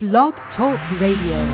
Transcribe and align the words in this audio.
Blog 0.00 0.32
Talk 0.56 0.80
Radio. 0.98 1.44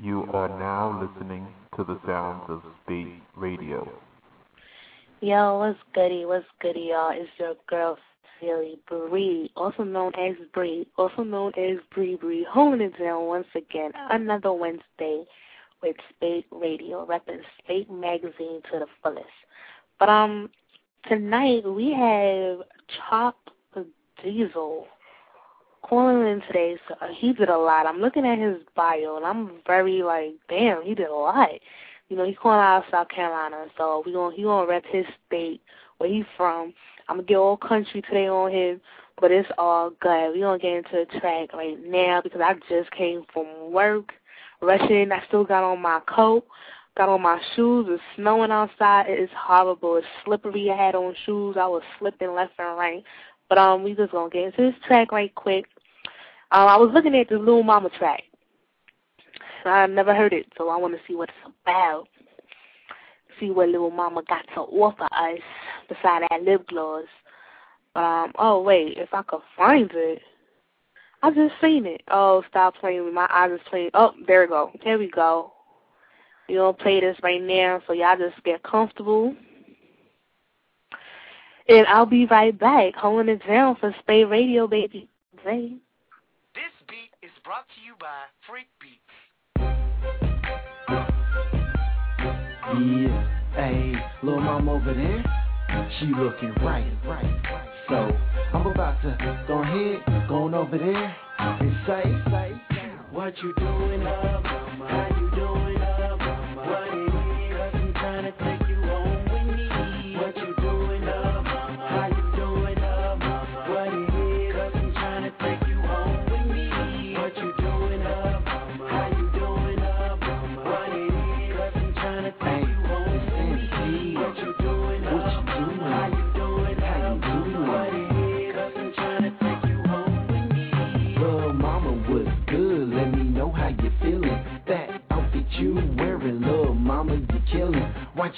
You 0.00 0.22
are 0.32 0.48
now 0.48 1.02
listening 1.02 1.48
to 1.76 1.82
the 1.82 1.98
sounds 2.06 2.44
of 2.48 2.62
Spate 2.84 3.20
Radio. 3.34 3.90
Yo, 5.20 5.58
what's 5.58 5.80
goody? 5.96 6.24
What's 6.24 6.46
goody, 6.62 6.90
y'all? 6.90 7.10
It's 7.12 7.28
your 7.40 7.56
girl, 7.66 7.98
Philly 8.38 8.78
Bree, 8.86 9.50
also 9.56 9.82
known 9.82 10.12
as 10.14 10.36
Bree, 10.54 10.86
also 10.96 11.24
known 11.24 11.50
as 11.58 11.78
Bree 11.92 12.14
Bree, 12.14 12.46
holding 12.48 12.80
it 12.80 12.96
down 12.96 13.24
once 13.26 13.48
again. 13.56 13.90
Another 14.10 14.52
Wednesday 14.52 15.24
with 15.82 15.96
Spate 16.14 16.46
Radio, 16.52 17.04
repping 17.04 17.40
Spate 17.64 17.90
Magazine 17.90 18.62
to 18.70 18.78
the 18.78 18.86
fullest. 19.02 19.26
But 19.98 20.08
um, 20.08 20.50
tonight 21.08 21.64
we 21.68 21.92
have 21.94 22.58
Chop 23.10 23.36
Dezol 24.24 24.84
calling 25.88 26.26
in 26.26 26.40
today. 26.46 26.76
So 26.88 26.94
uh, 27.00 27.08
he 27.16 27.32
did 27.32 27.48
a 27.48 27.56
lot. 27.56 27.86
I'm 27.86 28.00
looking 28.00 28.26
at 28.26 28.38
his 28.38 28.58
bio 28.74 29.16
and 29.16 29.24
I'm 29.24 29.60
very 29.66 30.02
like, 30.02 30.34
damn, 30.48 30.82
he 30.82 30.94
did 30.94 31.08
a 31.08 31.14
lot. 31.14 31.50
You 32.08 32.16
know, 32.16 32.24
he's 32.24 32.36
calling 32.40 32.60
out 32.60 32.78
of 32.78 32.90
South 32.90 33.08
Carolina, 33.08 33.66
so 33.76 34.02
we 34.04 34.12
gonna 34.12 34.34
he 34.34 34.42
gonna 34.42 34.66
rep 34.66 34.84
his 34.86 35.04
state 35.26 35.60
where 35.98 36.08
he's 36.10 36.24
from. 36.36 36.72
I'm 37.08 37.16
gonna 37.16 37.26
get 37.26 37.36
all 37.36 37.56
country 37.56 38.00
today 38.02 38.28
on 38.28 38.50
him, 38.50 38.80
but 39.20 39.30
it's 39.30 39.48
all 39.58 39.90
good. 40.00 40.32
We 40.32 40.40
gonna 40.40 40.58
get 40.58 40.72
into 40.72 41.04
the 41.04 41.20
track 41.20 41.52
right 41.52 41.76
now 41.84 42.22
because 42.22 42.40
I 42.42 42.54
just 42.68 42.90
came 42.92 43.24
from 43.32 43.72
work, 43.72 44.12
rushing. 44.62 45.12
I 45.12 45.22
still 45.28 45.44
got 45.44 45.64
on 45.64 45.82
my 45.82 46.00
coat, 46.08 46.46
got 46.96 47.10
on 47.10 47.20
my 47.20 47.40
shoes. 47.54 47.86
It's 47.90 48.02
snowing 48.16 48.50
outside. 48.50 49.10
It 49.10 49.20
is 49.20 49.30
horrible. 49.36 49.96
It's 49.96 50.06
slippery. 50.24 50.70
I 50.70 50.76
had 50.76 50.94
on 50.94 51.14
shoes. 51.26 51.56
I 51.58 51.66
was 51.66 51.82
slipping 51.98 52.34
left 52.34 52.52
and 52.58 52.78
right. 52.78 53.04
But 53.50 53.58
um, 53.58 53.82
we 53.82 53.94
just 53.94 54.12
gonna 54.12 54.30
get 54.30 54.44
into 54.44 54.70
this 54.70 54.80
track 54.86 55.12
right 55.12 55.34
quick. 55.34 55.66
Um, 56.50 56.66
I 56.68 56.76
was 56.76 56.90
looking 56.94 57.14
at 57.14 57.28
the 57.28 57.38
Little 57.38 57.62
Mama 57.62 57.90
track. 57.90 58.22
I've 59.64 59.90
never 59.90 60.14
heard 60.14 60.32
it, 60.32 60.46
so 60.56 60.68
I 60.68 60.76
want 60.76 60.94
to 60.94 61.00
see 61.06 61.14
what 61.14 61.28
it's 61.28 61.54
about. 61.62 62.08
See 63.38 63.50
what 63.50 63.68
Little 63.68 63.90
Mama 63.90 64.22
got 64.26 64.46
to 64.54 64.60
offer 64.60 65.04
us 65.12 65.40
beside 65.88 66.22
that 66.30 66.42
lip 66.42 66.66
gloss. 66.68 67.04
Um, 67.94 68.32
oh 68.38 68.62
wait, 68.62 68.96
if 68.96 69.12
I 69.12 69.22
could 69.22 69.40
find 69.56 69.90
it. 69.92 70.22
I 71.22 71.30
just 71.30 71.54
seen 71.60 71.84
it. 71.84 72.02
Oh, 72.10 72.44
stop 72.48 72.76
playing 72.76 73.04
with 73.04 73.14
my 73.14 73.26
eyes 73.30 73.50
is 73.50 73.60
playing. 73.68 73.90
Oh, 73.94 74.12
there 74.26 74.42
we 74.42 74.46
go. 74.46 74.70
There 74.84 74.98
we 74.98 75.10
go. 75.10 75.52
We 76.48 76.54
gonna 76.54 76.72
play 76.72 77.00
this 77.00 77.16
right 77.22 77.42
now, 77.42 77.82
so 77.86 77.92
y'all 77.92 78.16
just 78.16 78.42
get 78.44 78.62
comfortable. 78.62 79.34
And 81.68 81.86
I'll 81.88 82.06
be 82.06 82.24
right 82.26 82.56
back, 82.56 82.94
holding 82.94 83.34
it 83.34 83.46
down 83.46 83.76
for 83.76 83.94
Spate 84.00 84.28
Radio, 84.30 84.66
baby. 84.66 85.08
Hey. 85.42 85.76
Brought 87.48 87.64
to 87.76 87.80
you 87.80 87.94
by 87.98 88.28
Freak 88.46 88.68
Beats. 88.78 89.00
Yeah, 92.76 93.24
hey, 93.56 93.94
little 94.22 94.42
mom 94.42 94.68
over 94.68 94.92
there, 94.92 95.24
she 95.98 96.08
looking 96.08 96.52
right, 96.62 96.92
right. 97.06 97.40
So 97.88 98.12
I'm 98.52 98.66
about 98.66 99.00
to 99.00 99.44
go 99.48 99.62
ahead, 99.62 100.28
going 100.28 100.52
over 100.52 100.76
there 100.76 101.16
and 101.38 101.74
say, 101.86 102.02
say, 102.30 102.52
what 103.12 103.32
you 103.38 103.54
doing 103.56 104.02
up, 104.02 104.44
mama? 104.44 104.86
How 104.86 105.08
you 105.18 105.30
doing 105.34 105.67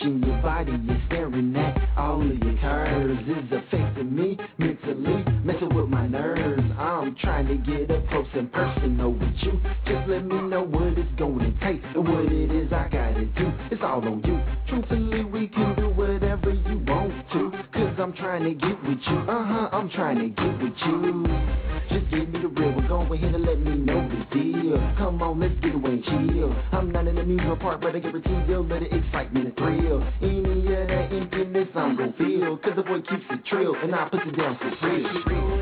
Watching 0.00 0.22
your 0.22 0.41
body, 0.41 0.72
you're 0.84 1.03
staring 1.09 1.55
at 1.56 1.99
all 1.99 2.22
of 2.22 2.38
your 2.38 2.56
curves. 2.59 3.21
Is 3.28 3.53
affecting 3.53 4.15
me 4.15 4.38
mentally, 4.56 5.25
messing 5.44 5.75
with 5.75 5.88
my 5.88 6.06
nerves. 6.06 6.62
I'm 6.78 7.15
trying 7.16 7.49
to 7.49 7.56
get 7.56 7.91
up 7.91 8.09
close 8.09 8.27
and 8.33 8.50
personal 8.50 9.12
with 9.12 9.34
you. 9.41 9.60
Just 9.84 10.09
let 10.09 10.25
me 10.25 10.41
know 10.41 10.62
what 10.62 10.97
it's 10.97 11.12
going 11.19 11.41
to 11.41 11.53
take 11.60 11.83
and 11.94 12.09
what 12.09 12.33
it 12.33 12.50
is 12.50 12.72
I 12.72 12.89
gotta 12.89 13.27
do. 13.27 13.53
It's 13.71 13.83
all 13.83 14.06
on 14.06 14.22
you. 14.25 14.41
Truthfully, 14.69 15.25
we 15.25 15.49
can 15.49 15.77
do 15.77 15.91
whatever 15.91 16.50
you 16.50 16.78
want 16.87 17.12
to. 17.33 17.50
Cause 17.75 17.97
I'm 17.99 18.15
trying 18.15 18.44
to 18.44 18.55
get 18.55 18.83
with 18.83 18.99
you. 19.06 19.19
Uh 19.19 19.44
huh, 19.44 19.69
I'm 19.71 19.91
trying 19.91 20.19
to 20.19 20.28
get 20.28 20.62
with 20.62 20.72
you. 20.87 21.27
Just 21.91 22.10
give 22.10 22.28
me 22.31 22.41
the 22.41 22.49
real 22.49 22.72
one. 22.72 22.89
Go 22.89 23.03
ahead 23.12 23.34
and 23.34 23.44
let 23.44 23.59
me 23.59 23.75
know 23.75 24.09
the 24.09 24.25
deal. 24.34 24.94
Come 24.97 25.21
on, 25.21 25.41
let's 25.41 25.60
get 25.60 25.75
away 25.75 26.00
chill. 26.03 26.55
I'm 26.72 26.91
not 26.91 27.00
the 27.30 27.42
musical 27.42 27.56
part, 27.56 27.80
but 27.80 27.94
I 27.94 28.00
guarantee 28.00 28.30
you'll 28.48 28.66
let 28.66 28.80
the 28.80 28.94
excitement 28.94 29.46
and 29.46 29.56
thrill. 29.56 30.02
Any 30.22 30.74
of 30.74 30.88
that 30.88 31.12
emptiness 31.12 31.68
I'm 31.74 31.96
gon' 31.96 32.12
feel. 32.14 32.56
Cause 32.58 32.72
the 32.76 32.82
boy 32.82 33.00
keeps 33.02 33.24
it 33.30 33.44
trill, 33.46 33.74
and 33.76 33.94
I 33.94 34.08
put 34.08 34.26
it 34.26 34.36
down 34.36 34.58
for 34.58 34.88
real. 34.88 35.59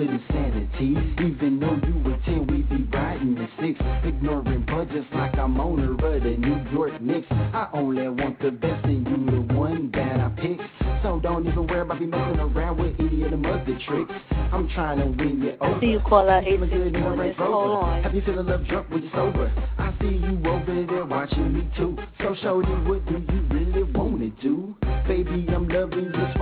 With 0.00 0.08
insanity. 0.08 0.96
Even 1.20 1.60
though 1.60 1.78
you 1.86 2.02
were 2.02 2.16
10, 2.24 2.46
we 2.46 2.62
be 2.62 2.84
riding 2.84 3.34
the 3.34 3.46
six. 3.60 3.78
Ignoring 4.04 4.64
budgets 4.66 5.06
like 5.12 5.36
I'm 5.36 5.60
owner 5.60 5.92
of 5.92 6.22
the 6.22 6.36
New 6.38 6.70
York 6.70 7.00
Knicks. 7.02 7.26
I 7.30 7.68
only 7.74 8.08
want 8.08 8.40
the 8.40 8.50
best 8.50 8.84
and 8.86 9.06
you 9.06 9.30
the 9.30 9.54
one 9.54 9.90
that 9.92 10.20
I 10.20 10.28
pick. 10.40 10.58
So 11.02 11.20
don't 11.20 11.46
even 11.46 11.66
worry 11.66 11.80
about 11.82 12.00
me 12.00 12.06
messing 12.06 12.40
around 12.40 12.78
with 12.78 12.98
any 12.98 13.24
of 13.24 13.30
them 13.30 13.44
other 13.44 13.78
tricks. 13.86 14.12
I'm 14.52 14.68
trying 14.70 14.98
to 14.98 15.06
win 15.22 15.42
you 15.42 15.56
over. 15.60 15.76
I 15.76 15.80
see 15.80 15.86
you 15.86 16.00
call 16.00 16.28
out 16.28 16.44
Feeling 16.44 16.70
good 16.70 16.86
in 16.86 16.92
the 16.92 16.98
861. 16.98 17.18
Range 17.18 17.36
Just 17.36 17.46
hold 17.46 17.84
on. 17.84 18.02
Have 18.02 18.14
you 18.14 18.22
feeling 18.22 18.46
love 18.46 18.66
drunk 18.66 18.90
when 18.90 19.02
you're 19.02 19.12
sober? 19.12 19.52
I 19.78 19.94
see 20.00 20.16
you 20.16 20.42
over 20.46 20.86
there 20.86 21.04
watching 21.04 21.52
me 21.52 21.70
too. 21.76 21.96
So 22.18 22.34
shorty, 22.42 22.72
what 22.88 23.04
do 23.06 23.22
you 23.32 23.40
really 23.50 23.82
wanna 23.92 24.30
do? 24.42 24.74
Baby, 25.06 25.46
I'm 25.54 25.68
loving 25.68 26.12
your 26.14 26.32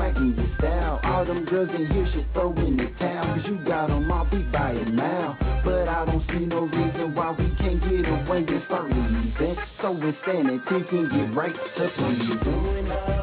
them 1.28 1.44
girls 1.44 1.68
in 1.74 1.86
here 1.86 2.08
should 2.12 2.32
throw 2.32 2.52
in 2.54 2.76
the 2.78 2.86
towel. 2.98 3.36
Cause 3.36 3.46
you 3.46 3.58
got 3.58 3.90
'em 3.90 4.10
all 4.10 4.24
beat 4.24 4.50
by 4.50 4.70
a 4.72 4.84
mile. 4.86 5.36
But 5.62 5.86
I 5.86 6.06
don't 6.06 6.26
see 6.30 6.46
no 6.46 6.60
reason 6.60 7.14
why 7.14 7.32
we 7.32 7.50
can't 7.56 7.80
get 7.82 8.08
away 8.08 8.44
and 8.48 8.62
start 8.64 8.88
leaving. 8.90 9.58
So 9.82 9.90
insanity 9.92 10.60
can 10.88 11.08
get 11.10 11.36
right 11.36 11.54
to 11.76 11.88
pleasing. 11.96 13.17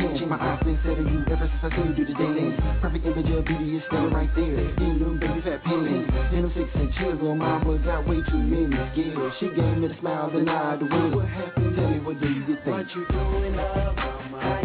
Chance. 0.00 0.20
My 0.28 0.38
eyes 0.40 0.62
been 0.64 0.78
set 0.82 0.98
on 0.98 1.06
you 1.06 1.20
ever 1.32 1.50
since 1.50 1.62
I 1.62 1.76
seen 1.76 1.94
you 1.96 2.04
do 2.04 2.04
the 2.06 2.14
dance. 2.14 2.60
Perfect 2.80 3.06
image 3.06 3.30
of 3.30 3.44
beauty 3.44 3.76
is 3.76 3.82
standing 3.88 4.14
right 4.14 4.30
there. 4.34 4.68
In 4.80 4.98
them 4.98 5.18
baby 5.20 5.40
fat 5.42 5.62
panties. 5.64 6.08
In 6.32 6.42
them 6.42 6.52
six 6.56 6.68
inch 6.74 6.94
heels, 6.98 7.20
little 7.20 7.34
mama 7.34 7.78
got 7.78 8.06
way 8.06 8.20
too 8.30 8.38
many 8.38 8.76
skills. 8.92 9.32
She 9.40 9.48
gave 9.48 9.76
me 9.76 9.88
the 9.88 9.96
smile, 10.00 10.30
denied 10.30 10.80
the 10.80 10.84
win. 10.86 11.16
What 11.16 11.28
happened? 11.28 11.76
Tell 11.76 11.90
me 11.90 11.98
what 12.00 12.20
do 12.20 12.28
you 12.28 12.46
think? 12.46 12.66
What 12.66 12.86
you 12.94 13.06
doing 13.08 13.58
up, 13.58 13.96
mama? 13.96 14.59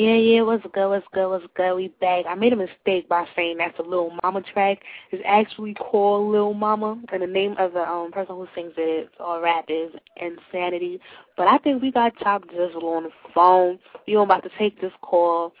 Yeah, 0.00 0.14
yeah, 0.14 0.40
what's 0.40 0.64
good, 0.72 0.88
what's 0.88 1.06
good, 1.12 1.28
what's 1.28 1.44
good? 1.54 1.74
We 1.74 1.88
back. 2.00 2.24
I 2.26 2.34
made 2.34 2.54
a 2.54 2.56
mistake 2.56 3.06
by 3.06 3.26
saying 3.36 3.58
that's 3.58 3.78
a 3.78 3.82
Lil 3.82 4.16
Mama 4.22 4.40
track. 4.40 4.78
It's 5.10 5.22
actually 5.26 5.74
called 5.74 6.32
Lil 6.32 6.54
Mama, 6.54 6.98
and 7.12 7.20
the 7.20 7.26
name 7.26 7.54
of 7.58 7.74
the 7.74 7.86
um 7.86 8.10
person 8.10 8.34
who 8.34 8.48
sings 8.54 8.72
it 8.78 9.10
or 9.20 9.42
rap 9.42 9.66
is 9.68 9.90
Insanity. 10.16 11.02
But 11.36 11.48
I 11.48 11.58
think 11.58 11.82
we 11.82 11.92
got 11.92 12.18
Top 12.20 12.44
Jizzle 12.48 12.82
on 12.82 13.02
the 13.02 13.10
phone. 13.34 13.78
We 14.06 14.14
about 14.14 14.42
to 14.44 14.50
take 14.58 14.80
this 14.80 14.92
call. 15.02 15.52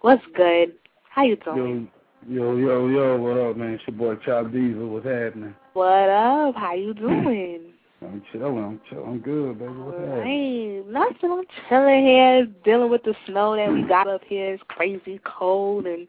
What's 0.00 0.24
good? 0.34 0.72
How 1.08 1.22
you 1.22 1.36
doing? 1.36 1.88
Yo, 2.28 2.56
yo, 2.56 2.56
yo, 2.56 2.88
yo, 2.88 3.16
what 3.18 3.38
up, 3.38 3.56
man? 3.56 3.74
It's 3.74 3.84
your 3.86 3.96
boy 3.96 4.16
Chop 4.24 4.46
Dezol. 4.46 4.88
What's 4.88 5.06
happening? 5.06 5.54
What 5.74 6.08
up? 6.08 6.56
How 6.56 6.74
you 6.74 6.92
doing? 6.92 7.73
I'm 8.04 8.22
chilling. 8.32 8.64
I'm 8.64 8.80
chilling. 8.88 9.06
I'm 9.06 9.18
good, 9.20 9.58
baby. 9.58 9.72
What's 9.72 9.98
happening? 9.98 10.24
Hey, 10.24 10.82
nothing. 10.86 11.30
I'm 11.32 11.44
chilling 11.68 12.04
here, 12.04 12.46
dealing 12.64 12.90
with 12.90 13.02
the 13.04 13.14
snow 13.26 13.56
that 13.56 13.72
we 13.72 13.82
got 13.82 14.08
up 14.08 14.22
here. 14.26 14.54
It's 14.54 14.62
crazy 14.68 15.20
cold 15.24 15.86
and 15.86 16.06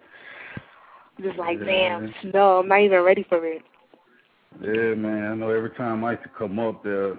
just 1.22 1.38
like, 1.38 1.60
Yeah. 1.60 1.66
damn, 1.66 2.14
snow. 2.22 2.60
I'm 2.60 2.68
not 2.68 2.82
even 2.82 3.02
ready 3.02 3.24
for 3.28 3.46
it. 3.46 3.62
Yeah, 4.62 4.96
man. 4.96 5.32
I 5.32 5.36
know 5.36 5.50
every 5.50 5.72
time 5.72 6.04
I 6.04 6.12
used 6.12 6.24
to 6.24 6.30
come 6.38 6.60
up 6.60 6.84
there, 6.84 7.16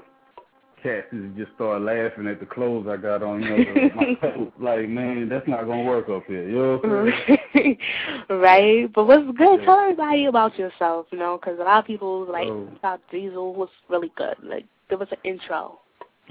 cats 0.82 1.06
just 1.36 1.52
start 1.54 1.82
laughing 1.82 2.26
at 2.26 2.40
the 2.40 2.46
clothes 2.46 2.86
I 2.88 2.96
got 2.96 3.22
on. 3.22 3.42
You 3.42 3.64
know, 3.64 3.90
my 3.94 4.14
coat. 4.20 4.52
Like, 4.60 4.88
man, 4.88 5.28
that's 5.28 5.48
not 5.48 5.66
gonna 5.66 5.82
work 5.84 6.08
up 6.08 6.24
here. 6.26 6.48
You 6.48 6.56
know 6.56 6.76
what 6.76 6.90
I'm 6.90 7.12
saying? 7.28 7.38
right? 8.30 8.92
But 8.92 9.06
what's 9.06 9.26
good? 9.36 9.60
Yeah. 9.60 9.64
Tell 9.66 9.78
everybody 9.78 10.26
about 10.26 10.58
yourself, 10.58 11.06
you 11.10 11.18
know, 11.18 11.38
'cause 11.38 11.58
a 11.58 11.64
lot 11.64 11.78
of 11.78 11.84
people 11.86 12.24
like 12.30 12.48
Oh. 12.48 12.68
Top 12.82 13.00
Dezol 13.12 13.54
was 13.54 13.68
really 13.88 14.12
good. 14.16 14.36
Like, 14.42 14.64
give 14.88 15.02
us 15.02 15.08
an 15.10 15.18
intro. 15.24 15.80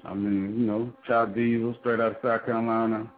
I 0.04 0.14
mean, 0.14 0.60
you 0.60 0.66
know, 0.68 0.92
Chop 1.08 1.30
Dezol, 1.30 1.78
straight 1.80 2.00
out 2.00 2.12
of 2.12 2.18
South 2.22 2.46
Carolina. 2.46 3.10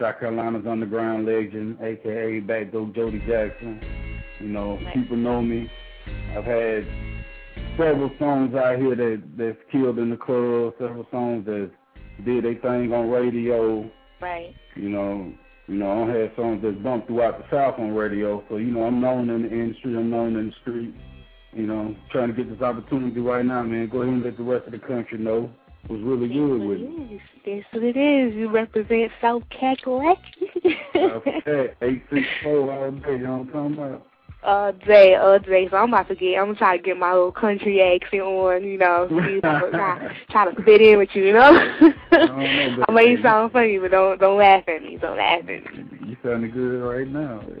South 0.00 0.18
Carolina's 0.18 0.66
underground 0.66 1.26
legend, 1.26 1.78
aka 1.80 2.40
Backdoor 2.40 2.88
Jody 2.94 3.20
Jackson. 3.26 3.80
You 4.40 4.48
know, 4.48 4.78
people 4.94 5.16
know 5.16 5.40
me. 5.42 5.70
I've 6.36 6.44
had 6.44 6.86
several 7.76 8.10
songs 8.18 8.54
out 8.54 8.78
here 8.78 8.96
that 8.96 9.22
that's 9.36 9.58
killed 9.70 9.98
in 9.98 10.10
the 10.10 10.16
club, 10.16 10.74
several 10.78 11.06
songs 11.10 11.44
that 11.46 11.70
did 12.24 12.44
their 12.44 12.54
thing 12.56 12.92
on 12.92 13.10
radio. 13.10 13.88
Right. 14.20 14.54
You 14.74 14.88
know, 14.88 15.32
you 15.72 15.78
know, 15.78 16.04
I 16.04 16.14
had 16.14 16.36
songs 16.36 16.60
that 16.62 16.82
bumped 16.82 17.06
throughout 17.06 17.38
the 17.38 17.44
South 17.50 17.78
on 17.78 17.94
radio. 17.94 18.44
So, 18.50 18.58
you 18.58 18.70
know, 18.70 18.84
I'm 18.84 19.00
known 19.00 19.30
in 19.30 19.42
the 19.42 19.48
industry, 19.48 19.96
I'm 19.96 20.10
known 20.10 20.36
in 20.36 20.48
the 20.48 20.52
street. 20.60 20.94
You 21.54 21.66
know, 21.66 21.96
trying 22.10 22.28
to 22.28 22.34
get 22.34 22.50
this 22.50 22.60
opportunity 22.60 23.20
right 23.20 23.44
now, 23.44 23.62
man. 23.62 23.88
Go 23.88 24.02
ahead 24.02 24.12
and 24.12 24.22
let 24.22 24.36
the 24.36 24.42
rest 24.42 24.66
of 24.66 24.72
the 24.72 24.78
country 24.78 25.18
know 25.18 25.50
what's 25.86 26.02
really 26.02 26.28
good 26.28 26.58
with 26.58 26.78
it. 26.80 27.10
Yes, 27.10 27.20
that's 27.44 27.74
what 27.74 27.82
it 27.82 27.96
is. 27.96 28.34
You 28.34 28.50
represent 28.50 29.10
South 29.20 29.42
Cackalack. 29.50 30.18
Okay, 30.94 31.74
eight 31.82 32.02
six 32.12 32.26
four 32.42 32.70
all 32.70 32.90
day. 32.90 33.12
You 33.12 33.18
know 33.18 33.38
what 33.38 33.56
I'm 33.56 33.72
talking 33.72 33.74
about? 33.74 34.06
All 34.44 34.72
day, 34.72 35.14
all 35.14 35.38
day. 35.38 35.68
So 35.70 35.76
I'm 35.76 35.88
about 35.88 36.08
to 36.08 36.14
get, 36.14 36.36
I'm 36.38 36.46
gonna 36.46 36.58
try 36.58 36.76
to 36.76 36.82
get 36.82 36.96
my 36.96 37.12
little 37.12 37.32
country 37.32 37.80
accent 37.80 38.22
on, 38.22 38.64
you 38.64 38.76
know, 38.78 39.06
if 39.10 39.44
I'm 39.44 39.70
try, 39.70 40.16
try 40.30 40.50
to 40.52 40.62
fit 40.62 40.80
in 40.80 40.98
with 40.98 41.10
you, 41.14 41.26
you 41.26 41.32
know. 41.32 41.52
don't 42.10 42.36
know, 42.36 42.84
I 42.88 42.92
may 42.92 43.20
sound 43.22 43.52
funny, 43.52 43.78
but 43.78 43.90
don't 43.92 44.18
don't 44.20 44.38
laugh 44.38 44.64
at 44.68 44.82
me. 44.82 44.98
Don't 45.00 45.16
laugh 45.16 45.40
at 45.40 45.46
me. 45.46 45.62
You 46.06 46.16
sounding 46.24 46.50
good 46.50 46.80
right 46.82 47.06
now. 47.08 47.40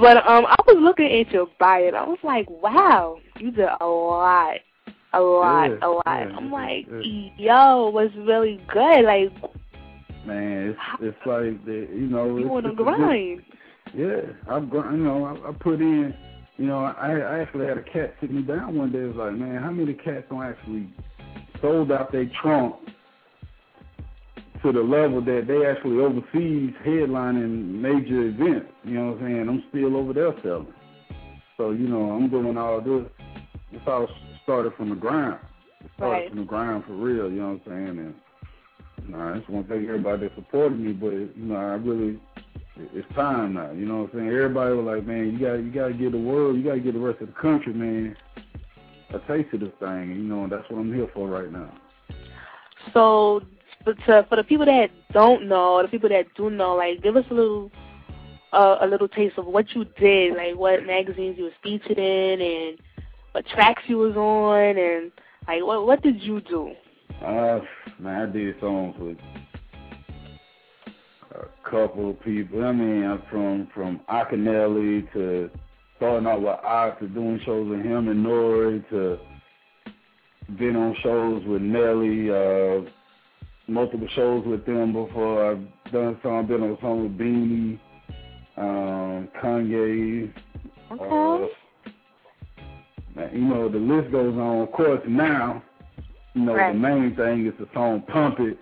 but 0.00 0.16
um, 0.26 0.46
I 0.46 0.56
was 0.66 0.78
looking 0.80 1.06
at 1.20 1.30
your 1.32 1.46
bio, 1.58 1.88
and 1.88 1.96
I 1.96 2.04
was 2.04 2.18
like, 2.22 2.48
wow, 2.50 3.18
you 3.38 3.50
did 3.50 3.68
a 3.80 3.86
lot, 3.86 4.56
a 5.12 5.20
lot, 5.20 5.66
Yeah, 5.70 5.76
a 5.82 5.88
lot. 5.88 6.06
I'm 6.06 6.50
like, 6.50 6.86
yeah. 6.90 7.28
yo, 7.36 7.90
was 7.90 8.10
really 8.16 8.60
good. 8.72 9.04
Like 9.04 9.30
Man, 10.26 10.70
it's 10.70 10.78
it's 11.00 11.26
like 11.26 11.64
the 11.64 11.86
you 11.92 12.08
know. 12.08 12.36
you 12.36 12.48
the 12.48 12.56
it's 12.56 12.66
a 12.66 12.76
good- 12.76 12.84
grind. 12.96 13.42
Yeah, 13.96 14.20
I've 14.50 14.68
gr- 14.68 14.90
you 14.90 14.98
know 14.98 15.24
I, 15.24 15.48
I 15.48 15.52
put 15.52 15.80
in. 15.80 16.14
You 16.58 16.66
know, 16.66 16.84
I 16.84 17.18
I 17.18 17.40
actually 17.40 17.66
had 17.66 17.78
a 17.78 17.82
cat 17.82 18.14
sit 18.20 18.30
me 18.30 18.42
down 18.42 18.76
one 18.76 18.92
day. 18.92 19.00
It 19.00 19.08
was 19.08 19.16
like, 19.16 19.32
man, 19.32 19.62
how 19.62 19.70
many 19.70 19.94
cats 19.94 20.26
don't 20.30 20.42
actually 20.42 20.88
sold 21.62 21.90
out 21.90 22.12
their 22.12 22.30
trunk 22.42 22.76
to 24.62 24.72
the 24.72 24.80
level 24.80 25.20
that 25.24 25.44
they 25.46 25.66
actually 25.66 25.98
overseas 26.02 26.74
headlining 26.84 27.80
major 27.80 28.28
events. 28.28 28.70
You 28.84 28.94
know 28.94 29.12
what 29.12 29.22
I'm 29.22 29.26
saying? 29.26 29.48
I'm 29.48 29.64
still 29.70 29.96
over 29.96 30.12
there 30.12 30.32
selling. 30.42 30.74
So 31.56 31.70
you 31.70 31.88
know, 31.88 32.10
I'm 32.10 32.28
doing 32.28 32.56
all 32.58 32.80
this. 32.80 33.10
This 33.72 33.80
all 33.86 34.08
started 34.42 34.74
from 34.76 34.90
the 34.90 34.96
ground. 34.96 35.40
It 35.80 35.90
started 35.96 36.12
Right. 36.12 36.28
from 36.28 36.38
the 36.40 36.44
ground 36.44 36.84
for 36.86 36.92
real. 36.94 37.30
You 37.30 37.40
know 37.40 37.48
what 37.52 37.72
I'm 37.72 37.86
saying? 37.86 37.98
And 37.98 38.14
you 39.06 39.12
know, 39.12 39.20
I 39.20 39.38
just 39.38 39.48
want 39.48 39.68
to 39.68 39.74
thank 39.74 39.88
everybody 39.88 40.28
that 40.28 40.34
supported 40.34 40.78
me, 40.78 40.92
but 40.92 41.12
you 41.12 41.32
know, 41.36 41.56
I 41.56 41.74
really 41.74 42.20
it's 42.76 43.14
time 43.14 43.54
now. 43.54 43.70
You 43.72 43.86
know 43.86 44.02
what 44.02 44.12
I'm 44.12 44.18
saying? 44.18 44.28
Everybody 44.28 44.74
was 44.74 44.84
like, 44.84 45.06
man, 45.06 45.32
you 45.32 45.38
got 45.38 45.54
you 45.54 45.70
got 45.70 45.88
to 45.88 45.94
get 45.94 46.12
the 46.12 46.18
world, 46.18 46.56
you 46.56 46.64
got 46.64 46.74
to 46.74 46.80
get 46.80 46.94
the 46.94 47.00
rest 47.00 47.20
of 47.20 47.28
the 47.28 47.34
country, 47.34 47.72
man, 47.72 48.16
a 49.10 49.18
taste 49.20 49.54
of 49.54 49.60
this 49.60 49.72
thing. 49.80 49.88
And, 49.88 50.16
you 50.16 50.24
know, 50.24 50.46
that's 50.48 50.68
what 50.70 50.80
I'm 50.80 50.92
here 50.92 51.08
for 51.14 51.28
right 51.28 51.50
now. 51.50 51.72
So, 52.92 53.42
for, 53.84 53.94
to, 53.94 54.26
for 54.28 54.36
the 54.36 54.44
people 54.44 54.66
that 54.66 54.90
don't 55.12 55.48
know, 55.48 55.82
the 55.82 55.88
people 55.88 56.08
that 56.10 56.26
do 56.36 56.50
know, 56.50 56.76
like, 56.76 57.02
give 57.02 57.16
us 57.16 57.24
a 57.30 57.34
little, 57.34 57.70
uh, 58.52 58.78
a 58.80 58.86
little 58.86 59.08
taste 59.08 59.38
of 59.38 59.46
what 59.46 59.74
you 59.74 59.84
did, 59.98 60.36
like 60.36 60.56
what 60.56 60.84
magazines 60.84 61.36
you 61.38 61.44
was 61.44 61.52
featured 61.62 61.98
in, 61.98 62.40
and 62.40 62.78
what 63.32 63.46
tracks 63.46 63.82
you 63.86 63.98
was 63.98 64.16
on, 64.16 64.78
and 64.78 65.12
like 65.46 65.62
what 65.62 65.86
what 65.86 66.02
did 66.02 66.22
you 66.22 66.40
do? 66.40 66.72
Uh, 67.24 67.60
man, 67.98 68.28
I 68.28 68.32
did 68.32 68.58
songs 68.60 68.94
with 68.98 69.18
a 71.42 71.70
couple 71.70 72.10
of 72.10 72.20
people. 72.22 72.64
I 72.64 72.72
mean, 72.72 73.04
I'm 73.04 73.22
from 73.30 73.68
from 73.74 74.00
Akinyele 74.08 75.12
to 75.12 75.50
starting 75.96 76.26
out 76.26 76.40
with 76.40 76.48
Ox 76.48 77.00
to 77.00 77.08
doing 77.08 77.40
shows 77.44 77.68
with 77.68 77.80
him 77.84 78.08
and 78.08 78.24
Nori 78.24 78.88
to 78.90 79.18
been 80.58 80.76
on 80.76 80.94
shows 81.02 81.42
with 81.46 81.60
Nelly, 81.62 82.30
uh, 82.30 82.88
multiple 83.66 84.06
shows 84.14 84.46
with 84.46 84.64
them 84.64 84.92
before. 84.92 85.50
I've 85.52 85.92
done 85.92 86.18
some, 86.22 86.46
been 86.46 86.62
on 86.62 86.78
song 86.80 87.02
with 87.02 87.18
Beanie, 87.18 87.80
um, 88.56 89.28
Kanye. 89.42 90.32
Okay. 90.92 91.52
Uh, 93.18 93.28
you 93.32 93.40
know, 93.40 93.68
the 93.68 93.78
list 93.78 94.12
goes 94.12 94.34
on. 94.34 94.60
Of 94.62 94.72
course, 94.72 95.00
now, 95.08 95.62
you 96.34 96.42
know, 96.42 96.54
Right. 96.54 96.72
the 96.72 96.78
main 96.78 97.16
thing 97.16 97.46
is 97.46 97.54
the 97.58 97.66
song 97.74 98.02
Pump 98.02 98.38
It, 98.40 98.58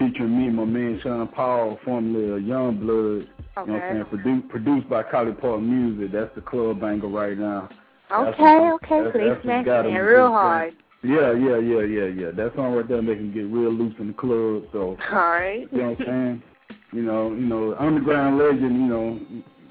featuring 0.00 0.36
me 0.36 0.46
and 0.46 0.56
my 0.56 0.64
man 0.64 0.98
Sean 1.02 1.28
Paul, 1.28 1.78
formerly 1.84 2.30
of 2.30 2.42
Young 2.42 2.78
Blood. 2.80 2.96
You 2.96 3.26
know 3.26 3.26
what 3.54 3.68
I'm 3.68 3.70
Okay. 3.70 3.88
saying? 3.92 4.04
Produ- 4.24 4.48
produced 4.48 4.88
by 4.88 5.02
Collipark 5.02 5.62
Music. 5.62 6.10
That's 6.12 6.34
the 6.34 6.40
club 6.40 6.80
banger 6.80 7.06
right 7.08 7.36
now. 7.38 7.68
Okay, 8.10 8.58
what- 8.58 8.72
okay. 8.82 8.88
that's- 9.02 9.12
So 9.12 9.18
they 9.18 9.24
that's 9.28 9.36
what 9.36 9.42
smashed 9.44 9.66
got 9.66 9.86
it 9.86 9.98
real 9.98 10.28
hard. 10.32 10.72
Yeah, 11.02 11.32
yeah, 11.32 11.56
yeah, 11.58 11.80
yeah, 11.82 12.04
yeah. 12.06 12.30
That 12.32 12.54
song 12.56 12.74
right 12.74 12.86
there 12.88 13.00
make 13.02 13.18
them 13.18 13.32
get 13.32 13.46
real 13.46 13.70
loose 13.70 13.94
in 13.98 14.08
the 14.08 14.12
club. 14.14 14.64
So, 14.72 14.96
All 15.12 15.18
right. 15.18 15.68
you 15.70 15.78
know 15.78 15.90
what 15.90 16.00
I'm 16.00 16.06
saying? 16.06 16.42
You 16.92 17.02
know, 17.02 17.30
you 17.32 17.46
know, 17.46 17.74
underground 17.78 18.38
legend. 18.38 18.62
You 18.80 18.86
know, 18.86 19.20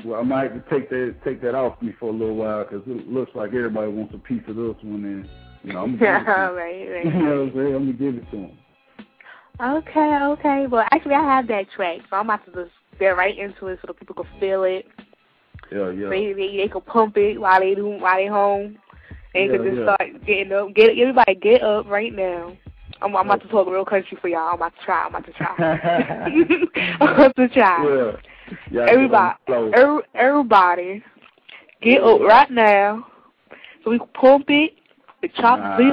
well, 0.06 0.20
I 0.22 0.24
might 0.24 0.52
have 0.52 0.64
to 0.64 0.70
take 0.70 0.90
that 0.90 1.16
take 1.24 1.42
that 1.42 1.54
off 1.56 1.82
me 1.82 1.92
for 2.00 2.10
a 2.10 2.14
little 2.14 2.36
while 2.36 2.64
because 2.64 2.88
it 2.88 3.10
looks 3.12 3.36
like 3.36 3.50
everybody 3.54 3.92
wants 3.92 4.14
a 4.14 4.18
piece 4.20 4.42
of 4.48 4.56
this 4.56 4.76
one, 4.84 5.04
and 5.06 5.30
you 5.64 5.74
know, 5.74 5.84
I'm 5.84 5.98
gonna 5.98 6.22
give 6.22 6.22
it 6.22 6.26
to 6.26 6.40
'em. 6.40 6.56
right, 6.56 7.06
You 7.06 7.12
know 7.12 7.30
what 7.30 7.42
I'm 7.42 7.54
saying? 7.54 7.76
I'm 7.76 7.86
gonna 7.86 7.94
give 7.94 8.16
it 8.16 8.32
to 8.32 8.38
them. 8.38 8.52
Okay, 9.62 10.20
okay. 10.24 10.68
Well, 10.68 10.86
actually, 10.92 11.16
I 11.16 11.24
have 11.24 11.48
that 11.48 11.70
track, 11.76 12.00
so 12.10 12.16
I'm 12.16 12.28
about 12.28 12.46
to 12.46 12.52
just 12.52 12.72
get 12.98 13.10
right 13.10 13.38
into 13.38 13.68
it 13.68 13.80
so 13.82 13.88
the 13.88 13.94
people 13.94 14.16
can 14.16 14.40
feel 14.40 14.64
it. 14.64 14.86
Yeah, 15.72 15.92
yeah. 15.92 16.10
They, 16.10 16.34
they 16.34 16.58
they 16.58 16.68
can 16.72 16.82
pump 16.82 17.18
it 17.18 17.40
while 17.40 17.60
they 17.60 17.76
do 17.76 17.86
while 17.86 18.16
they 18.16 18.28
home. 18.28 18.78
They 19.34 19.46
Yeah, 19.46 19.58
can 19.58 19.64
just 19.66 19.78
yeah. 19.78 19.96
start 19.96 20.26
getting 20.26 20.54
up. 20.54 20.74
Get 20.74 20.98
everybody 20.98 21.36
get 21.36 21.62
up 21.62 21.88
right 21.88 22.14
now. 22.14 22.58
I'm, 23.02 23.16
I'm 23.16 23.26
about 23.26 23.42
to 23.42 23.48
talk 23.50 23.68
real 23.68 23.86
country 23.86 24.18
for 24.22 24.30
y'all. 24.30 24.50
I'm 24.50 24.56
about 24.56 24.74
to 24.76 24.86
try. 24.86 25.04
I'm 25.06 25.16
about 25.16 25.26
to 25.26 25.34
try. 25.34 25.56
I'm 27.02 27.14
about 27.14 27.36
to 27.36 27.50
try. 27.50 27.86
Yeah. 27.86 28.12
yeah 28.72 28.86
Everybody, 28.90 29.38
er, 29.50 30.02
everybody, 30.16 31.04
get 31.82 32.02
up 32.02 32.22
right 32.22 32.50
now 32.50 33.06
so 33.84 33.92
we 33.92 34.00
can 34.00 34.08
pump 34.14 34.46
it 34.48 34.79
chop 35.28 35.60
nah, 35.60 35.78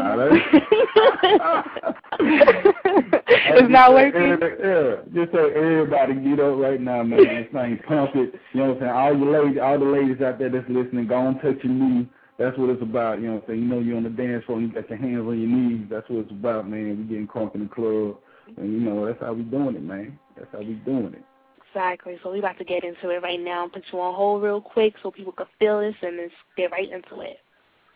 It's 2.18 3.70
not 3.70 3.92
working. 3.92 4.38
Yeah, 4.40 4.96
just 5.14 5.32
so 5.32 5.48
everybody 5.48 6.14
get 6.14 6.40
up 6.40 6.58
right 6.58 6.80
now, 6.80 7.02
man. 7.02 7.18
This 7.26 7.52
thing 7.52 7.78
pump 7.86 8.14
it. 8.14 8.34
You 8.52 8.60
know 8.60 8.74
what 8.74 8.76
I'm 8.76 8.80
saying? 8.80 8.92
All 8.92 9.16
you 9.16 9.30
ladies, 9.30 9.58
all 9.62 9.78
the 9.78 9.84
ladies 9.84 10.22
out 10.22 10.38
there 10.38 10.50
that's 10.50 10.68
listening, 10.68 11.06
go 11.08 11.16
on 11.16 11.38
touch 11.40 11.58
your 11.62 11.72
knee. 11.72 12.08
That's 12.38 12.56
what 12.58 12.70
it's 12.70 12.82
about. 12.82 13.20
You 13.20 13.28
know 13.28 13.34
what 13.34 13.42
I'm 13.44 13.48
saying? 13.48 13.60
You 13.62 13.66
know 13.66 13.80
you're 13.80 13.96
on 13.96 14.04
the 14.04 14.10
dance 14.10 14.44
floor. 14.44 14.60
You 14.60 14.72
got 14.72 14.88
your 14.88 14.98
hands 14.98 15.26
on 15.26 15.40
your 15.40 15.48
knees. 15.48 15.86
That's 15.90 16.08
what 16.08 16.20
it's 16.20 16.30
about, 16.30 16.68
man. 16.68 16.98
We 16.98 17.04
getting 17.04 17.26
crunk 17.26 17.54
in 17.54 17.62
the 17.62 17.68
club, 17.68 18.18
and 18.56 18.72
you 18.72 18.80
know 18.80 19.06
that's 19.06 19.20
how 19.20 19.32
we 19.32 19.42
doing 19.42 19.74
it, 19.74 19.82
man. 19.82 20.18
That's 20.36 20.48
how 20.52 20.60
we 20.60 20.74
doing 20.84 21.14
it. 21.14 21.24
Exactly. 21.68 22.18
So 22.22 22.32
we 22.32 22.38
about 22.38 22.58
to 22.58 22.64
get 22.64 22.84
into 22.84 23.10
it 23.10 23.22
right 23.22 23.40
now. 23.40 23.68
Put 23.68 23.84
you 23.92 24.00
on 24.00 24.14
hold 24.14 24.42
real 24.42 24.60
quick 24.60 24.94
so 25.02 25.10
people 25.10 25.32
can 25.32 25.46
feel 25.58 25.80
this 25.80 25.94
and 26.00 26.18
just 26.18 26.34
get 26.56 26.70
right 26.70 26.90
into 26.90 27.20
it. 27.20 27.38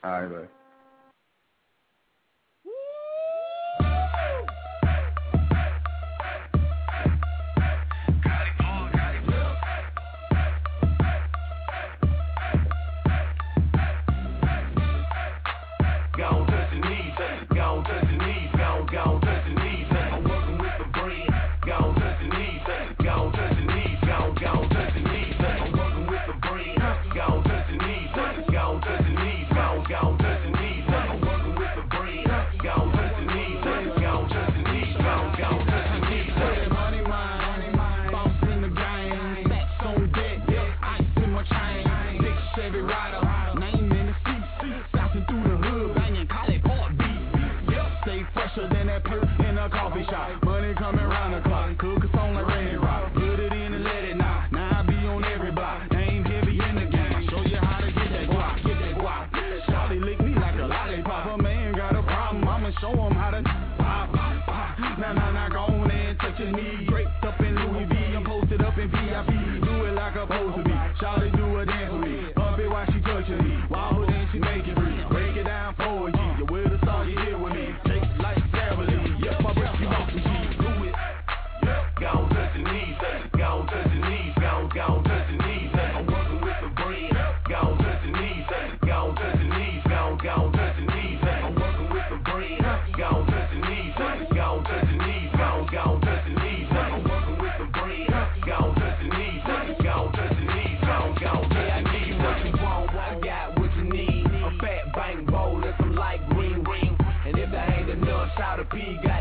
All 0.04 0.26
right. 0.26 0.48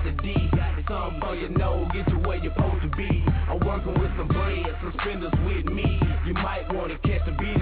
got 0.04 0.18
the 0.18 0.24
D. 0.24 0.50
Something 0.88 1.22
on 1.22 1.40
you 1.40 1.50
know, 1.50 1.88
get 1.94 2.08
you 2.10 2.18
where 2.20 2.38
you're 2.38 2.54
supposed 2.54 2.82
to 2.82 2.90
be. 2.98 3.24
I'm 3.48 3.60
working 3.66 3.94
with 4.00 4.12
some 4.18 4.28
bread, 4.28 4.66
some 4.82 4.94
spenders 5.02 5.34
with 5.46 5.66
me. 5.66 6.00
You 6.26 6.34
might 6.34 6.74
wanna 6.74 6.98
catch 7.00 7.26
the 7.26 7.32
beat. 7.32 7.59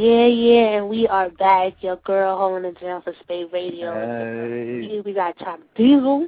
Yeah, 0.00 0.28
yeah, 0.28 0.78
and 0.78 0.88
we 0.88 1.06
are 1.08 1.28
back. 1.28 1.74
Your 1.82 1.96
girl 1.96 2.38
holding 2.38 2.64
it 2.70 2.80
down 2.80 3.02
for 3.02 3.12
Spate 3.20 3.52
Radio. 3.52 3.92
Hey. 3.92 4.98
We 5.04 5.12
got 5.12 5.36
Chop 5.36 5.60
Dezol 5.78 6.26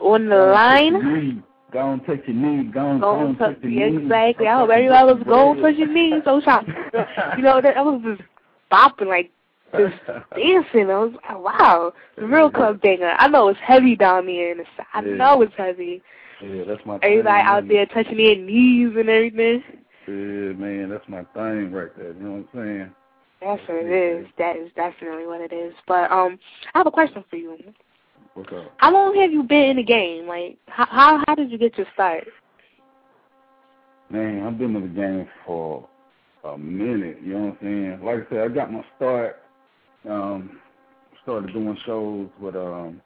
on 0.00 0.30
the 0.30 0.36
go 0.36 0.50
line. 0.50 1.44
Go 1.74 1.78
on, 1.80 2.00
touch 2.04 2.20
your 2.26 2.36
knee. 2.36 2.70
Go 2.72 2.80
on, 2.80 3.00
go 3.00 3.10
on, 3.10 3.36
touch 3.36 3.58
your 3.60 3.90
knee. 3.90 4.04
Exactly. 4.04 4.46
I 4.46 4.56
hope 4.56 4.70
everybody 4.70 5.12
was 5.12 5.22
going 5.24 5.60
touch 5.60 5.76
your 5.76 5.88
knee. 5.88 6.22
So 6.24 6.40
Chop, 6.40 6.66
you 7.36 7.42
know 7.42 7.60
that 7.60 7.76
I 7.76 7.82
was 7.82 8.00
just 8.02 8.22
bopping 8.72 9.08
like 9.08 9.30
just 9.72 9.94
dancing. 10.34 10.90
I 10.90 10.98
was 10.98 11.12
like, 11.28 11.38
wow, 11.38 11.92
real 12.16 12.50
club 12.50 12.80
banger. 12.80 13.14
I 13.18 13.28
know 13.28 13.48
it's 13.48 13.60
heavy 13.62 13.94
down 13.94 14.26
here, 14.26 14.52
and 14.52 14.60
it's, 14.60 14.70
I 14.94 15.02
know 15.02 15.42
it's 15.42 15.52
heavy. 15.58 16.00
Yeah, 16.42 16.64
that's 16.66 16.80
my. 16.86 16.94
Everybody 17.02 17.42
thing, 17.42 17.46
out 17.46 17.66
man. 17.66 17.76
there 17.76 17.86
touching 17.88 18.16
their 18.16 18.36
knees 18.36 18.96
and 18.96 19.10
everything. 19.10 19.62
Yeah, 20.08 20.54
man, 20.56 20.88
that's 20.88 21.06
my 21.08 21.24
thing 21.34 21.72
right 21.72 21.94
there. 21.98 22.14
You 22.14 22.20
know 22.20 22.30
what 22.30 22.38
I'm 22.38 22.48
saying? 22.54 22.94
That's 23.44 23.60
what 23.68 23.78
it 23.78 23.90
is. 23.90 24.26
That 24.38 24.56
is 24.56 24.70
definitely 24.76 25.26
what 25.26 25.40
it 25.40 25.52
is. 25.52 25.74
But 25.88 26.10
um, 26.12 26.38
I 26.74 26.78
have 26.78 26.86
a 26.86 26.90
question 26.90 27.24
for 27.28 27.36
you. 27.36 27.58
What's 28.34 28.52
up? 28.52 28.72
How 28.76 28.92
long 28.92 29.16
have 29.16 29.32
you 29.32 29.42
been 29.42 29.70
in 29.70 29.76
the 29.76 29.82
game? 29.82 30.26
Like, 30.26 30.58
how 30.66 30.86
how, 30.86 31.24
how 31.26 31.34
did 31.34 31.50
you 31.50 31.58
get 31.58 31.76
your 31.76 31.86
start? 31.92 32.24
Man, 34.10 34.46
I've 34.46 34.58
been 34.58 34.76
in 34.76 34.82
the 34.82 34.88
game 34.88 35.28
for 35.44 35.88
a 36.44 36.56
minute, 36.56 37.18
you 37.22 37.34
know 37.34 37.46
what 37.46 37.48
I'm 37.52 37.58
saying? 37.62 38.04
Like 38.04 38.26
I 38.26 38.30
said, 38.30 38.38
I 38.38 38.48
got 38.48 38.72
my 38.72 38.84
start, 38.96 39.42
um, 40.08 40.60
started 41.22 41.52
doing 41.52 41.78
shows 41.86 42.28
with 42.40 42.56
um 42.56 43.00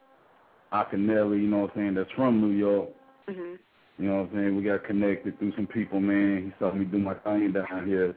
Akinyele, 0.72 1.40
you 1.40 1.46
know 1.46 1.58
what 1.58 1.70
I'm 1.70 1.76
saying, 1.76 1.94
that's 1.94 2.10
from 2.12 2.40
New 2.40 2.56
York. 2.56 2.88
Mhm. 3.28 3.58
You 3.98 4.08
know 4.08 4.16
what 4.16 4.30
I'm 4.30 4.34
saying? 4.34 4.56
We 4.56 4.62
got 4.64 4.84
connected 4.84 5.38
through 5.38 5.52
some 5.54 5.66
people, 5.66 6.00
man. 6.00 6.46
He 6.46 6.52
saw 6.58 6.72
me 6.72 6.84
do 6.84 6.98
my 6.98 7.14
thing 7.14 7.52
down 7.52 7.86
here. 7.86 8.14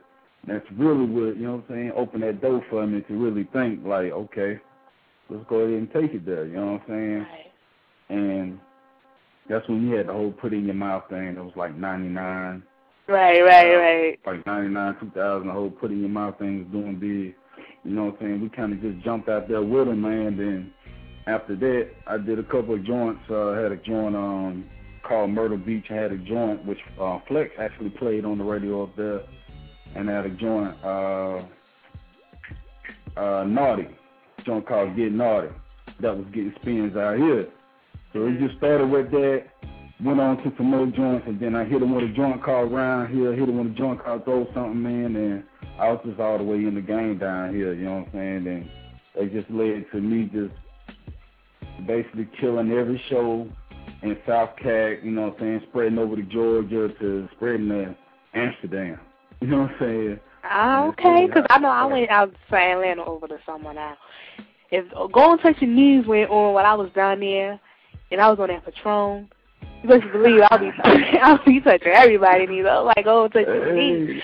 That's 0.47 0.65
really 0.77 1.05
what, 1.05 1.37
you 1.37 1.43
know 1.43 1.55
what 1.57 1.65
I'm 1.69 1.75
saying, 1.75 1.91
open 1.95 2.21
that 2.21 2.41
door 2.41 2.63
for 2.69 2.85
me 2.87 3.01
to 3.01 3.13
really 3.13 3.47
think, 3.51 3.85
like, 3.85 4.11
okay, 4.11 4.59
let's 5.29 5.43
go 5.49 5.57
ahead 5.57 5.77
and 5.77 5.91
take 5.91 6.13
it 6.13 6.25
there, 6.25 6.45
you 6.45 6.53
know 6.53 6.73
what 6.73 6.81
I'm 6.81 6.87
saying? 6.87 7.19
Right. 7.19 7.51
And 8.09 8.59
that's 9.49 9.67
when 9.67 9.87
you 9.87 9.95
had 9.95 10.07
the 10.07 10.13
whole 10.13 10.31
put 10.31 10.53
in 10.53 10.65
your 10.65 10.75
mouth 10.75 11.03
thing. 11.09 11.27
It 11.27 11.43
was 11.43 11.53
like 11.55 11.75
99, 11.75 12.63
Right, 13.09 13.41
right, 13.41 13.75
right. 13.75 14.19
like 14.25 14.45
99, 14.45 14.95
2000, 14.99 15.47
the 15.47 15.53
whole 15.53 15.71
put 15.71 15.89
in 15.89 15.99
your 16.01 16.09
mouth 16.09 16.37
thing 16.37 16.59
was 16.59 16.67
doing 16.71 16.99
big. 16.99 17.35
You 17.83 17.95
know 17.95 18.05
what 18.05 18.15
I'm 18.15 18.19
saying? 18.19 18.41
We 18.41 18.49
kind 18.49 18.71
of 18.71 18.81
just 18.81 19.03
jumped 19.03 19.29
out 19.29 19.47
there 19.47 19.63
with 19.63 19.87
him, 19.87 20.01
man. 20.01 20.37
Then 20.37 20.71
after 21.25 21.55
that, 21.55 21.89
I 22.05 22.17
did 22.17 22.37
a 22.37 22.43
couple 22.43 22.75
of 22.75 22.85
joints. 22.85 23.21
Uh, 23.27 23.49
I 23.51 23.59
had 23.59 23.71
a 23.71 23.77
joint 23.77 24.15
um, 24.15 24.69
called 25.01 25.31
Myrtle 25.31 25.57
Beach. 25.57 25.85
I 25.89 25.95
had 25.95 26.11
a 26.11 26.17
joint 26.17 26.63
which 26.65 26.77
uh, 27.01 27.19
Flex 27.27 27.49
actually 27.57 27.89
played 27.89 28.25
on 28.25 28.37
the 28.37 28.43
radio 28.43 28.83
up 28.83 28.95
there. 28.95 29.21
And 29.95 30.07
had 30.07 30.25
a 30.25 30.29
joint, 30.29 30.75
uh, 30.83 31.41
uh, 33.17 33.43
Naughty, 33.43 33.87
joint 34.45 34.67
called 34.67 34.95
Get 34.95 35.11
Naughty. 35.11 35.49
That 36.01 36.15
was 36.15 36.25
getting 36.33 36.53
spins 36.61 36.95
out 36.95 37.17
here. 37.17 37.47
So 38.13 38.27
it 38.27 38.39
just 38.39 38.57
started 38.57 38.89
with 38.89 39.11
that 39.11 39.45
went 40.03 40.19
on 40.19 40.37
to 40.37 40.53
some 40.55 40.67
more 40.67 40.85
joints, 40.85 41.25
and 41.27 41.39
then 41.39 41.55
I 41.55 41.65
hit 41.65 41.81
him 41.81 41.93
with 41.93 42.09
a 42.09 42.13
joint 42.13 42.43
called 42.43 42.71
Round 42.71 43.13
Here, 43.13 43.33
hit 43.33 43.49
him 43.49 43.57
with 43.57 43.73
a 43.73 43.77
joint 43.77 44.03
called 44.03 44.23
Throw 44.23 44.47
Something 44.53 44.81
Man, 44.81 45.15
and 45.15 45.43
I 45.79 45.91
was 45.91 45.99
just 46.05 46.19
all 46.19 46.37
the 46.37 46.43
way 46.43 46.57
in 46.57 46.75
the 46.75 46.81
game 46.81 47.17
down 47.17 47.53
here, 47.53 47.73
you 47.73 47.85
know 47.85 47.99
what 47.99 48.07
I'm 48.07 48.13
saying? 48.13 48.47
And 48.47 48.69
it 49.15 49.33
just 49.33 49.51
led 49.51 49.85
to 49.91 50.01
me 50.01 50.29
just 50.31 50.53
basically 51.85 52.29
killing 52.39 52.71
every 52.71 53.01
show 53.09 53.47
in 54.01 54.17
South 54.25 54.51
Cac, 54.57 55.03
you 55.03 55.11
know 55.11 55.23
what 55.23 55.33
I'm 55.33 55.39
saying, 55.39 55.61
spreading 55.69 55.99
over 55.99 56.15
to 56.15 56.23
Georgia 56.23 56.89
to 56.99 57.27
spreading 57.35 57.67
to 57.69 57.95
Amsterdam. 58.33 58.99
You 59.41 59.47
know 59.47 59.61
what 59.61 59.71
I'm 59.71 59.75
saying? 59.79 60.19
Ah, 60.43 60.87
okay, 60.87 61.27
because 61.27 61.45
I 61.49 61.59
know 61.59 61.69
I 61.69 61.85
went 61.85 62.09
out 62.09 62.31
to 62.49 62.55
Atlanta 62.55 63.03
over 63.03 63.27
the 63.27 63.39
summer 63.45 63.73
now. 63.73 63.97
If 64.71 64.85
Go 65.11 65.31
and 65.33 65.41
Touch 65.41 65.61
Your 65.61 65.69
Knees 65.69 66.05
went 66.05 66.29
on 66.29 66.53
while 66.53 66.65
I 66.65 66.73
was 66.73 66.91
down 66.93 67.19
there, 67.19 67.59
and 68.11 68.21
I 68.21 68.29
was 68.29 68.39
on 68.39 68.49
that 68.49 68.65
Patron, 68.65 69.29
you 69.81 69.89
best 69.89 70.03
believe 70.11 70.41
I'll 70.49 70.59
be 70.59 70.71
I'll 71.21 71.43
be 71.45 71.61
touching 71.61 71.87
everybody, 71.93 72.53
you 72.53 72.63
know, 72.63 72.83
like 72.83 73.05
Go 73.05 73.25
and 73.25 73.33
Touch 73.33 73.47
Your 73.47 73.73
Knees. 73.73 74.21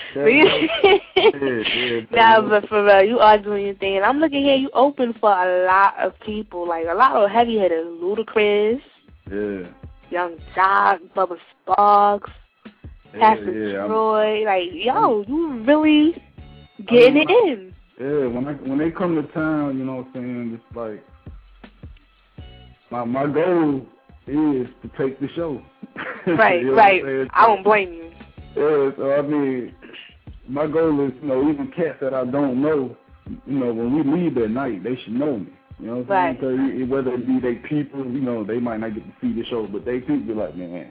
nah, 2.10 2.40
but 2.42 2.68
for 2.68 2.84
real, 2.84 3.02
you 3.02 3.18
are 3.18 3.38
doing 3.38 3.66
your 3.66 3.74
thing. 3.76 3.96
And 3.96 4.04
I'm 4.04 4.18
looking 4.18 4.42
here, 4.44 4.56
you 4.56 4.70
open 4.74 5.14
for 5.20 5.30
a 5.30 5.66
lot 5.66 5.94
of 5.98 6.18
people, 6.20 6.68
like 6.68 6.86
a 6.90 6.94
lot 6.94 7.16
of 7.16 7.30
heavy 7.30 7.58
hitters, 7.58 7.86
Ludacris, 8.00 8.80
Yeah. 9.30 9.68
Yung 10.10 10.36
Joc, 10.54 11.00
Bubba 11.16 11.36
Sparxxx, 11.66 12.30
Pastor 13.12 13.52
yeah, 13.70 13.78
I'm- 13.80 13.88
Troy. 13.88 14.44
Like, 14.44 14.68
yo, 14.72 15.24
you 15.26 15.62
really 15.64 16.22
getting 16.86 17.16
it 17.16 17.30
in. 17.30 17.74
Yeah, 18.00 18.26
when 18.26 18.46
I 18.46 18.52
when 18.54 18.78
they 18.78 18.90
come 18.90 19.14
to 19.16 19.22
town, 19.32 19.78
you 19.78 19.84
know 19.84 19.96
what 19.96 20.06
I'm 20.08 20.12
saying, 20.14 20.52
it's 20.60 20.76
like 20.76 21.02
my 22.90 23.04
my 23.04 23.26
goal 23.26 23.86
is 24.26 24.66
to 24.82 24.90
take 24.98 25.18
the 25.20 25.28
show. 25.34 25.62
Right, 26.26 26.60
You 26.60 26.72
know 26.72 26.74
right. 26.74 27.28
I 27.34 27.46
don't 27.46 27.62
blame 27.62 27.92
you. 27.92 28.10
Yeah, 28.56 28.90
so 28.96 29.12
I 29.16 29.22
mean, 29.22 29.74
my 30.48 30.66
goal 30.66 31.06
is, 31.06 31.12
you 31.22 31.28
know, 31.28 31.48
even 31.48 31.68
cats 31.68 31.98
that 32.00 32.12
I 32.14 32.24
don't 32.24 32.60
know, 32.60 32.96
you 33.46 33.58
know, 33.58 33.72
when 33.72 33.94
we 33.94 34.02
leave 34.02 34.34
that 34.34 34.48
night, 34.48 34.82
they 34.82 34.96
should 35.04 35.12
know 35.14 35.38
me. 35.38 35.52
You 35.78 35.86
know 35.86 35.96
what 35.98 36.10
I'm 36.10 36.36
saying? 36.36 36.40
'Cause 36.40 36.80
it- 36.80 36.88
whether 36.88 37.12
it 37.14 37.26
be 37.28 37.38
they 37.38 37.54
people, 37.56 38.04
you 38.04 38.20
know, 38.20 38.42
they 38.44 38.58
might 38.58 38.80
not 38.80 38.94
get 38.94 39.04
to 39.04 39.12
see 39.20 39.32
the 39.40 39.46
show, 39.46 39.66
but 39.68 39.84
they 39.84 40.00
people 40.00 40.16
be 40.18 40.34
like, 40.34 40.56
man, 40.56 40.88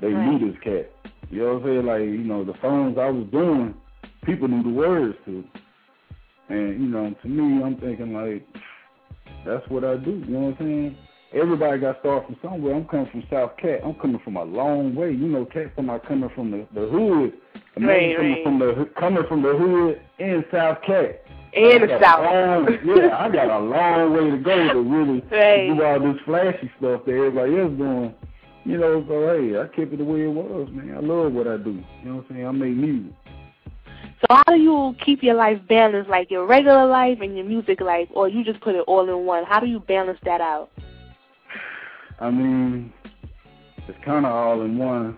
they 0.00 0.12
Right. 0.12 0.26
knew 0.26 0.50
this 0.50 0.58
cat. 0.60 0.90
You 1.30 1.40
know 1.42 1.54
what 1.54 1.62
I'm 1.62 1.68
saying? 1.68 1.86
Like, 1.86 2.00
you 2.02 2.24
know, 2.24 2.44
the 2.44 2.54
songs 2.62 2.96
I 3.00 3.10
was 3.10 3.26
doing, 3.32 3.74
people 4.24 4.48
knew 4.48 4.62
the 4.62 4.68
words 4.76 5.16
to. 5.26 5.44
And, 6.48 6.80
you 6.80 6.88
know, 6.88 7.14
to 7.22 7.28
me, 7.28 7.62
I'm 7.62 7.76
thinking 7.78 8.12
like, 8.12 8.46
that's 9.44 9.68
what 9.68 9.84
I 9.84 9.96
do. 9.96 10.10
You 10.12 10.26
know 10.26 10.40
what 10.40 10.60
I'm 10.60 10.66
saying? 10.66 10.96
Everybody 11.34 11.80
got 11.80 11.98
started 12.00 12.26
from 12.26 12.36
somewhere. 12.42 12.74
I'm 12.74 12.84
coming 12.86 13.08
from 13.10 13.24
South 13.30 13.56
Cat. 13.60 13.80
I'm 13.84 13.94
coming 13.94 14.20
from 14.24 14.36
a 14.36 14.44
long 14.44 14.94
way. 14.94 15.10
You 15.10 15.26
know, 15.28 15.44
Cat 15.44 15.74
from 15.74 15.86
my 15.86 15.98
coming 15.98 16.30
from 16.34 16.50
the, 16.52 16.66
the 16.72 16.86
hood. 16.86 17.32
Right, 17.78 18.16
coming 18.16 18.32
right. 18.32 18.44
from 18.44 18.58
the 18.58 18.90
coming 18.98 19.24
from 19.28 19.42
the 19.42 19.52
hood 19.52 20.00
in 20.18 20.44
South 20.52 20.78
Cat. 20.86 21.22
In 21.52 21.82
the 21.86 21.98
South. 22.00 22.20
long- 22.24 22.78
yeah, 22.84 23.16
I 23.18 23.28
got 23.28 23.48
a 23.50 23.58
long 23.58 24.14
way 24.14 24.30
to 24.30 24.36
go 24.38 24.72
to 24.72 24.80
really 24.80 25.20
Right. 25.30 25.66
do 25.76 25.82
all 25.82 26.00
this 26.00 26.22
flashy 26.24 26.70
stuff 26.78 27.04
that 27.06 27.12
everybody 27.12 27.58
else 27.58 27.72
doing. 27.76 28.14
You 28.66 28.78
know, 28.78 29.04
so 29.06 29.28
hey, 29.28 29.56
I 29.60 29.68
kept 29.68 29.92
it 29.92 29.98
the 29.98 30.04
way 30.04 30.24
it 30.24 30.26
was, 30.26 30.68
man. 30.72 30.96
I 30.96 31.00
love 31.00 31.32
what 31.32 31.46
I 31.46 31.56
do. 31.56 31.70
You 31.70 32.04
know 32.04 32.16
what 32.16 32.24
I'm 32.30 32.34
saying? 32.34 32.46
I 32.48 32.50
make 32.50 32.74
music. 32.74 33.12
So 34.20 34.26
how 34.30 34.42
do 34.48 34.56
you 34.56 34.96
keep 35.04 35.22
your 35.22 35.36
life 35.36 35.60
balanced, 35.68 36.10
like 36.10 36.32
your 36.32 36.46
regular 36.46 36.84
life 36.84 37.18
and 37.20 37.36
your 37.36 37.46
music 37.46 37.80
life, 37.80 38.08
or 38.12 38.28
you 38.28 38.42
just 38.42 38.60
put 38.60 38.74
it 38.74 38.82
all 38.88 39.08
in 39.08 39.24
one? 39.24 39.44
How 39.44 39.60
do 39.60 39.66
you 39.66 39.78
balance 39.78 40.18
that 40.24 40.40
out? 40.40 40.70
I 42.18 42.28
mean, 42.28 42.92
it's 43.86 44.04
kind 44.04 44.26
of 44.26 44.32
all 44.32 44.62
in 44.62 44.76
one. 44.78 45.16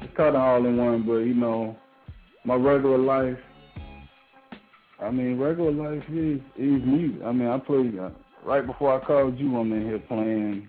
It's 0.00 0.16
kind 0.16 0.34
of 0.34 0.40
all 0.40 0.64
in 0.64 0.78
one, 0.78 1.02
but 1.02 1.18
you 1.18 1.34
know, 1.34 1.76
my 2.46 2.54
regular 2.54 2.96
life. 2.96 3.38
I 5.02 5.10
mean, 5.10 5.38
regular 5.38 5.70
life 5.70 6.04
is 6.08 6.40
is 6.56 6.82
music. 6.82 7.20
I 7.26 7.32
mean, 7.32 7.48
I 7.48 7.58
play 7.58 7.92
uh, 8.00 8.08
right 8.42 8.66
before 8.66 8.98
I 8.98 9.04
called 9.04 9.38
you. 9.38 9.54
I'm 9.58 9.70
in 9.70 9.82
here 9.82 9.98
playing 9.98 10.68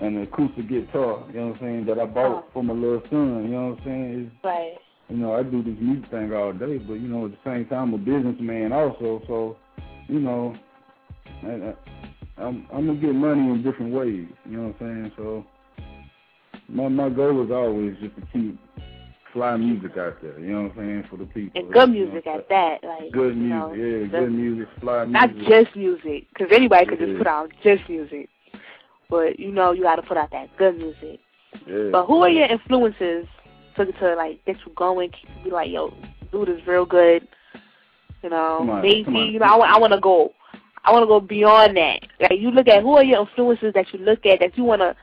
an 0.00 0.22
acoustic 0.22 0.68
guitar. 0.68 1.24
You 1.32 1.40
know 1.40 1.46
what 1.48 1.56
I'm 1.56 1.58
saying? 1.60 1.86
That 1.86 1.98
I 1.98 2.06
bought 2.06 2.32
uh-huh. 2.38 2.42
for 2.52 2.64
my 2.64 2.74
little 2.74 3.02
son. 3.10 3.44
You 3.44 3.48
know 3.50 3.68
what 3.70 3.78
I'm 3.80 3.84
saying? 3.84 4.30
It's, 4.32 4.44
Right. 4.44 4.74
you 5.08 5.16
know, 5.16 5.34
I 5.34 5.42
do 5.42 5.62
this 5.62 5.76
music 5.80 6.10
thing 6.10 6.32
all 6.32 6.52
day, 6.52 6.78
but 6.78 6.94
you 6.94 7.08
know, 7.08 7.26
at 7.26 7.32
the 7.32 7.38
same 7.44 7.66
time, 7.66 7.88
I'm 7.88 7.94
a 7.94 7.98
businessman 7.98 8.72
also. 8.72 9.22
So, 9.26 9.56
you 10.08 10.20
know, 10.20 10.54
I, 11.42 11.46
I, 11.48 11.74
I'm 12.44 12.66
I'm 12.72 12.86
gonna 12.86 12.94
get 13.00 13.14
money 13.14 13.40
in 13.50 13.62
different 13.62 13.92
ways. 13.92 14.26
You 14.48 14.56
know 14.58 14.68
what 14.68 14.86
I'm 14.86 15.10
saying? 15.10 15.12
So, 15.16 15.44
my 16.68 16.88
my 16.88 17.08
goal 17.08 17.44
is 17.44 17.50
always 17.50 17.96
just 18.00 18.14
to 18.16 18.22
keep 18.32 18.58
fly 19.32 19.56
music 19.56 19.92
out 19.98 20.16
there. 20.22 20.38
You 20.40 20.52
know 20.52 20.62
what 20.64 20.72
I'm 20.72 20.76
saying 20.76 21.04
for 21.10 21.16
the 21.16 21.26
people. 21.26 21.60
And 21.60 21.72
good 21.72 21.88
You 21.94 22.06
know, 22.06 22.12
music 22.12 22.26
at 22.26 22.48
that, 22.48 22.78
like 22.84 23.12
Good 23.12 23.36
you 23.36 23.42
music, 23.42 23.50
know, 23.50 23.72
yeah, 23.72 24.06
good 24.20 24.32
music, 24.32 24.68
fly 24.80 25.04
music. 25.04 25.36
not 25.36 25.48
just 25.48 25.76
music, 25.76 26.26
because 26.32 26.48
anybody 26.52 26.86
could 26.86 27.00
Yeah. 27.00 27.06
just 27.06 27.18
put 27.18 27.26
out 27.26 27.52
just 27.62 27.88
music. 27.88 28.28
But 29.08 29.38
you 29.38 29.52
know, 29.52 29.72
you 29.72 29.82
got 29.82 29.96
to 29.96 30.02
put 30.02 30.16
out 30.16 30.30
that 30.32 30.56
good 30.56 30.76
music. 30.78 31.20
yeah. 31.66 31.90
But 31.92 32.06
who 32.06 32.22
are 32.22 32.28
your 32.30 32.46
influences 32.46 33.26
to 33.76 33.86
to 33.92 34.14
like 34.14 34.44
get 34.44 34.56
you 34.66 34.72
going? 34.74 35.10
Keep 35.10 35.28
you 35.46 35.52
like, 35.52 35.70
yo, 35.70 35.92
dude 36.32 36.48
is 36.48 36.66
real 36.66 36.84
good. 36.86 37.26
You 38.22 38.30
know, 38.30 38.56
Come 38.58 38.70
on, 38.70 38.82
maybe 38.82 39.12
you 39.12 39.38
know, 39.38 39.46
I 39.46 39.56
want 39.56 39.70
I 39.72 39.78
want 39.78 39.92
to 39.92 40.00
go. 40.00 40.32
I 40.84 40.92
want 40.92 41.02
to 41.02 41.06
go 41.06 41.20
beyond 41.20 41.76
that. 41.76 42.00
Like 42.20 42.38
you 42.38 42.50
look 42.50 42.68
at 42.68 42.82
who 42.82 42.96
are 42.96 43.04
your 43.04 43.20
influences 43.20 43.72
that 43.74 43.92
you 43.92 43.98
look 44.00 44.24
at 44.24 44.38
that 44.40 44.56
you 44.56 44.64
want 44.64 44.82
to 44.82 44.94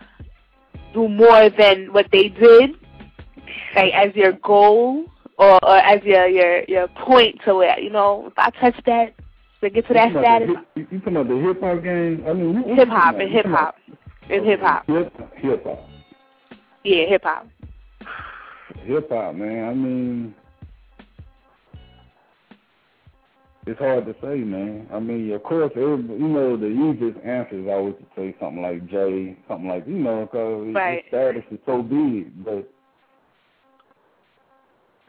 do 0.93 1.07
more 1.09 1.49
than 1.49 1.91
what 1.91 2.07
they 2.11 2.29
did, 2.29 2.71
like 3.75 3.93
as 3.93 4.15
your 4.15 4.33
goal 4.33 5.05
or, 5.37 5.63
or 5.63 5.77
as 5.77 6.01
your 6.03 6.27
your 6.27 6.63
your 6.67 6.87
point 6.87 7.39
to 7.45 7.61
it. 7.61 7.83
You 7.83 7.89
know, 7.89 8.27
if 8.27 8.33
I 8.37 8.49
touch 8.61 8.75
that 8.85 9.13
to 9.61 9.69
get 9.69 9.87
to 9.87 9.93
that 9.93 10.11
status, 10.11 10.49
You 10.75 10.85
talking 10.85 11.15
about 11.17 11.27
the 11.27 11.37
hip 11.39 11.61
hop 11.61 11.83
game? 11.83 12.23
I 12.27 12.33
mean, 12.33 12.75
hip 12.75 12.87
hop 12.87 13.15
and 13.19 13.31
hip 13.31 13.45
hop, 13.45 13.75
and 14.29 14.45
hip 14.45 14.59
hop. 14.61 14.85
Hip 14.87 15.13
hip 15.35 15.63
hop. 15.63 15.89
Yeah, 16.83 17.05
hip 17.07 17.23
hop. 17.23 17.47
Hip 18.83 19.09
hop, 19.09 19.35
man. 19.35 19.69
I 19.69 19.73
mean, 19.73 20.35
it's 23.65 23.79
hard 23.79 24.05
to 24.05 24.15
say, 24.21 24.37
man. 24.39 24.87
I 24.93 24.99
mean, 24.99 25.31
of 25.31 25.43
course, 25.43 25.71
every, 25.75 26.03
you 26.03 26.27
know, 26.27 26.57
the 26.57 26.67
easiest 26.67 27.17
answer 27.25 27.59
is 27.59 27.67
always 27.69 27.95
to 27.95 28.05
say 28.15 28.35
something 28.39 28.61
like 28.61 28.85
Jay, 28.89 29.37
something 29.47 29.69
like 29.69 29.87
you 29.87 29.95
know, 29.95 30.25
because 30.25 30.73
Right. 30.75 31.03
his 31.03 31.09
status 31.09 31.43
is 31.51 31.59
so 31.65 31.81
big. 31.81 32.43
But 32.43 32.69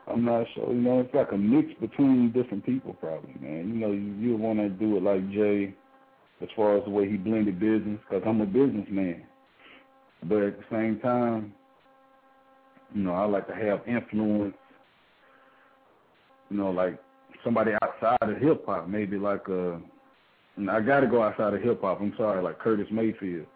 I'm 0.07 0.24
not 0.24 0.46
sure. 0.55 0.68
You 0.72 0.81
know, 0.81 1.00
it's 1.00 1.14
like 1.14 1.33
a 1.33 1.38
mix 1.38 1.72
between 1.81 2.31
different 2.31 2.64
people, 2.64 2.94
probably, 2.94 3.35
man. 3.40 3.68
You 3.68 3.74
know, 3.74 3.92
you 3.92 4.14
you 4.20 4.37
want 4.37 4.59
to 4.61 4.68
do 4.68 4.96
it 4.96 5.03
like 5.03 5.29
Jay, 5.31 5.74
as 6.44 6.50
far 6.54 6.76
as 6.76 6.85
the 6.85 6.90
way 6.90 7.09
he 7.09 7.16
blended 7.16 7.59
business, 7.59 7.98
because 8.09 8.22
I'm 8.26 8.40
a 8.42 8.46
businessman. 8.46 9.24
But 10.24 10.42
at 10.42 10.59
the 10.59 10.64
same 10.70 11.00
time, 11.00 11.54
you 12.94 13.02
know, 13.02 13.14
I 13.14 13.24
like 13.24 13.48
to 13.48 13.54
have 13.54 13.80
influence. 13.87 14.54
You 16.50 16.59
know, 16.59 16.70
like 16.70 16.98
somebody 17.42 17.72
outside 17.83 18.18
of 18.20 18.37
hip 18.38 18.64
hop, 18.66 18.88
maybe 18.88 19.16
like 19.16 19.48
uh, 19.48 19.76
I 20.70 20.80
got 20.80 21.00
to 21.00 21.07
go 21.07 21.22
outside 21.22 21.54
of 21.54 21.62
hip 21.62 21.80
hop. 21.80 22.00
I'm 22.00 22.14
sorry, 22.16 22.42
like 22.42 22.59
Curtis 22.59 22.87
Mayfield. 22.90 23.46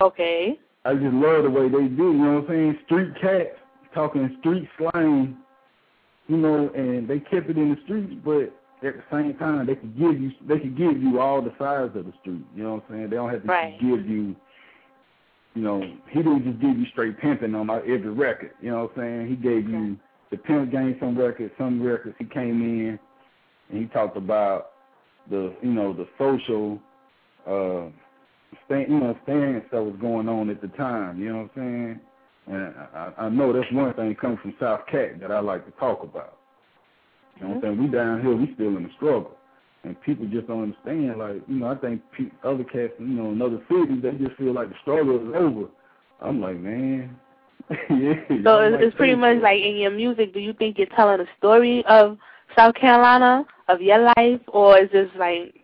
Okay. 0.00 0.58
I 0.84 0.94
just 0.94 1.14
love 1.14 1.42
the 1.42 1.50
way 1.50 1.68
they 1.68 1.88
do. 1.88 2.12
You 2.12 2.12
know 2.12 2.34
what 2.34 2.44
I'm 2.44 2.48
saying? 2.48 2.78
Street 2.86 3.10
cats 3.20 3.58
talking 3.92 4.36
street 4.40 4.68
slang. 4.78 5.36
You 6.28 6.36
know, 6.36 6.70
and 6.74 7.08
they 7.08 7.20
kept 7.20 7.50
it 7.50 7.56
in 7.56 7.70
the 7.70 7.76
streets, 7.84 8.12
but 8.24 8.52
at 8.82 8.94
the 8.94 9.02
same 9.10 9.34
time, 9.36 9.66
they 9.66 9.74
could 9.74 9.96
give 9.98 10.20
you 10.20 10.30
they 10.46 10.58
could 10.58 10.76
give 10.76 11.00
you 11.00 11.20
all 11.20 11.40
the 11.40 11.52
sides 11.58 11.96
of 11.96 12.04
the 12.04 12.12
street. 12.20 12.44
You 12.54 12.62
know 12.64 12.74
what 12.74 12.84
I'm 12.88 12.94
saying? 12.96 13.10
They 13.10 13.16
don't 13.16 13.30
have 13.30 13.42
to 13.42 13.48
Right. 13.48 13.80
give 13.80 14.06
you. 14.08 14.36
You 15.54 15.62
know, 15.62 15.80
he 16.10 16.18
didn't 16.18 16.44
just 16.44 16.60
give 16.60 16.76
you 16.78 16.84
straight 16.92 17.18
pimping 17.18 17.54
on 17.54 17.70
every 17.70 18.10
record. 18.10 18.50
You 18.60 18.72
know 18.72 18.82
what 18.82 18.90
I'm 18.98 19.02
saying? 19.02 19.28
He 19.28 19.36
gave 19.36 19.66
you 19.68 19.96
the 20.30 20.36
pimp 20.36 20.70
game 20.70 20.96
some 21.00 21.16
records, 21.16 21.50
some 21.56 21.82
records. 21.82 22.14
He 22.18 22.26
came 22.26 22.60
in 22.60 22.98
and 23.70 23.80
he 23.80 23.86
talked 23.86 24.18
about 24.18 24.72
the 25.30 25.54
you 25.62 25.72
know 25.72 25.92
the 25.94 26.06
social 26.18 26.78
uh 27.46 27.90
stand 28.66 28.90
you 28.90 29.00
know 29.00 29.16
stance 29.22 29.64
that 29.72 29.82
was 29.82 29.96
going 30.00 30.28
on 30.28 30.50
at 30.50 30.60
the 30.60 30.68
time. 30.68 31.20
You 31.20 31.32
know 31.32 31.38
what 31.42 31.50
I'm 31.56 31.96
saying? 31.96 32.00
And 32.48 32.74
I, 32.94 33.12
I 33.18 33.28
know 33.28 33.52
that's 33.52 33.70
one 33.72 33.92
thing 33.94 34.14
coming 34.14 34.38
from 34.38 34.54
South 34.60 34.86
Cat 34.90 35.20
that 35.20 35.32
I 35.32 35.40
like 35.40 35.64
to 35.64 35.72
talk 35.72 36.02
about. 36.02 36.35
You 37.36 37.42
know 37.42 37.48
what 37.48 37.56
I'm 37.56 37.62
saying? 37.62 37.82
We 37.82 37.88
down 37.88 38.22
here, 38.22 38.36
we 38.36 38.52
still 38.54 38.76
in 38.76 38.84
the 38.84 38.90
struggle. 38.96 39.36
And 39.84 40.00
people 40.02 40.26
just 40.26 40.48
don't 40.48 40.62
understand, 40.64 41.18
like, 41.18 41.42
you 41.46 41.56
know, 41.56 41.68
I 41.68 41.76
think 41.76 42.02
pe- 42.16 42.30
other 42.42 42.64
cats, 42.64 42.94
you 42.98 43.06
know, 43.06 43.30
in 43.30 43.40
other 43.40 43.60
cities, 43.68 44.02
they 44.02 44.12
just 44.12 44.36
feel 44.36 44.52
like 44.52 44.68
the 44.68 44.74
struggle 44.82 45.16
is 45.16 45.34
over. 45.34 45.68
I'm 46.20 46.40
like, 46.40 46.56
man, 46.58 47.16
yeah. 47.70 48.14
So 48.42 48.60
it's, 48.60 48.76
it's 48.80 48.96
pretty 48.96 49.14
much 49.14 49.42
like 49.42 49.60
in 49.60 49.76
your 49.76 49.90
music. 49.90 50.32
Do 50.32 50.40
you 50.40 50.52
think 50.54 50.78
you're 50.78 50.86
telling 50.96 51.20
a 51.20 51.26
story 51.38 51.84
of 51.86 52.16
South 52.56 52.74
Carolina, 52.74 53.44
of 53.68 53.80
your 53.80 54.12
life, 54.16 54.40
or 54.48 54.78
is 54.78 54.90
just 54.90 55.14
like 55.16 55.54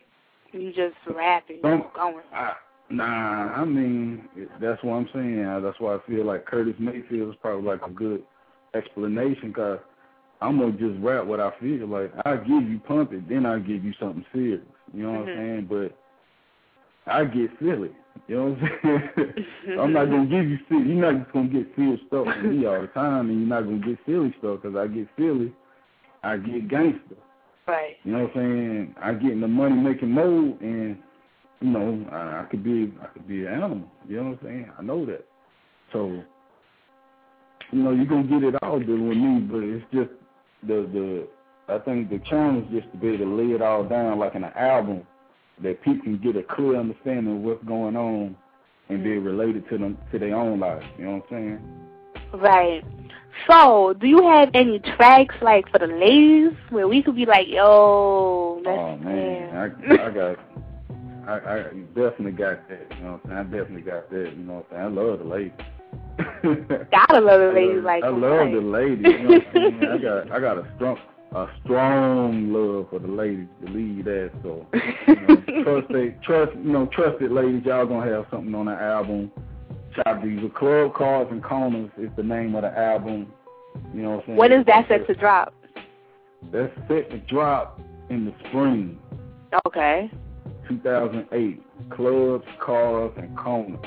you 0.53 0.73
just 0.73 0.95
rapping, 1.07 1.61
Some- 1.63 1.87
going? 1.95 2.23
I, 2.33 2.55
nah, 2.91 3.55
I 3.55 3.65
mean, 3.65 4.29
that's 4.61 4.83
what 4.83 4.95
I'm 4.95 5.09
saying. 5.15 5.63
That's 5.63 5.81
why 5.81 5.97
I 5.97 5.99
feel 6.07 6.25
like 6.27 6.45
Curtis 6.47 6.75
Mayfield 6.79 7.31
is 7.31 7.37
probably 7.41 7.67
like 7.67 7.83
a 7.87 7.91
good 7.91 8.23
explanation 8.75 9.49
because 9.49 9.79
I'm 10.43 10.59
going 10.59 10.77
to 10.77 10.91
just 10.91 11.03
rap 11.03 11.25
what 11.25 11.41
I 11.41 11.53
feel. 11.61 11.87
Like, 11.87 12.13
i 12.25 12.37
give 12.37 12.69
you 12.69 12.81
pump 12.87 13.13
it, 13.13 13.29
then 13.29 13.47
i 13.47 13.59
give 13.59 13.85
you 13.85 13.93
something 14.01 14.25
serious. 14.33 14.61
You 14.93 15.05
know 15.05 15.13
what 15.13 15.27
Mhm. 15.29 15.31
I'm 15.31 15.37
saying? 15.37 15.67
But 17.07 17.13
I 17.13 17.25
get 17.25 17.51
silly. 17.59 17.93
You 18.29 18.37
know 18.37 18.45
what 18.51 18.59
I'm 18.63 19.11
saying? 19.17 19.47
I'm 19.81 19.93
not 19.93 20.07
going 20.07 20.29
to 20.29 20.37
give 20.37 20.51
you 20.51 20.59
silly. 20.69 20.93
You're 20.93 21.13
not 21.13 21.23
just 21.23 21.33
going 21.33 21.51
to 21.51 21.63
get 21.63 21.75
silly 21.77 22.03
stuff 22.09 22.27
from 22.27 22.61
me 22.61 22.67
all 22.67 22.81
the 22.81 22.89
time, 22.89 23.31
and 23.31 23.41
you're 23.41 23.49
not 23.49 23.65
going 23.65 23.81
to 23.81 23.89
get 23.89 23.99
silly 24.05 24.35
stuff 24.39 24.61
because 24.63 24.77
I 24.77 24.87
get 24.87 25.09
silly. 25.17 25.53
I 26.23 26.37
get 26.37 26.69
gangster. 26.69 27.17
Right. 27.67 27.97
You 28.05 28.13
know 28.13 28.25
what 28.25 28.37
I'm 28.37 28.43
saying? 28.43 28.95
I 29.01 29.13
get 29.15 29.31
in 29.33 29.41
the 29.41 29.49
money 29.49 29.77
making 29.77 30.11
mode, 30.11 30.61
and 30.61 30.99
you 31.61 31.71
know 31.71 32.05
I, 32.11 32.43
I 32.43 32.47
could 32.51 32.65
be 32.65 32.93
I 33.01 33.07
could 33.07 33.27
be 33.29 33.47
an 33.47 33.53
animal. 33.53 33.89
You 34.09 34.17
know 34.17 34.31
what 34.31 34.39
I'm 34.41 34.47
saying? 34.47 34.71
I 34.79 34.83
know 34.83 35.07
that. 35.07 35.25
So 35.93 36.23
you 37.71 37.83
know 37.83 37.93
you're 37.93 38.07
gonna 38.07 38.25
get 38.25 38.43
it 38.43 38.55
all 38.63 38.81
dealing 38.81 39.09
with 39.09 39.17
me, 39.17 39.41
but 39.41 39.63
it's 39.63 39.85
just 39.93 40.11
the 40.63 40.89
the 40.93 41.29
I 41.69 41.79
think 41.79 42.11
the 42.11 42.19
challenge 42.29 42.67
is 42.73 42.83
just 42.83 42.93
to 42.93 42.99
be 42.99 43.09
able 43.09 43.27
to 43.27 43.37
lay 43.37 43.55
it 43.55 43.63
all 43.63 43.85
down 43.85 44.19
like 44.19 44.35
in 44.35 44.45
an 44.45 44.53
album 44.55 45.07
that 45.63 45.83
people 45.83 46.03
can 46.03 46.19
get 46.19 46.37
a 46.37 46.43
clear 46.43 46.77
understanding 46.77 47.37
of 47.37 47.43
what's 47.43 47.65
going 47.65 47.97
on 47.97 48.37
and 48.89 49.03
be 49.03 49.11
mm-hmm. 49.11 49.25
related 49.25 49.69
to 49.71 49.79
them 49.79 49.97
to 50.11 50.19
their 50.19 50.35
own 50.35 50.61
life. 50.61 50.83
You 50.99 51.05
know 51.05 51.13
what 51.13 51.25
I'm 51.31 51.31
saying? 51.31 52.41
Right. 52.43 52.85
So, 53.49 53.95
do 53.99 54.07
you 54.07 54.23
have 54.29 54.51
any 54.55 54.79
tracks 54.79 55.35
like 55.41 55.71
for 55.71 55.79
the 55.79 55.87
ladies 55.87 56.53
where 56.71 56.87
we 56.87 57.03
could 57.03 57.17
be 57.17 57.25
like, 57.25 57.49
yo, 57.49 58.61
let's 58.65 58.79
Oh 58.79 58.97
man, 58.99 59.73
yeah. 59.89 59.99
I 60.01 60.07
I 60.07 60.11
got 60.15 60.39
I, 61.27 61.35
I 61.35 61.63
definitely 61.95 62.33
got 62.33 62.69
that. 62.69 62.87
You 62.97 63.05
know 63.05 63.13
what 63.13 63.21
I'm 63.25 63.29
saying? 63.29 63.39
I 63.39 63.43
definitely 63.45 63.83
got 63.83 64.11
that. 64.11 64.33
You 64.37 64.43
know 64.45 64.55
what 64.55 64.67
I'm 64.73 64.93
saying? 64.93 64.99
I 64.99 65.03
love 65.03 65.19
the 65.21 65.25
ladies. 65.25 65.53
Gotta 66.91 67.21
love 67.21 67.41
the 67.41 67.53
ladies 67.55 67.85
like 67.85 68.03
I 68.03 68.09
love 68.09 68.51
the 68.51 68.61
ladies. 68.61 69.05
You 69.05 69.29
know 69.29 69.35
I'm 69.35 69.43
saying? 69.55 69.81
I 69.93 69.99
got 69.99 70.33
I 70.33 70.41
got 70.41 70.59
a 70.59 70.73
strong 70.77 70.99
a 71.35 71.47
strong 71.65 72.53
love 72.53 72.89
for 72.91 72.99
the 72.99 73.09
ladies 73.09 73.47
to 73.65 73.73
lead 73.73 74.05
that. 74.07 74.31
So 74.43 74.67
you 75.07 75.15
know, 75.15 75.63
trust 75.65 75.93
they 75.93 76.17
trust 76.25 76.57
you 76.57 76.73
know 76.73 76.87
trusted 76.93 77.31
ladies. 77.31 77.63
Y'all 77.65 77.87
gonna 77.87 78.11
have 78.11 78.27
something 78.31 78.55
on 78.55 78.67
the 78.67 78.73
album. 78.73 79.31
Chop 79.95 80.23
these 80.23 80.41
club 80.57 80.95
cards 80.95 81.31
and 81.31 81.43
corners 81.45 81.91
is 81.99 82.11
the 82.17 82.23
name 82.23 82.55
of 82.55 82.63
the 82.63 82.77
album. 82.79 83.33
You 83.95 84.03
know 84.03 84.11
what 84.11 84.21
I'm 84.21 84.27
saying? 84.27 84.39
when 84.39 84.53
is 84.53 84.67
that 84.67 84.89
set 84.89 85.07
to 85.07 85.15
drop? 85.15 85.55
That's 86.51 86.75
set 86.89 87.11
to 87.11 87.19
drop 87.29 87.79
in 88.11 88.25
the 88.25 88.35
spring. 88.49 88.99
Okay. 89.67 90.11
2008. 90.69 91.63
Clubs, 91.91 92.45
cars, 92.65 93.13
and 93.17 93.37
corners. 93.37 93.81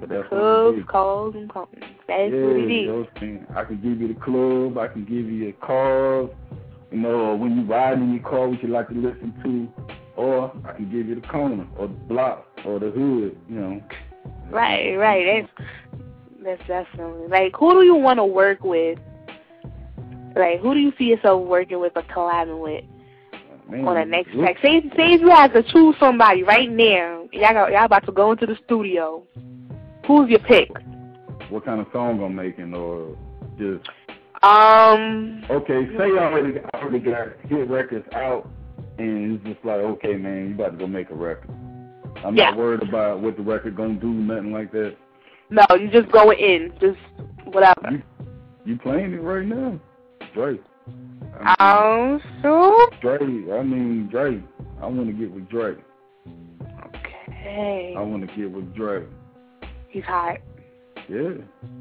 So 0.00 0.06
that's 0.06 0.28
Clubs, 0.28 0.78
calls, 0.88 1.34
and 1.34 1.52
cones. 1.52 1.68
That's 2.08 2.32
yeah, 2.32 2.46
what 2.46 2.56
it 2.56 2.70
is. 2.70 2.88
those 2.88 3.06
things. 3.20 3.46
I 3.54 3.64
can 3.64 3.76
give 3.76 4.00
you 4.00 4.08
the 4.08 4.20
club. 4.20 4.78
I 4.78 4.88
can 4.88 5.04
give 5.04 5.26
you 5.26 5.44
your 5.44 5.52
cars. 5.54 6.30
You 6.90 6.98
know, 6.98 7.34
when 7.36 7.56
you 7.56 7.64
ride 7.64 7.98
in 7.98 8.12
your 8.12 8.22
car, 8.22 8.48
what 8.48 8.62
you 8.62 8.68
like 8.68 8.88
to 8.88 8.94
listen 8.94 9.34
to. 9.42 9.94
Or 10.16 10.52
I 10.66 10.72
can 10.72 10.90
give 10.90 11.06
you 11.06 11.14
the 11.14 11.26
corner, 11.26 11.66
or 11.78 11.88
the 11.88 11.94
block, 11.94 12.46
or 12.66 12.78
the 12.78 12.90
hood. 12.90 13.36
You 13.48 13.60
know. 13.60 13.82
Right, 14.50 14.94
right. 14.96 15.48
That's 15.58 15.68
that's 16.44 16.66
definitely 16.66 17.28
like 17.28 17.54
who 17.56 17.72
do 17.72 17.86
you 17.86 17.94
want 17.94 18.18
to 18.18 18.24
work 18.24 18.62
with? 18.62 18.98
Like 20.36 20.60
who 20.60 20.74
do 20.74 20.80
you 20.80 20.92
see 20.98 21.04
yourself 21.04 21.46
working 21.46 21.80
with 21.80 21.92
or 21.96 22.02
collabing 22.02 22.62
with 22.62 22.84
Man, 23.68 23.86
on 23.86 23.94
the 23.94 24.04
next 24.04 24.32
track? 24.32 24.56
Say 24.62 24.82
say 24.96 25.14
if 25.14 25.20
you 25.20 25.30
have 25.30 25.52
to 25.52 25.62
choose 25.62 25.94
somebody 25.98 26.42
right 26.42 26.70
now, 26.70 27.28
y'all 27.32 27.52
got, 27.52 27.72
y'all 27.72 27.84
about 27.84 28.06
to 28.06 28.12
go 28.12 28.32
into 28.32 28.46
the 28.46 28.58
studio. 28.64 29.22
Who's 30.06 30.28
your 30.30 30.40
pick? 30.40 30.70
What 31.50 31.64
kind 31.64 31.80
of 31.80 31.86
song 31.92 32.22
I'm 32.22 32.34
making, 32.34 32.74
or 32.74 33.16
just 33.58 33.88
Um, 34.42 35.44
okay? 35.50 35.86
Say 35.96 36.04
I 36.18 36.24
already 36.32 36.58
I 36.74 36.78
already 36.78 36.98
got 36.98 37.28
hit 37.48 37.68
records 37.68 38.06
out, 38.14 38.48
and 38.98 39.34
it's 39.36 39.44
just 39.44 39.64
like 39.64 39.78
okay, 39.80 40.14
man, 40.16 40.48
you 40.48 40.54
about 40.54 40.72
to 40.72 40.78
go 40.78 40.86
make 40.86 41.10
a 41.10 41.14
record. 41.14 41.50
I'm 42.24 42.36
Yeah. 42.36 42.50
not 42.50 42.58
worried 42.58 42.82
about 42.82 43.20
what 43.20 43.36
the 43.36 43.42
record 43.42 43.76
gonna 43.76 43.94
do, 43.94 44.08
nothing 44.12 44.52
like 44.52 44.72
that. 44.72 44.96
no, 45.50 45.64
you 45.78 45.88
just 45.90 46.10
going 46.10 46.38
in, 46.38 46.72
just 46.80 46.98
whatever. 47.44 47.80
You, 47.90 48.02
you 48.64 48.78
playing 48.78 49.12
it 49.12 49.20
right 49.22 49.46
now, 49.46 49.78
Drake. 50.34 50.62
I 51.44 51.54
Um, 52.12 52.20
so 52.42 52.70
mean, 52.90 53.00
Drake. 53.00 53.20
I 53.52 53.62
mean 53.62 54.08
Drake. 54.08 54.42
I 54.80 54.86
want 54.86 55.06
to 55.06 55.12
get 55.12 55.30
with 55.30 55.48
Drake. 55.48 55.78
okay, 56.86 57.94
I 57.96 58.00
want 58.02 58.28
to 58.28 58.36
get 58.36 58.50
with 58.50 58.74
Drake. 58.74 59.04
He's 59.92 60.04
hot. 60.04 60.38
Yeah, 61.08 61.30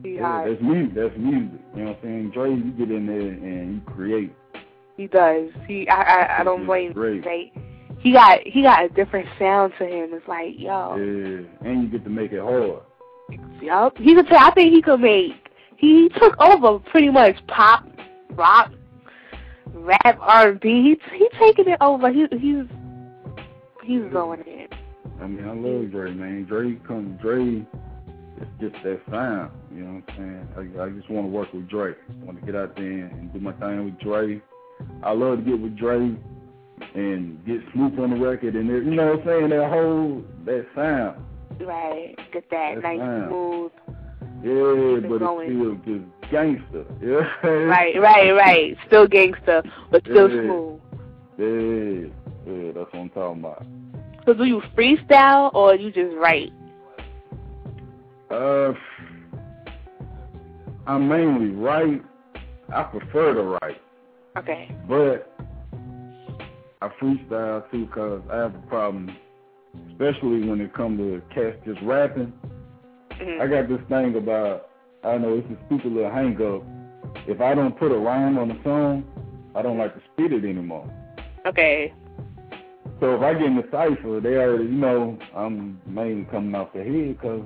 He's 0.04 0.16
yeah 0.18 0.22
hot. 0.24 0.46
that's 0.48 0.62
music. 0.62 0.96
That's 0.96 1.18
music. 1.18 1.60
You 1.76 1.84
know 1.84 1.90
what 1.92 1.98
I'm 1.98 2.02
saying? 2.04 2.32
Drake, 2.32 2.58
you 2.66 2.72
get 2.72 2.92
in 2.96 3.06
there 3.08 3.20
and 3.20 3.76
you 3.76 3.82
create. 3.94 4.34
He 4.98 5.08
does. 5.08 5.50
He, 5.68 5.88
I, 5.90 6.02
I, 6.02 6.40
I 6.40 6.44
don't 6.44 6.66
blame 6.66 6.92
great. 6.94 7.24
Drake. 7.24 7.54
He 8.00 8.12
got, 8.14 8.40
he 8.46 8.62
got 8.64 8.84
a 8.86 8.90
different 8.90 9.28
sound 9.40 9.74
to 9.80 9.86
him. 9.86 10.10
It's 10.14 10.28
like, 10.28 10.54
yo, 10.58 10.96
Yeah, 10.96 11.70
and 11.70 11.84
you 11.84 11.88
get 11.90 12.04
to 12.04 12.10
make 12.10 12.32
it 12.32 12.42
hard. 12.42 12.82
yup. 13.62 13.98
He 13.98 14.16
could. 14.16 14.28
T- 14.28 14.36
I 14.38 14.52
think 14.52 14.74
he 14.74 14.82
could 14.82 15.00
make. 15.02 15.34
He 15.78 16.10
took 16.20 16.40
over 16.42 16.80
pretty 16.80 17.10
much 17.10 17.36
pop, 17.48 17.86
rock, 18.32 18.72
rap, 19.74 20.18
R 20.20 20.50
and 20.50 20.60
B. 20.60 20.98
He, 21.12 21.18
he 21.18 21.30
taking 21.40 21.68
it 21.72 21.78
over. 21.82 22.12
He, 22.12 22.26
he's, 22.32 22.66
he's 23.84 24.12
going 24.12 24.42
in. 24.42 24.68
I 25.22 25.28
mean, 25.28 25.48
I 25.48 25.54
love 25.54 25.92
Drake, 25.92 26.16
man. 26.16 26.46
Drake 26.46 26.86
comes 26.88 27.20
Drake. 27.22 27.66
It's 28.42 28.50
just 28.74 28.84
that 28.84 29.00
sound. 29.12 29.52
You 29.74 29.84
know 29.84 29.94
what 30.06 30.14
I'm 30.16 30.48
saying? 30.56 30.78
I, 30.80 30.84
I 30.84 30.90
just 30.90 31.10
want 31.10 31.26
to 31.28 31.32
work 31.32 31.54
with 31.54 31.70
Drake. 31.70 31.98
I 32.10 32.26
want 32.26 32.40
to 32.40 32.46
get 32.46 32.56
out 32.56 32.76
there 32.76 32.84
and 33.06 33.32
do 33.34 33.40
my 33.40 33.54
thing 33.54 33.86
with 33.86 34.00
Drake. 34.00 34.42
I 35.04 35.12
love 35.12 35.38
to 35.40 35.44
get 35.44 35.60
with 35.60 35.78
Drake 35.78 36.18
and 36.96 37.46
get 37.46 37.60
Snoop 37.74 38.00
on 38.00 38.10
the 38.12 38.16
record 38.26 38.56
and 38.56 38.70
it, 38.72 38.84
you 38.84 38.92
know 38.92 39.12
what 39.16 39.20
I'm 39.22 39.26
saying? 39.28 39.50
That 39.50 39.70
whole 39.70 40.24
that 40.46 40.66
sound. 40.76 41.24
Right. 41.60 42.16
Get 42.34 42.50
that 42.50 42.76
That's 42.76 42.84
nice 42.84 43.00
fine. 43.00 43.28
smooth. 43.28 43.72
Yeah, 44.44 45.08
but 45.08 45.20
going. 45.20 45.52
it's 45.52 45.84
still 45.84 46.00
just 46.00 46.32
gangster. 46.32 46.86
Yeah. 47.02 47.48
Right, 47.68 48.00
right, 48.02 48.32
right. 48.32 48.78
Still 48.88 49.08
gangster, 49.08 49.62
but 49.92 50.02
still 50.04 50.30
Yeah. 50.32 50.42
smooth. 50.42 50.80
Yeah, 51.38 52.52
yeah, 52.52 52.72
that's 52.74 52.92
what 52.92 53.00
I'm 53.02 53.10
talking 53.10 53.40
about. 53.44 53.66
So 54.26 54.34
do 54.34 54.46
you 54.46 54.62
freestyle 54.76 55.54
or 55.54 55.76
you 55.76 55.92
just 55.92 56.16
write? 56.18 56.52
Uh, 58.32 58.74
I 60.88 60.98
mainly 60.98 61.52
write. 61.52 62.02
I 62.74 62.84
prefer 62.84 63.34
to 63.34 63.58
write, 63.62 63.82
Okay. 64.38 64.74
but 64.88 65.38
I 66.82 66.88
freestyle 67.02 67.70
too 67.70 67.86
because 67.88 68.22
I 68.32 68.38
have 68.38 68.56
a 68.56 68.60
problem, 68.70 69.16
especially 69.92 70.48
when 70.48 70.62
it 70.62 70.74
comes 70.74 70.98
to 71.00 71.22
cats 71.36 71.58
just 71.66 71.82
rapping. 71.82 72.32
Mhm. 73.12 73.42
I 73.42 73.48
got 73.48 73.68
this 73.68 73.82
thing 73.90 74.16
about 74.16 74.70
I 75.04 75.18
know 75.18 75.34
it's 75.34 75.48
a 75.50 75.58
stupid 75.66 75.92
little 75.92 76.12
hang 76.12 76.36
up. 76.42 76.64
If 77.28 77.42
I 77.42 77.54
don't 77.56 77.78
put 77.78 77.92
a 77.92 77.98
rhyme 77.98 78.38
on 78.38 78.50
the 78.50 78.58
song, 78.64 79.04
I 79.56 79.62
don't 79.62 79.78
like 79.78 79.94
to 79.96 80.02
spit 80.14 80.32
it 80.32 80.46
anymore. 80.46 80.88
Okay. 81.46 81.92
So 83.00 83.16
if 83.16 83.22
I 83.22 83.34
get 83.34 83.44
in 83.48 83.56
the 83.56 83.68
cipher, 83.72 84.20
they 84.22 84.38
already, 84.38 84.66
you 84.66 84.72
know, 84.72 85.18
I'm 85.36 85.82
mainly 85.88 86.26
coming 86.26 86.54
off 86.54 86.72
the 86.74 86.84
head 86.84 87.18
because, 87.20 87.42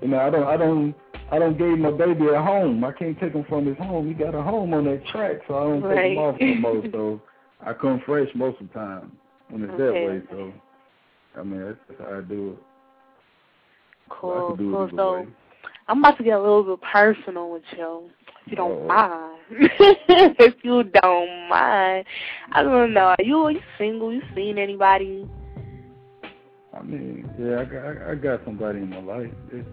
you 0.00 0.08
know, 0.08 0.18
I 0.18 0.30
don't, 0.30 0.44
I 0.44 0.56
don't, 0.56 0.94
I 1.30 1.38
don't 1.38 1.58
give 1.58 1.78
my 1.78 1.90
baby 1.90 2.28
a 2.28 2.42
home. 2.42 2.82
I 2.84 2.92
can't 2.92 3.18
take 3.20 3.32
him 3.32 3.44
from 3.48 3.66
his 3.66 3.76
home. 3.78 4.08
He 4.08 4.14
got 4.14 4.34
a 4.34 4.42
home 4.42 4.74
on 4.74 4.84
that 4.84 5.04
track, 5.06 5.36
so 5.46 5.54
I 5.56 5.62
don't 5.64 5.82
take 5.82 6.12
him 6.12 6.18
off 6.18 6.36
no 6.40 6.54
more. 6.56 6.82
So 6.92 7.22
I 7.64 7.72
come 7.74 8.02
fresh 8.06 8.28
most 8.34 8.60
of 8.60 8.68
the 8.68 8.74
time 8.74 9.12
when 9.48 9.62
it's 9.62 9.76
that 9.78 9.92
way. 9.92 10.22
So 10.30 10.52
I 11.38 11.42
mean, 11.42 11.64
that's, 11.64 11.78
that's 11.88 12.00
how 12.00 12.18
I 12.18 12.20
do 12.22 12.50
it. 12.50 12.58
Cool. 14.08 14.54
it 14.54 14.58
Cool. 14.58 14.90
So 14.96 15.20
way. 15.20 15.26
I'm 15.88 15.98
about 15.98 16.18
to 16.18 16.24
get 16.24 16.34
a 16.34 16.40
little 16.40 16.64
bit 16.64 16.80
personal 16.92 17.50
with 17.50 17.62
you, 17.76 18.10
if 18.46 18.52
you 18.52 18.56
don't 18.56 18.82
Oh. 18.82 18.86
mind. 18.86 19.38
if 19.50 20.54
you 20.62 20.84
don't 20.84 21.48
mind, 21.48 22.06
I 22.52 22.62
don't 22.62 22.92
know. 22.94 23.14
Are 23.18 23.24
you 23.24 23.38
are 23.44 23.52
you 23.52 23.60
single? 23.78 24.12
You 24.12 24.22
seen 24.34 24.58
anybody? 24.58 25.28
I 26.72 26.82
mean, 26.82 27.28
yeah, 27.38 27.60
I 27.60 27.64
got, 27.64 27.84
I, 27.84 28.12
I 28.12 28.14
got 28.14 28.44
somebody 28.44 28.78
in 28.78 28.90
my 28.90 29.00
life. 29.00 29.32
It's, 29.52 29.68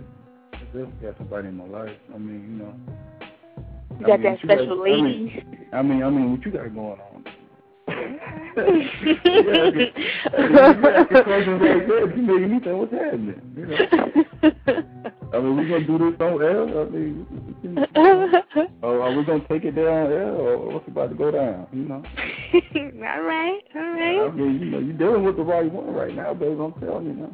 I 0.73 0.77
definitely 0.77 1.08
got 1.08 1.17
somebody 1.17 1.47
in 1.47 1.58
my 1.58 1.65
life. 1.65 1.97
I 2.13 2.17
mean, 2.17 2.41
you 2.41 2.63
know. 2.65 2.73
You 3.99 4.06
I 4.06 4.10
got 4.10 4.19
mean, 4.19 4.23
that 4.34 4.43
you 4.43 4.47
got- 4.49 4.58
special 4.60 4.80
I 4.80 4.84
lady? 4.84 5.01
mean, 5.01 5.67
I 5.73 5.82
mean, 5.82 6.03
I 6.03 6.10
mean, 6.10 6.32
what 6.32 6.45
you 6.45 6.51
got 6.51 6.73
going 6.75 6.99
on? 6.99 7.23
yeah, 8.58 8.63
yeah, 9.77 11.06
questions 11.23 11.62
like 11.62 11.88
that, 11.88 12.13
you 12.15 12.21
make 12.23 12.49
me 12.51 12.60
think, 12.60 12.77
what's 12.77 12.91
happening? 12.91 13.41
You 13.56 13.65
know? 13.67 13.77
I 15.34 15.39
mean, 15.39 15.53
we 15.58 15.67
gonna 15.69 15.86
do 15.88 15.97
this 16.12 16.19
on 16.19 16.41
air? 16.41 16.63
I 16.63 16.89
mean, 16.89 17.25
oh, 18.84 19.01
are 19.01 19.15
we 19.15 19.23
gonna 19.25 19.47
take 19.49 19.63
it 19.65 19.71
down 19.75 20.12
air, 20.12 20.30
or 20.34 20.73
what's 20.73 20.88
about 20.88 21.10
to 21.10 21.15
go 21.15 21.32
down? 21.32 21.67
You 21.71 21.86
know? 21.86 22.03
all 23.06 23.21
right, 23.23 23.62
all 23.75 23.82
right. 23.82 24.27
I 24.27 24.32
mean, 24.32 24.60
you 24.60 24.65
know, 24.65 24.80
you're 24.80 24.97
dealing 24.97 25.23
with 25.23 25.38
the 25.38 25.43
right 25.43 25.71
one 25.71 25.93
right 25.93 26.13
now, 26.15 26.34
baby. 26.34 26.60
I'm 26.60 26.73
telling 26.73 27.06
you 27.06 27.13
now. 27.13 27.32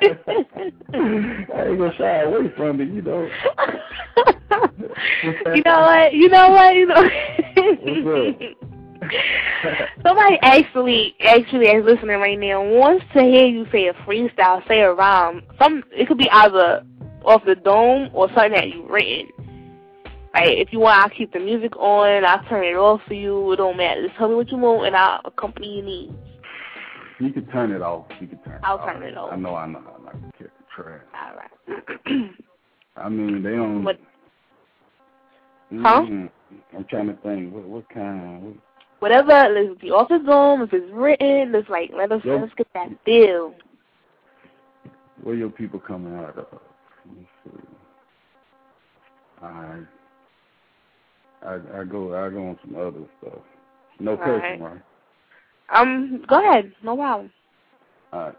I 0.00 1.66
ain't 1.66 1.78
gonna 1.78 1.92
shy 1.96 2.22
away 2.22 2.52
from 2.56 2.80
it, 2.80 2.88
you 2.88 3.02
know. 3.02 3.28
you 5.54 5.62
know 5.64 5.80
what? 5.80 6.12
You 6.12 6.28
know 6.28 6.50
what? 6.50 6.74
You 6.74 6.86
know. 6.86 7.08
Somebody 10.02 10.38
actually, 10.42 11.14
actually, 11.20 11.66
is 11.66 11.84
listening 11.84 12.18
right 12.18 12.38
now 12.38 12.62
wants 12.62 13.04
to 13.14 13.22
hear 13.22 13.46
you 13.46 13.66
say 13.72 13.88
a 13.88 13.92
freestyle, 13.94 14.66
say 14.68 14.80
a 14.80 14.92
rhyme. 14.92 15.42
Some 15.60 15.82
it 15.92 16.08
could 16.08 16.18
be 16.18 16.30
either 16.30 16.84
off 17.24 17.44
the 17.44 17.54
dome 17.54 18.10
or 18.12 18.28
something 18.28 18.52
that 18.52 18.68
you've 18.68 18.90
written. 18.90 19.30
Right? 20.34 20.58
if 20.58 20.72
you 20.72 20.78
want, 20.78 21.00
I'll 21.00 21.10
keep 21.10 21.32
the 21.32 21.40
music 21.40 21.74
on. 21.76 22.24
I'll 22.24 22.44
turn 22.48 22.64
it 22.64 22.76
off 22.76 23.00
for 23.08 23.14
you. 23.14 23.52
It 23.52 23.56
don't 23.56 23.76
matter. 23.76 24.06
Just 24.06 24.16
tell 24.18 24.28
me 24.28 24.34
what 24.36 24.50
you 24.50 24.58
want, 24.58 24.86
and 24.86 24.94
I'll 24.94 25.20
accompany 25.24 25.76
your 25.76 25.84
needs. 25.84 26.27
You 27.20 27.32
can 27.32 27.46
turn 27.46 27.72
it 27.72 27.82
off. 27.82 28.06
You 28.20 28.28
can 28.28 28.38
turn 28.38 28.54
it 28.54 28.60
I'll 28.62 28.78
off. 28.78 28.86
turn 28.92 29.02
it 29.02 29.16
off. 29.16 29.32
I 29.32 29.36
know, 29.36 29.54
I 29.56 29.66
know, 29.66 29.78
I 29.78 29.82
know. 30.02 30.08
I 30.08 30.10
can 30.12 30.32
kick 30.38 30.50
the 30.58 30.82
trash. 30.82 31.00
All 31.14 31.34
right. 31.36 32.30
I 32.96 33.08
mean, 33.08 33.42
they 33.42 33.50
don't. 33.50 33.84
What- 33.84 33.98
Huh? 35.70 36.00
Mm, 36.00 36.30
I'm 36.74 36.84
trying 36.84 37.08
to 37.08 37.16
think. 37.22 37.52
What, 37.52 37.64
what 37.64 37.88
kind? 37.90 38.42
What, 38.42 38.54
Whatever. 39.00 39.52
Let's 39.52 39.78
be 39.80 39.90
off 39.90 40.08
the 40.08 40.18
dome. 40.18 40.62
If 40.62 40.72
it's 40.72 40.90
written, 40.92 41.52
let's 41.52 41.68
like 41.68 41.90
let 41.94 42.10
us 42.10 42.22
Yep. 42.24 42.40
let's 42.40 42.54
get 42.54 42.66
that 42.72 43.04
deal. 43.04 43.54
where 45.22 45.34
your 45.34 45.50
people 45.50 45.78
coming 45.78 46.14
out 46.14 46.38
of? 46.38 46.46
Let 47.06 47.16
me 47.18 47.28
see. 47.44 47.50
I, 49.42 49.80
I, 51.44 51.80
I 51.80 51.84
go, 51.84 52.14
I 52.14 52.30
go 52.30 52.48
on 52.48 52.58
some 52.64 52.74
other 52.76 53.04
stuff. 53.20 53.42
No 54.00 54.12
All 54.12 54.16
cursing, 54.16 54.60
right. 54.62 54.72
right? 54.72 54.80
Um, 55.74 56.24
go 56.26 56.38
ahead. 56.38 56.72
No 56.82 56.96
problem. 56.96 57.30
All 58.12 58.20
right. 58.20 58.34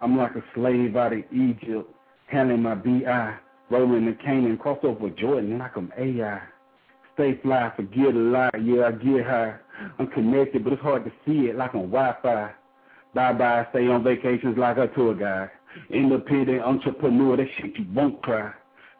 I'm 0.00 0.16
like 0.16 0.34
a 0.36 0.44
slave 0.54 0.96
out 0.96 1.12
of 1.12 1.20
Egypt, 1.32 1.90
handling 2.26 2.62
my 2.62 2.74
BI, 2.74 3.34
rolling 3.70 4.06
the 4.06 4.12
Canaan, 4.24 4.56
cross 4.56 4.78
over 4.82 5.10
Jordan, 5.10 5.58
like 5.58 5.76
I'm 5.76 5.92
AI. 5.98 6.40
Stay 7.14 7.38
fly, 7.42 7.72
forget 7.74 8.14
a 8.14 8.18
lie, 8.18 8.50
yeah, 8.62 8.86
I 8.86 8.92
get 8.92 9.26
high. 9.26 9.56
I'm 9.98 10.06
connected, 10.08 10.62
but 10.62 10.72
it's 10.72 10.82
hard 10.82 11.04
to 11.04 11.12
see 11.26 11.48
it 11.48 11.56
like 11.56 11.74
on 11.74 11.90
Wi-Fi. 11.90 12.52
Bye-bye, 13.14 13.66
stay 13.70 13.88
on 13.88 14.04
vacations 14.04 14.56
like 14.56 14.76
a 14.76 14.86
tour 14.88 15.14
guide. 15.14 15.50
Independent 15.90 16.62
entrepreneur, 16.62 17.36
that 17.36 17.46
shit 17.58 17.76
you 17.76 17.86
won't 17.92 18.22
cry. 18.22 18.52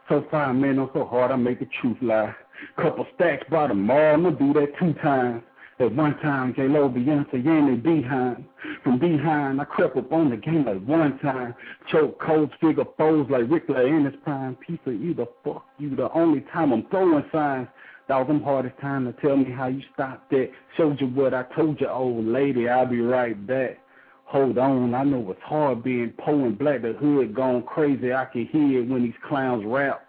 So 0.08 0.26
far, 0.30 0.52
man, 0.52 0.78
I'm 0.80 0.90
so 0.94 1.04
hard, 1.04 1.30
I 1.30 1.36
make 1.36 1.60
the 1.60 1.68
truth 1.80 1.98
lie. 2.02 2.34
Couple 2.76 3.06
stacks 3.14 3.44
by 3.50 3.68
tomorrow, 3.68 4.14
I'm 4.14 4.24
gonna 4.24 4.36
do 4.36 4.52
that 4.54 4.72
two 4.80 4.94
times. 4.94 5.42
At 5.80 5.94
one 5.94 6.18
time, 6.18 6.54
J-Lo, 6.56 6.88
Beyonce, 6.88 7.34
and 7.34 7.68
they 7.68 7.76
behind. 7.76 8.44
From 8.82 8.98
behind, 8.98 9.60
I 9.60 9.64
crept 9.64 9.96
up 9.96 10.12
on 10.12 10.30
the 10.30 10.36
game 10.36 10.64
like 10.64 10.84
one 10.84 11.18
time. 11.20 11.54
Choke 11.92 12.20
cold 12.20 12.50
figure 12.60 12.84
foes 12.96 13.28
like 13.30 13.48
Ric 13.48 13.66
Flair 13.66 13.86
in 13.86 14.04
his 14.04 14.14
prime. 14.24 14.56
Piece 14.56 14.80
of 14.86 14.94
either 14.94 15.26
fuck 15.44 15.64
you 15.78 15.94
the 15.94 16.10
only 16.12 16.40
time 16.52 16.72
I'm 16.72 16.84
throwing 16.90 17.24
signs. 17.30 17.68
That 18.08 18.16
was 18.18 18.26
them 18.26 18.42
hardest 18.42 18.76
time 18.80 19.04
to 19.04 19.12
tell 19.20 19.36
me 19.36 19.52
how 19.52 19.68
you 19.68 19.82
stopped 19.94 20.30
that. 20.30 20.50
Showed 20.76 21.00
you 21.00 21.08
what 21.08 21.32
I 21.32 21.44
told 21.54 21.80
you, 21.80 21.88
old 21.88 22.24
lady. 22.24 22.68
I'll 22.68 22.86
be 22.86 23.00
right 23.00 23.46
back. 23.46 23.78
Hold 24.24 24.58
on, 24.58 24.94
I 24.94 25.04
know 25.04 25.30
it's 25.30 25.40
hard 25.42 25.84
being 25.84 26.12
poor 26.18 26.46
and 26.46 26.58
black. 26.58 26.82
The 26.82 26.94
hood 26.94 27.34
gone 27.34 27.62
crazy. 27.62 28.12
I 28.12 28.24
can 28.24 28.46
hear 28.46 28.80
it 28.80 28.88
when 28.88 29.04
these 29.04 29.14
clowns 29.26 29.64
rap. 29.64 30.06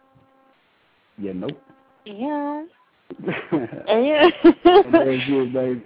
Yeah, 1.17 1.33
nope. 1.33 1.61
Yeah. 2.05 2.65
Yeah. 3.87 4.29
it, 4.43 5.53
baby. 5.53 5.83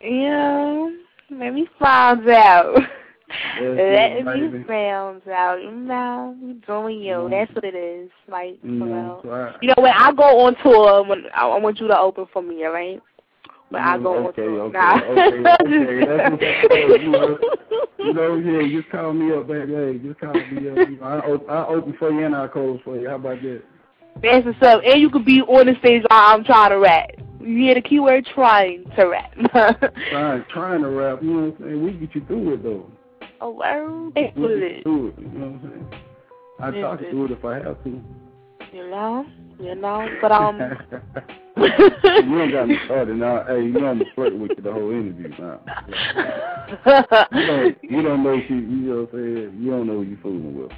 yeah. 0.00 0.90
Let 1.30 1.54
me 1.54 1.66
find 1.78 2.28
out. 2.28 2.74
That's 2.76 2.88
Let 3.60 4.12
it, 4.12 4.24
me 4.24 4.64
find 4.66 5.28
out. 5.28 5.62
You 5.62 5.70
know, 5.72 6.36
you 6.40 6.54
doing 6.66 7.00
you. 7.00 7.14
Mhm. 7.14 7.30
That's 7.30 7.54
what 7.54 7.64
it 7.64 7.74
is. 7.74 8.10
Like, 8.28 8.60
for 8.60 8.66
You 8.66 8.72
know, 8.86 9.20
I, 9.24 9.56
You 9.60 9.68
know, 9.68 9.74
when 9.82 9.92
I 9.92 10.12
go 10.12 10.40
on 10.46 10.56
tour, 10.62 11.04
when 11.04 11.24
I, 11.34 11.46
I 11.46 11.58
want 11.58 11.80
you 11.80 11.88
to 11.88 11.98
open 11.98 12.26
for 12.32 12.42
me, 12.42 12.64
all 12.64 12.72
right? 12.72 13.02
When 13.70 13.82
I 13.82 13.98
go 13.98 14.18
on 14.18 14.26
okay, 14.26 14.42
tour. 14.42 14.60
okay, 14.60 14.78
nah. 14.78 15.00
okay, 15.02 16.34
okay. 16.34 17.02
You 17.02 17.10
know. 17.10 17.38
You 17.98 18.12
know, 18.12 18.36
yeah, 18.36 18.78
just 18.80 18.90
call 18.90 19.12
me 19.12 19.34
up, 19.34 19.48
baby. 19.48 19.72
Hey, 19.74 19.98
just 19.98 20.20
call 20.20 20.34
me 20.34 20.70
up. 20.70 20.88
You 20.88 20.96
know, 21.00 21.06
I 21.48 21.52
I 21.52 21.66
open 21.66 21.94
for 21.98 22.10
you 22.12 22.24
and 22.24 22.36
I 22.36 22.46
close 22.46 22.78
for 22.84 22.96
you. 22.96 23.08
How 23.08 23.16
about 23.16 23.42
that? 23.42 23.62
That's 24.22 24.46
what's 24.46 24.62
up. 24.62 24.82
And 24.84 25.00
you 25.00 25.10
could 25.10 25.24
be 25.24 25.40
on 25.42 25.66
the 25.66 25.74
stage 25.78 26.02
while 26.08 26.34
I'm 26.34 26.44
trying 26.44 26.70
to 26.70 26.78
rap. 26.78 27.10
You 27.40 27.58
hear 27.58 27.74
the 27.74 27.82
keyword 27.82 28.26
trying 28.26 28.90
to 28.96 29.04
rap. 29.04 29.32
Trying, 30.10 30.44
trying 30.52 30.82
to 30.82 30.88
rap. 30.88 31.22
You 31.22 31.30
know 31.32 31.46
what 31.50 31.60
I'm 31.60 31.64
saying? 31.64 31.84
We 31.84 31.92
get 31.92 32.14
you 32.14 32.24
through 32.26 32.54
it 32.54 32.62
though. 32.64 32.90
oh, 33.40 33.50
well, 33.50 34.06
We 34.06 34.12
get 34.12 34.24
it 34.24 34.36
you 34.36 34.82
through 34.82 35.08
it. 35.08 35.18
You 35.18 35.24
know 35.26 35.46
what 35.46 35.62
I'm 35.62 35.70
saying? 35.70 36.02
I 36.58 36.70
Yeah, 36.70 36.80
talk 36.82 36.98
through 36.98 37.24
it 37.26 37.30
if 37.30 37.44
I 37.44 37.54
have 37.56 37.84
to. 37.84 38.02
You 38.72 38.90
know? 38.90 39.26
You 39.60 39.74
know? 39.76 40.08
But, 40.20 40.32
um... 40.32 40.60
you 41.56 41.68
don't 42.38 42.50
got 42.52 42.68
me 42.68 42.76
started 42.84 43.16
now. 43.16 43.44
Hey, 43.46 43.62
you 43.62 43.72
know 43.72 43.86
I'm 43.86 44.02
flirting 44.14 44.40
with 44.40 44.52
you 44.56 44.62
the 44.62 44.72
whole 44.72 44.90
interview 44.90 45.28
now. 45.38 45.60
You 47.32 47.46
don't, 47.46 47.78
you 47.82 48.02
don't 48.02 48.22
know 48.22 48.40
she, 48.46 48.54
you 48.54 48.60
know 48.60 49.00
what 49.02 49.14
I'm 49.14 49.36
saying? 49.36 49.58
You 49.60 49.70
don't 49.70 49.86
know 49.86 49.94
who 49.94 50.02
you 50.02 50.18
fooling 50.22 50.56
with. 50.58 50.72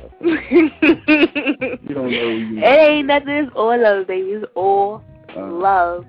You 1.88 1.94
don't 1.94 2.10
know 2.10 2.30
who 2.30 2.36
you. 2.36 2.58
It 2.62 2.64
ain't 2.64 3.06
nothing. 3.06 3.28
It's 3.28 3.52
all 3.56 3.80
love, 3.80 4.06
baby. 4.06 4.30
It's 4.30 4.46
all 4.54 5.02
Uh, 5.36 5.46
love. 5.50 6.06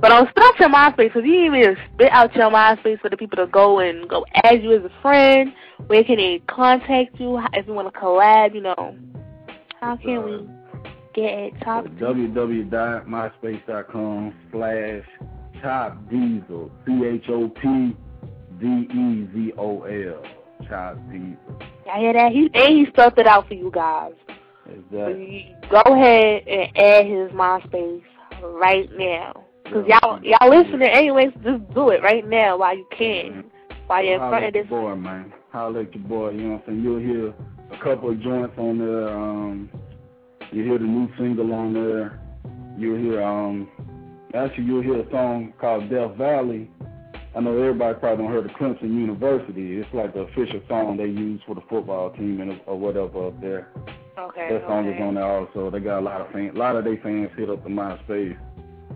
But 0.00 0.10
spit 0.30 0.42
out 0.42 0.58
your 0.58 0.68
MySpace 0.68 0.96
because 0.96 1.22
you 1.24 1.44
even 1.44 1.76
spit 1.94 2.10
out 2.10 2.34
your 2.34 2.50
MySpace 2.50 3.00
for 3.00 3.08
the 3.08 3.16
people 3.16 3.36
to 3.36 3.46
go 3.46 3.78
and 3.78 4.08
go 4.08 4.24
add 4.44 4.62
you 4.62 4.72
as 4.72 4.84
a 4.84 4.90
friend. 5.00 5.52
Where 5.86 6.02
can 6.04 6.16
they 6.16 6.42
contact 6.48 7.20
you 7.20 7.40
if 7.52 7.66
you 7.66 7.72
want 7.72 7.92
to 7.92 7.98
collab? 7.98 8.54
You 8.54 8.62
know, 8.62 8.96
how 9.80 9.96
can 9.96 10.18
Uh, 10.18 10.22
we 10.22 10.48
get 11.14 11.38
at 11.38 11.60
top? 11.62 11.86
www.myspace.com 11.86 14.34
slash 14.50 15.04
Chop 15.62 15.96
Dezol. 16.10 16.70
C 16.84 17.04
H 17.04 17.28
O 17.28 17.48
P 17.48 17.96
D 18.60 18.66
E 18.66 19.28
Z 19.32 19.52
O 19.56 19.82
L. 19.82 20.22
Chop 20.68 20.96
Dezol. 21.08 21.62
Y'all 21.86 22.00
hear 22.00 22.12
that? 22.12 22.32
He 22.32 22.50
and 22.54 22.78
he 22.78 22.86
spelled 22.86 23.18
it 23.18 23.26
out 23.26 23.48
for 23.48 23.54
you 23.54 23.70
guys. 23.72 24.12
Is 24.70 24.84
So 24.90 25.14
go 25.70 25.80
ahead 25.94 26.46
and 26.48 26.76
add 26.76 27.06
his 27.06 27.30
MySpace 27.32 28.02
right 28.42 28.90
now. 28.96 29.44
Cause 29.64 29.86
y'all 29.86 30.20
y'all 30.22 30.50
listening 30.50 30.88
anyways, 30.88 31.32
just 31.42 31.72
do 31.74 31.88
it 31.90 32.02
right 32.02 32.28
now 32.28 32.58
while 32.58 32.76
you 32.76 32.86
can. 32.96 33.44
While 33.86 34.04
you're 34.04 34.14
in 34.14 34.20
front 34.20 34.44
of 34.44 34.52
this 34.52 34.66
boy, 34.66 34.94
man. 34.96 35.32
Holler 35.50 35.80
at 35.80 35.94
your 35.94 36.04
boy, 36.04 36.30
you 36.30 36.42
know 36.42 36.52
what 36.54 36.64
I'm 36.66 36.66
saying? 36.66 36.82
You'll 36.82 36.98
hear 36.98 37.28
a 37.70 37.78
couple 37.82 38.10
of 38.10 38.20
joints 38.20 38.54
on 38.58 38.78
there. 38.78 39.08
Um, 39.08 39.70
you 40.52 40.64
hear 40.64 40.78
the 40.78 40.84
new 40.84 41.08
single 41.16 41.52
on 41.52 41.72
there. 41.72 42.20
You'll 42.76 42.98
hear, 42.98 43.22
um, 43.22 43.68
actually, 44.34 44.64
you'll 44.64 44.82
hear 44.82 45.00
a 45.00 45.10
song 45.10 45.52
called 45.60 45.90
Death 45.90 46.16
Valley. 46.16 46.70
I 47.34 47.40
know 47.40 47.58
everybody 47.58 47.98
probably 47.98 48.24
don't 48.24 48.32
heard 48.32 48.44
of 48.44 48.52
Clemson 48.52 48.92
University. 48.92 49.78
It's 49.78 49.88
like 49.94 50.12
the 50.12 50.20
official 50.20 50.60
song 50.68 50.98
they 50.98 51.06
use 51.06 51.40
for 51.46 51.54
the 51.54 51.62
football 51.62 52.10
team 52.10 52.40
and 52.42 52.60
or 52.66 52.78
whatever 52.78 53.28
up 53.28 53.40
there. 53.40 53.68
Okay. 54.18 54.48
That 54.50 54.62
song 54.66 54.86
is 54.86 55.00
on 55.00 55.14
there 55.14 55.24
also. 55.24 55.70
They 55.70 55.80
got 55.80 56.00
a 56.00 56.04
lot 56.04 56.20
of 56.20 56.30
fans. 56.32 56.52
A 56.54 56.58
lot 56.58 56.76
of 56.76 56.84
their 56.84 56.98
fans 56.98 57.30
hit 57.36 57.48
up 57.48 57.62
the 57.62 57.70
MySpace. 57.70 58.36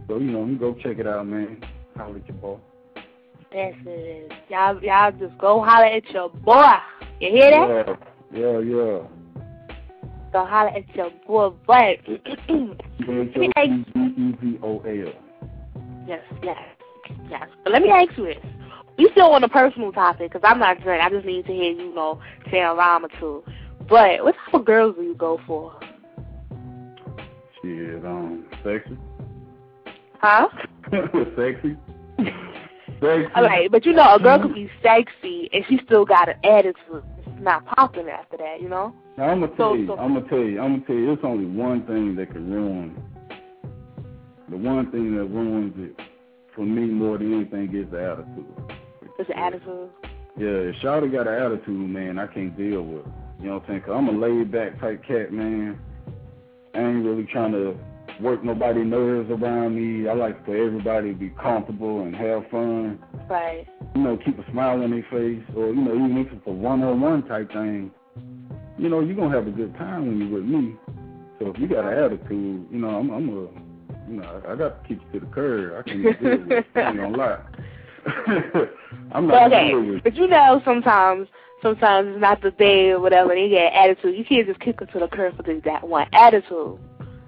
So 0.07 0.19
you 0.19 0.31
know, 0.31 0.45
you 0.45 0.59
go 0.59 0.75
check 0.75 0.99
it 0.99 1.07
out, 1.07 1.27
man. 1.27 1.65
holler 1.97 2.19
at 2.19 2.29
your 2.29 2.37
boy. 2.37 2.59
Yes, 3.53 3.75
it 3.87 4.31
is. 4.31 4.39
Y'all, 4.51 4.83
y'all 4.85 5.13
just 5.13 5.39
go 5.39 5.63
holler 5.63 5.87
at 5.87 6.07
your 6.11 6.29
boy. 6.29 6.75
You 7.21 7.31
hear 7.31 7.51
that? 7.51 7.99
Yeah, 8.35 8.39
yeah, 8.39 8.59
yeah. 8.59 8.99
Go 10.37 10.45
holler 10.45 10.69
at 10.69 10.95
your 10.95 11.09
boy. 11.27 11.57
But 11.67 11.97
H-O-E-B-E-Z-O-L. 12.07 12.83
yes, 16.07 16.23
yes, 16.43 16.59
yes. 17.31 17.49
But 17.65 17.73
let 17.73 17.81
me 17.81 17.89
ask 17.89 18.11
you 18.19 18.27
this. 18.27 18.45
We 18.99 19.09
still 19.13 19.33
on 19.33 19.43
a 19.45 19.49
personal 19.49 19.93
topic 19.93 20.31
because 20.31 20.47
I'm 20.47 20.59
not 20.59 20.83
drunk. 20.83 21.01
I 21.03 21.09
just 21.09 21.25
need 21.25 21.47
to 21.47 21.53
hear 21.55 21.73
you 21.73 21.95
know 21.95 22.21
say 22.51 22.59
a 22.59 22.75
rhyme 22.75 23.07
or 23.07 23.09
two. 23.19 23.45
But 23.89 24.23
what 24.25 24.35
type 24.45 24.53
of 24.53 24.67
girls 24.67 24.97
do 24.97 25.05
you 25.05 25.15
go 25.15 25.41
for? 25.47 25.73
Shit, 27.63 28.05
um, 28.05 28.45
sexy. 28.63 28.99
Huh? 30.21 30.49
sexy. 31.35 31.79
Sexy. 33.01 33.33
All 33.35 33.43
right, 33.43 33.71
but 33.71 33.85
you 33.85 33.93
know 33.93 34.15
a 34.15 34.19
girl 34.19 34.39
could 34.41 34.55
be 34.55 34.71
sexy 34.83 35.51
and 35.53 35.65
she 35.69 35.79
still 35.85 36.05
got 36.05 36.29
an 36.29 36.37
attitude. 36.45 37.03
Not 37.41 37.65
popular 37.67 38.11
after 38.11 38.37
that, 38.39 38.61
you 38.61 38.69
know. 38.69 38.95
Now, 39.17 39.31
I'm 39.31 39.41
gonna 39.41 39.55
tell 39.57 39.71
So- 39.71 39.75
you. 39.75 39.87
so- 39.87 39.97
I'm 39.99 40.15
gonna 40.15 40.29
tell 40.29 40.39
you. 40.39 40.61
I'm 40.61 40.75
gonna 40.75 40.87
tell 40.87 40.97
you. 40.97 41.13
It's 41.13 41.25
only 41.25 41.47
one 41.47 41.83
thing 41.83 42.17
that 42.17 42.31
can 42.31 42.51
ruin. 42.51 42.97
The 44.49 44.57
one 44.57 44.87
thing 44.91 45.17
that 45.17 45.25
ruins 45.25 45.75
it 45.79 46.01
for 46.55 46.63
me 46.63 46.87
more 46.87 47.19
than 47.19 47.35
anything 47.35 47.75
is 47.75 47.91
the 47.91 48.03
attitude. 48.03 48.47
It's 49.19 49.29
the 49.29 49.39
attitude. 49.39 49.91
Yeah, 50.37 50.49
if 50.49 50.77
Shawty 50.77 51.11
got 51.11 51.27
an 51.27 51.35
attitude, 51.35 51.91
man, 51.91 52.19
I 52.19 52.27
can't 52.27 52.57
deal 52.57 52.83
with. 52.83 53.07
It. 53.07 53.13
You 53.41 53.49
know 53.49 53.55
what 53.55 53.63
I'm 53.65 53.69
saying? 53.69 53.81
Cause 53.83 53.95
I'm 53.97 54.09
a 54.09 54.13
laid 54.13 54.51
back 54.51 54.79
type 54.81 55.03
cat, 55.05 55.33
man. 55.33 55.79
I 56.75 56.81
ain't 56.81 57.05
really 57.05 57.25
trying 57.25 57.53
to 57.53 57.77
work 58.21 58.45
nobody 58.45 58.83
nerves 58.83 59.31
around 59.31 59.75
me. 59.75 60.09
I 60.09 60.15
like 60.15 60.45
for 60.45 60.57
everybody 60.57 61.13
to 61.13 61.19
be 61.19 61.31
comfortable 61.31 62.03
and 62.03 62.15
have 62.15 62.49
fun. 62.51 62.99
Right. 63.29 63.67
You 63.95 64.03
know, 64.03 64.19
keep 64.25 64.39
a 64.39 64.51
smile 64.51 64.83
on 64.83 64.91
their 64.91 65.07
face, 65.11 65.43
or 65.57 65.69
you 65.69 65.83
know, 65.83 65.95
even 65.95 66.19
if 66.19 66.33
it's 66.33 66.47
a 66.47 66.51
one-on-one 66.51 67.27
type 67.29 67.53
thing. 67.53 67.91
You 68.79 68.89
know, 68.89 69.01
you're 69.01 69.17
gonna 69.17 69.35
have 69.35 69.47
a 69.47 69.51
good 69.51 69.75
time 69.77 70.07
when 70.07 70.19
you're 70.19 70.41
with 70.41 70.45
me. 70.45 70.77
So 71.39 71.49
if 71.49 71.59
you 71.59 71.69
got 71.69 71.85
an 71.85 71.99
attitude, 71.99 72.67
you 72.71 72.79
know, 72.79 72.89
I'm, 72.89 73.11
I'm 73.11 73.29
a, 73.29 74.11
you 74.11 74.21
know, 74.21 74.43
I, 74.47 74.53
I 74.53 74.57
got 74.57 74.83
to 74.83 74.89
keep 74.89 75.01
you 75.13 75.21
to 75.21 75.27
the 75.27 75.33
curb. 75.33 75.79
I 75.79 75.89
can't 75.89 76.03
deal 76.03 76.31
with 76.31 76.53
it. 76.53 76.67
I 76.75 76.81
ain't 76.81 76.97
gonna 76.97 77.17
lie. 77.17 77.41
I'm 79.13 79.27
not 79.27 79.53
okay, 79.53 79.75
with 79.75 80.05
but 80.05 80.15
you 80.15 80.29
know 80.29 80.63
sometimes, 80.65 81.29
sometimes 81.61 82.09
it's 82.13 82.21
not 82.21 82.41
the 82.41 82.53
day 82.53 82.91
or 82.91 83.01
whatever. 83.01 83.35
They 83.35 83.49
get 83.49 83.73
attitude. 83.73 84.17
You 84.17 84.25
can't 84.25 84.47
just 84.47 84.61
kick 84.61 84.81
her 84.81 84.87
to 84.87 84.99
the 85.01 85.09
curb 85.09 85.37
for 85.37 85.43
just 85.43 85.65
that 85.65 85.87
one 85.87 86.07
attitude. 86.13 86.79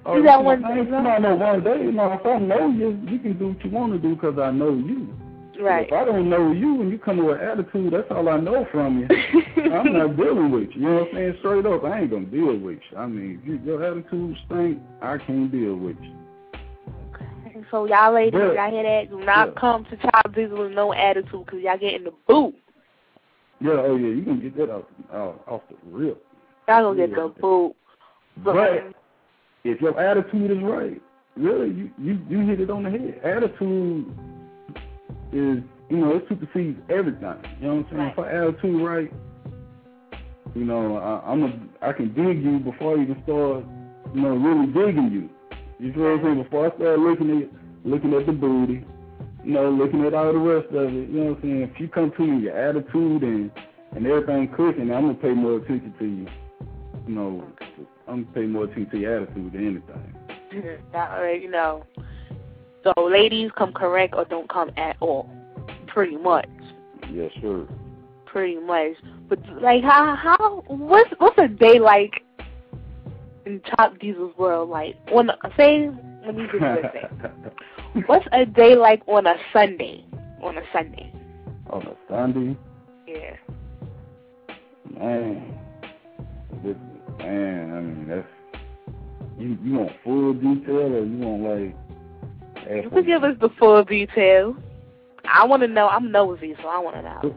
Oh, 0.09 0.17
Is 0.17 0.25
that 0.25 0.43
one 0.43 0.63
thing, 0.63 0.79
It's 0.79 0.91
not 0.91 1.21
no 1.21 1.35
one 1.35 1.63
day. 1.63 1.83
You 1.83 1.93
know, 1.93 2.11
if 2.13 2.25
I 2.25 2.39
know 2.39 2.71
you, 2.71 2.99
you 3.07 3.19
can 3.19 3.39
do 3.39 3.49
what 3.49 3.63
you 3.63 3.71
want 3.71 3.93
to 3.93 3.99
do 3.99 4.15
because 4.15 4.39
I 4.39 4.51
know 4.51 4.71
you. 4.71 5.15
Right. 5.61 5.87
If 5.87 5.93
I 5.93 6.07
don't 6.07 6.31
know 6.31 6.51
you 6.53 6.81
and 6.81 6.91
you 6.91 6.99
come 6.99 7.23
with 7.23 7.39
an 7.39 7.47
attitude, 7.47 7.93
that's 7.93 8.07
all 8.11 8.27
I 8.31 8.39
know 8.39 8.67
from 8.73 9.01
you. 9.01 9.07
I'm 9.71 9.93
not 9.93 10.17
dealing 10.17 10.51
with 10.51 10.71
you. 10.71 10.81
You 10.81 10.89
know 10.89 10.95
what 10.95 11.09
I'm 11.09 11.15
saying? 11.15 11.35
Straight 11.41 11.67
up, 11.67 11.85
I 11.85 12.01
ain't 12.01 12.11
gonna 12.11 12.25
deal 12.25 12.57
with 12.57 12.79
you. 12.91 12.97
I 12.97 13.07
mean, 13.07 13.43
you, 13.45 13.61
your 13.63 13.85
attitude 13.85 14.37
stink, 14.47 14.79
I 15.03 15.19
can't 15.19 15.53
deal 15.53 15.75
with 15.77 15.97
you. 16.01 16.15
So 17.71 17.85
y'all 17.85 18.15
ladies, 18.15 18.33
But- 18.33 18.55
y'all 18.55 18.71
hear 18.71 18.85
that? 18.85 19.11
Do 19.11 19.21
not 19.21 19.49
yeah. 19.49 19.61
come 19.61 19.85
to 19.87 19.97
Chop 19.99 20.33
Dezol 20.33 20.59
with 20.59 20.73
no 20.73 20.95
attitude 20.95 21.45
because 21.45 21.61
y'all 21.61 21.77
get 21.77 21.95
in 21.95 22.05
the 22.05 22.15
boot. 22.27 22.55
Yeah, 23.61 23.73
oh 23.73 23.97
yeah, 23.97 24.09
you 24.09 24.23
can 24.23 24.41
get 24.41 24.57
that 24.57 24.71
off 24.71 24.85
off, 25.13 25.35
off 25.47 25.63
the 25.69 25.77
rip. 25.91 26.25
Y'all 26.67 26.95
gonna 26.95 27.07
get 27.07 27.15
the 27.15 27.35
boot. 27.41 27.75
But 28.45 28.95
if 29.65 29.81
your 29.81 29.99
attitude 30.01 30.51
is 30.51 30.63
right, 30.63 31.01
really, 31.37 31.69
you 31.69 31.91
you 31.99 32.21
you 32.29 32.47
hit 32.47 32.61
it 32.61 32.71
on 32.71 32.85
the 32.85 32.91
head. 32.91 33.21
Attitude 33.25 34.07
is 35.33 35.63
you 35.91 35.97
know 35.97 36.17
it 36.17 36.25
supersedes 36.29 36.79
everything. 36.91 37.37
You 37.61 37.69
know 37.69 37.75
what 37.77 37.87
I'm 37.87 37.87
saying? 37.91 38.03
Right. 38.03 38.13
If 38.13 38.19
our 38.19 38.31
attitude 38.31 38.87
right, 38.87 39.13
you 40.55 40.65
know 40.65 40.97
I, 40.97 41.31
I'm 41.31 41.43
a 41.43 41.87
I 41.87 41.93
can 41.93 42.15
dig 42.15 42.43
you 42.43 42.59
before 42.59 42.99
I 42.99 43.03
even 43.03 43.21
start 43.25 43.65
you 44.15 44.21
know 44.23 44.37
really 44.37 44.67
digging 44.67 45.11
you. 45.13 45.29
You 45.79 45.93
feel 45.93 46.03
what 46.03 46.13
I'm 46.13 46.23
saying? 46.25 46.43
Before 46.43 46.73
I 46.73 46.77
start 46.77 46.99
looking 46.99 47.43
at 47.43 47.49
looking 47.85 48.15
at 48.15 48.27
the 48.27 48.33
booty, 48.33 48.85
you 49.45 49.53
know, 49.53 49.71
looking 49.71 50.05
at 50.05 50.15
all 50.15 50.33
the 50.33 50.39
rest 50.39 50.69
of 50.75 50.89
it. 50.89 50.93
You 50.93 51.07
know 51.07 51.25
what 51.31 51.39
I'm 51.39 51.43
saying? 51.43 51.63
If 51.75 51.81
you 51.81 51.89
come 51.89 52.13
to 52.17 52.23
me, 52.27 52.45
your 52.45 52.59
attitude 52.59 53.23
and 53.23 53.51
and 53.93 54.07
everything 54.07 54.49
cooking, 54.55 54.93
I'm 54.93 55.07
gonna 55.07 55.15
pay 55.15 55.33
more 55.33 55.57
attention 55.57 55.95
to 55.99 56.05
you. 56.05 56.27
You 57.07 57.15
know, 57.15 57.45
I'm 58.09 58.25
gonna 58.25 58.35
pay 58.35 58.47
more 58.47 58.65
attention 58.65 58.91
to 58.91 58.99
your 58.99 59.23
attitude 59.23 59.53
than 59.53 59.67
anything. 59.67 60.79
Y'all 60.93 61.13
already 61.13 61.47
know. 61.47 61.85
So 62.85 62.93
ladies 63.03 63.51
come 63.57 63.73
correct 63.73 64.15
or 64.15 64.25
don't 64.25 64.49
come 64.49 64.71
at 64.77 64.97
all. 65.01 65.29
Pretty 65.89 66.17
much. 66.17 66.49
Yeah, 67.13 67.29
sure. 67.41 67.67
Pretty 68.27 68.59
much. 68.59 68.93
But 69.29 69.41
like 69.61 69.83
how 69.83 70.15
how 70.15 70.65
what's 70.69 71.11
what's 71.19 71.37
a 71.39 71.49
day 71.49 71.79
like 71.79 72.23
in 73.45 73.61
Top 73.77 73.99
Dezol's 73.99 74.37
world 74.39 74.71
like 74.71 74.97
on 75.13 75.31
a, 75.31 75.37
say 75.57 75.91
let 76.25 76.35
me 76.35 76.47
just 76.51 76.63
say 76.93 78.03
what's 78.07 78.27
a 78.33 78.47
day 78.47 78.75
like 78.75 79.03
on 79.07 79.27
a 79.27 79.35
Sunday? 79.53 80.05
On 80.43 80.57
a 80.57 80.63
Sunday. 80.73 81.13
On 81.71 81.83
a 81.83 81.95
Sunday, 82.09 82.57
Yeah. 83.07 83.37
man, 84.99 85.59
this, 86.65 86.77
man, 87.19 87.73
I 87.73 87.81
mean 87.81 88.09
that's 88.09 88.27
you. 89.39 89.59
You 89.63 89.79
want 89.79 89.93
full 90.03 90.35
detail 90.35 90.95
or 90.95 91.05
you 91.05 91.19
want 91.19 91.43
like? 91.43 91.77
You 92.71 92.91
can 92.91 93.05
give 93.05 93.25
us 93.25 93.37
the 93.41 93.49
full 93.59 93.85
detail. 93.85 94.57
I 95.25 95.45
want 95.45 95.63
to 95.63 95.69
know. 95.69 95.89
I'm 95.89 96.11
nosy, 96.11 96.55
so 96.61 96.69
I 96.69 96.79
want 96.79 96.97
to 96.97 97.03
know. 97.03 97.35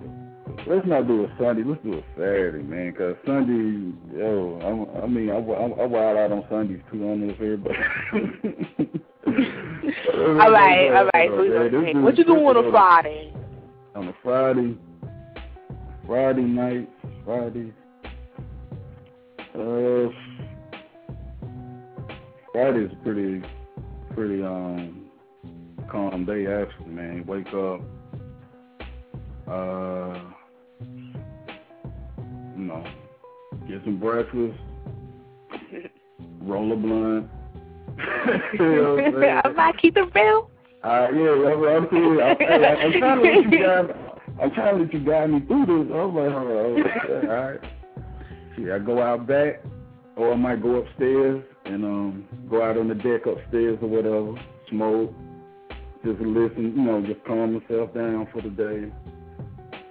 Let's 0.67 0.85
not 0.85 1.07
do 1.07 1.25
a 1.25 1.35
Sunday. 1.39 1.63
Let's 1.63 1.81
do 1.83 1.93
a 1.93 2.03
Saturday, 2.15 2.63
man. 2.63 2.93
Cause 2.93 3.15
Sunday, 3.25 3.95
yo, 4.15 4.59
I'm, 4.61 5.03
I 5.03 5.07
mean, 5.07 5.29
I, 5.29 5.35
I, 5.35 5.83
I 5.83 5.85
wild 5.85 6.17
out 6.17 6.31
on 6.31 6.45
Sundays 6.49 6.81
too. 6.91 6.97
I 6.97 7.07
don't 7.07 7.27
know 7.27 7.33
if 7.33 7.41
everybody. 7.41 7.75
all 9.27 10.51
right, 10.51 10.89
all 10.91 11.09
right. 11.13 11.29
So 11.29 11.43
this 11.43 11.95
what 11.95 12.17
you 12.17 12.25
doing 12.25 12.45
on 12.45 12.57
a 12.57 12.71
Friday? 12.71 13.33
On 13.95 14.07
a 14.07 14.13
Friday, 14.21 14.77
Friday 16.05 16.41
night, 16.41 16.89
Friday. 17.25 17.73
Uh, 19.53 20.09
Friday's 22.53 22.91
pretty, 23.03 23.41
pretty 24.13 24.43
um 24.43 25.09
calm 25.91 26.25
day 26.25 26.47
actually, 26.47 26.91
man. 26.91 27.25
Wake 27.25 27.47
up, 27.47 27.81
uh, 29.49 30.19
you 32.55 32.63
know, 32.63 32.85
get 33.67 33.83
some 33.83 33.99
breakfast, 33.99 34.57
roll 36.41 36.71
a 36.71 36.75
blunt. 36.77 37.29
you 38.53 38.59
know 38.59 38.95
what 38.95 39.05
I'm 39.05 39.21
saying? 39.21 39.41
I'm 39.59 39.73
keep 39.77 39.97
it 39.97 40.15
real. 40.15 40.49
Uh, 40.83 41.07
yeah, 41.13 41.31
I'm 41.67 41.87
saying. 41.91 42.19
I'm, 42.21 42.37
I'm, 42.39 42.63
I'm 42.63 42.91
trying 42.93 43.17
to 43.17 43.23
let 43.23 43.51
you 43.51 43.59
guys. 43.59 43.95
I'm 44.41 44.51
trying 44.51 44.77
to 44.77 44.83
let 44.83 44.93
you 44.93 44.99
guide 45.01 45.29
me 45.29 45.39
through 45.41 45.65
this. 45.65 45.93
I'm 45.93 46.15
like, 46.15 46.31
hold 46.31 46.47
on, 46.47 47.29
all 47.29 47.51
right. 47.51 47.80
See, 48.61 48.71
I 48.71 48.79
go 48.79 49.01
out 49.01 49.27
back, 49.27 49.61
or 50.15 50.33
I 50.33 50.35
might 50.35 50.61
go 50.61 50.75
upstairs 50.75 51.43
and 51.65 51.83
um 51.83 52.27
go 52.49 52.63
out 52.63 52.77
on 52.77 52.87
the 52.89 52.95
deck 52.95 53.25
upstairs 53.25 53.79
or 53.81 53.87
whatever, 53.87 54.35
smoke, 54.69 55.13
just 56.05 56.19
listen, 56.19 56.73
you 56.75 56.83
know, 56.83 57.01
just 57.05 57.23
calm 57.25 57.53
myself 57.53 57.93
down 57.93 58.27
for 58.31 58.41
the 58.41 58.49
day. 58.49 58.91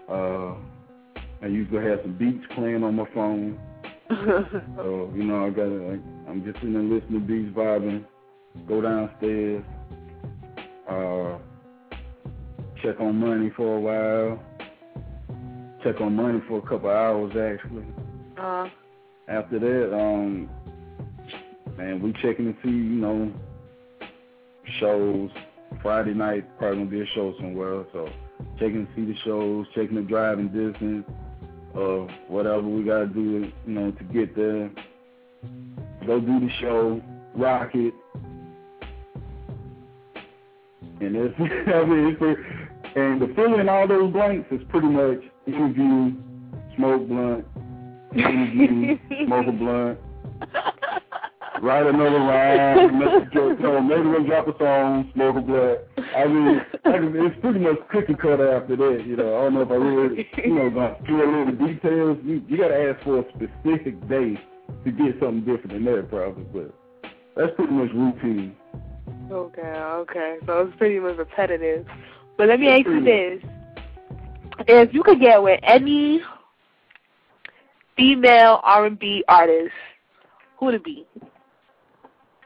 Uh, 0.09 0.55
I 1.43 1.47
usually 1.47 1.85
have 1.89 2.01
some 2.03 2.17
beats 2.19 2.45
playing 2.55 2.83
on 2.83 2.97
my 2.97 3.07
phone. 3.15 3.59
So, 4.77 5.13
you 5.15 5.23
know, 5.23 5.47
I 5.47 5.51
got 5.51 5.65
to 5.65 6.03
I'm 6.29 6.43
just 6.45 6.57
sitting 6.57 6.73
there 6.73 6.83
listening 6.83 7.21
to 7.21 7.27
beats, 7.27 7.57
vibing. 7.57 8.05
Go 8.67 8.81
downstairs. 8.81 9.65
Uh, 10.89 11.39
check 12.83 13.01
on 13.01 13.17
money 13.17 13.53
for 13.57 13.77
a 13.77 13.81
while. 13.81 14.43
Check 15.85 16.01
on 16.01 16.17
money 16.17 16.41
for 16.49 16.59
a 16.59 16.63
couple 16.63 16.91
hours 16.91 17.31
actually. 17.37 17.85
Uh, 18.41 18.69
After 19.29 19.59
that, 19.59 19.95
um, 19.95 20.49
man, 21.77 22.03
we 22.03 22.13
checking 22.23 22.53
to 22.53 22.55
see, 22.63 22.71
you 22.71 23.01
know, 23.01 23.33
shows. 24.81 25.31
Friday 25.83 26.15
night 26.15 26.45
probably 26.59 26.79
gonna 26.79 26.91
be 26.91 27.01
a 27.01 27.07
show 27.15 27.33
somewhere, 27.39 27.85
so 27.93 28.09
checking 28.59 28.87
to 28.87 28.93
see 28.95 29.05
the 29.05 29.15
shows, 29.25 29.67
checking 29.75 29.95
the 29.95 30.03
driving 30.03 30.49
distance 30.49 31.07
of 31.75 32.11
whatever 32.29 32.63
we 32.63 32.83
gotta 32.83 33.07
do, 33.07 33.51
you 33.67 33.73
know, 33.73 33.91
to 33.93 34.05
get 34.05 34.35
there. 34.35 34.71
Go 36.07 36.21
do 36.21 36.41
the 36.41 36.51
show, 36.61 37.01
rock 37.35 37.71
it. 37.75 37.95
And 41.01 41.17
it's, 41.17 41.35
I 41.41 41.85
mean, 41.85 42.09
it's 42.09 42.19
pretty, 42.19 42.43
and 42.97 43.23
the 43.23 43.33
filling 43.35 43.69
all 43.69 43.87
those 43.87 44.13
blanks 44.13 44.49
is 44.51 44.61
pretty 44.69 44.89
much 44.89 45.21
interview, 45.47 46.13
smoke 46.77 47.09
blunt, 47.09 47.47
interview, 48.15 48.99
mm-hmm. 48.99 49.25
smoke 49.27 49.47
a 49.47 49.53
blunt, 49.53 49.99
write 51.63 51.87
another 51.87 52.19
rhyme, 52.19 52.99
make, 52.99 53.35
you 53.35 53.57
know, 53.59 53.81
maybe 53.81 54.09
we'll 54.09 54.25
drop 54.25 54.49
a 54.49 54.59
song, 54.59 55.11
smoke 55.15 55.37
a 55.37 55.41
blunt. 55.41 55.79
I 56.17 56.27
mean, 56.27 56.63
it's 56.85 57.41
pretty 57.41 57.59
much 57.59 57.77
cookie 57.91 58.15
cutter 58.15 58.57
after 58.57 58.77
that. 58.77 59.05
You 59.07 59.17
know, 59.17 59.39
I 59.39 59.43
don't 59.43 59.55
know 59.55 59.63
if 59.63 59.71
I 59.71 59.75
really, 59.75 60.29
you 60.45 60.55
know, 60.55 60.71
gonna 60.71 60.97
a 60.97 61.27
little 61.27 61.67
details. 61.67 62.19
You, 62.25 62.43
you 62.49 62.59
got 62.59 62.69
to 62.69 62.91
ask 62.91 63.05
for 63.05 63.21
a 63.21 63.25
specific 63.35 64.01
day 64.09 64.41
to 64.85 64.91
get 64.91 65.21
something 65.21 65.41
different 65.41 65.73
than 65.73 65.85
that, 65.85 66.09
probably. 66.11 66.45
But 66.53 66.75
that's 67.37 67.55
pretty 67.57 67.73
much 67.73 67.91
routine. 67.95 68.57
Okay, 69.31 69.63
okay. 69.63 70.37
So 70.47 70.67
it's 70.67 70.77
pretty 70.77 70.99
much 70.99 71.17
repetitive. 71.17 71.87
But 72.37 72.49
let 72.49 72.59
me 72.59 72.69
ask 72.69 72.87
you 72.87 73.05
this. 73.05 73.43
If 74.67 74.93
you 74.93 75.03
could 75.03 75.21
get 75.21 75.43
with 75.43 75.61
any 75.63 76.23
female 78.01 78.61
R 78.63 78.87
and 78.87 78.99
B 78.99 79.23
artist, 79.29 79.75
who 80.59 80.67
would 80.67 80.75
it 80.77 80.85
be? 80.85 81.07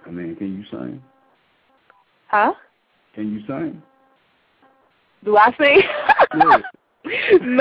I 0.05 0.11
mean, 0.11 0.35
can 0.35 0.59
you 0.59 0.65
sing? 0.71 1.01
Huh? 2.27 2.55
Can 3.15 3.33
you 3.33 3.41
sing? 3.47 3.81
Do 5.25 5.37
I 5.37 5.55
sing? 5.59 5.83
Yeah. 6.37 6.59
no. 7.41 7.61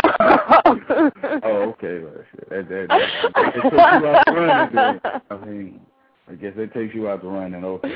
Oh, 1.44 1.70
okay. 1.70 2.00
Well. 2.00 2.14
That, 2.50 2.68
that, 2.70 2.88
that, 2.90 3.10
that 3.36 3.54
takes 3.54 3.72
you 3.72 3.80
out 3.80 4.26
the 4.26 4.34
running. 4.34 5.00
I 5.30 5.36
mean, 5.46 5.80
I 6.28 6.34
guess 6.34 6.56
that 6.58 6.74
takes 6.74 6.96
you 6.96 7.08
out 7.08 7.22
the 7.22 7.28
running. 7.28 7.64
Okay. 7.64 7.92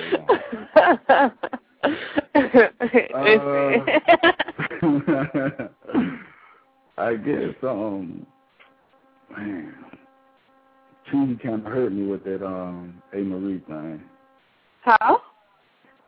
I 6.97 7.15
guess 7.15 7.55
um 7.63 8.27
man 9.37 9.73
Cheesy 11.09 11.35
kinda 11.41 11.69
hurt 11.69 11.93
me 11.93 12.05
with 12.07 12.23
that 12.25 12.45
um 12.45 13.01
Amerie 13.13 13.65
thing. 13.65 14.03
huh? 14.83 15.17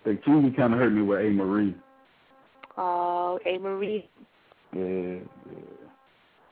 The 0.04 0.16
Cheesy 0.26 0.52
kinda 0.52 0.76
hurt 0.78 0.92
me 0.92 1.02
with 1.02 1.20
Amerie. 1.20 1.74
Oh, 2.78 3.40
Amerie. 3.46 4.04
Yeah, 4.74 4.84
yeah. 4.84 5.20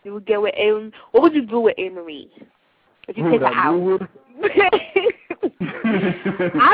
You 0.03 0.13
would 0.13 0.25
get 0.25 0.41
with 0.41 0.53
A. 0.57 0.91
What 1.11 1.23
would 1.23 1.33
you 1.33 1.45
do 1.45 1.59
with 1.59 1.75
Amerie? 1.77 2.29
If 3.07 3.17
you 3.17 3.23
Who 3.23 3.31
take 3.31 3.41
her 3.41 3.47
out. 3.47 4.01
I 4.41 4.45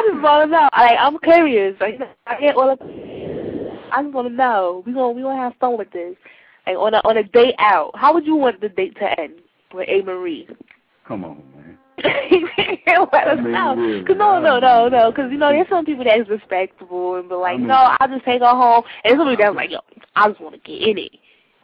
just 0.08 0.22
want 0.22 0.46
to 0.46 0.52
know. 0.52 0.70
Like, 0.76 0.98
I'm 1.00 1.18
curious. 1.20 1.76
Like, 1.80 2.00
I 2.28 2.40
get 2.40 2.56
all 2.56 2.72
of. 2.72 2.80
I 2.82 4.02
just 4.02 4.14
want 4.14 4.28
to 4.28 4.34
know. 4.34 4.84
We 4.86 4.94
gonna 4.94 5.12
we 5.12 5.22
gonna 5.22 5.42
have 5.42 5.54
fun 5.60 5.78
with 5.78 5.92
this. 5.92 6.16
Like 6.66 6.78
on 6.78 6.94
a 6.94 7.02
on 7.06 7.18
a 7.18 7.24
date 7.24 7.56
out. 7.60 7.92
How 7.96 8.14
would 8.14 8.26
you 8.26 8.36
want 8.36 8.62
the 8.62 8.70
date 8.70 8.96
to 9.00 9.20
end 9.20 9.34
with 9.74 9.90
Amerie? 9.90 10.48
Come 11.08 11.26
on, 11.26 11.44
man. 11.56 11.78
Let 12.04 13.28
us 13.28 13.38
I 13.38 13.42
mean, 13.42 13.52
know. 13.52 13.76
really, 13.76 14.04
Cause 14.06 14.16
no, 14.18 14.40
no, 14.40 14.60
no, 14.60 14.88
no. 14.88 15.12
Cause 15.12 15.32
you 15.32 15.38
know, 15.38 15.50
there's 15.50 15.68
some 15.70 15.86
people 15.86 16.04
that's 16.04 16.30
respectable 16.30 17.16
and 17.16 17.30
be 17.30 17.36
like, 17.36 17.56
I 17.56 17.58
mean- 17.58 17.68
no, 17.68 17.96
I'll 18.00 18.08
just 18.08 18.26
take 18.26 18.42
her 18.42 18.48
home. 18.48 18.84
And 19.04 19.18
some 19.18 19.28
people 19.30 19.46
that's 19.46 19.56
like, 19.56 19.70
yo, 19.72 19.80
I 20.16 20.30
just 20.30 20.42
want 20.42 20.56
to 20.56 20.62
get 20.62 20.88
in 20.90 20.98
it. 20.98 21.12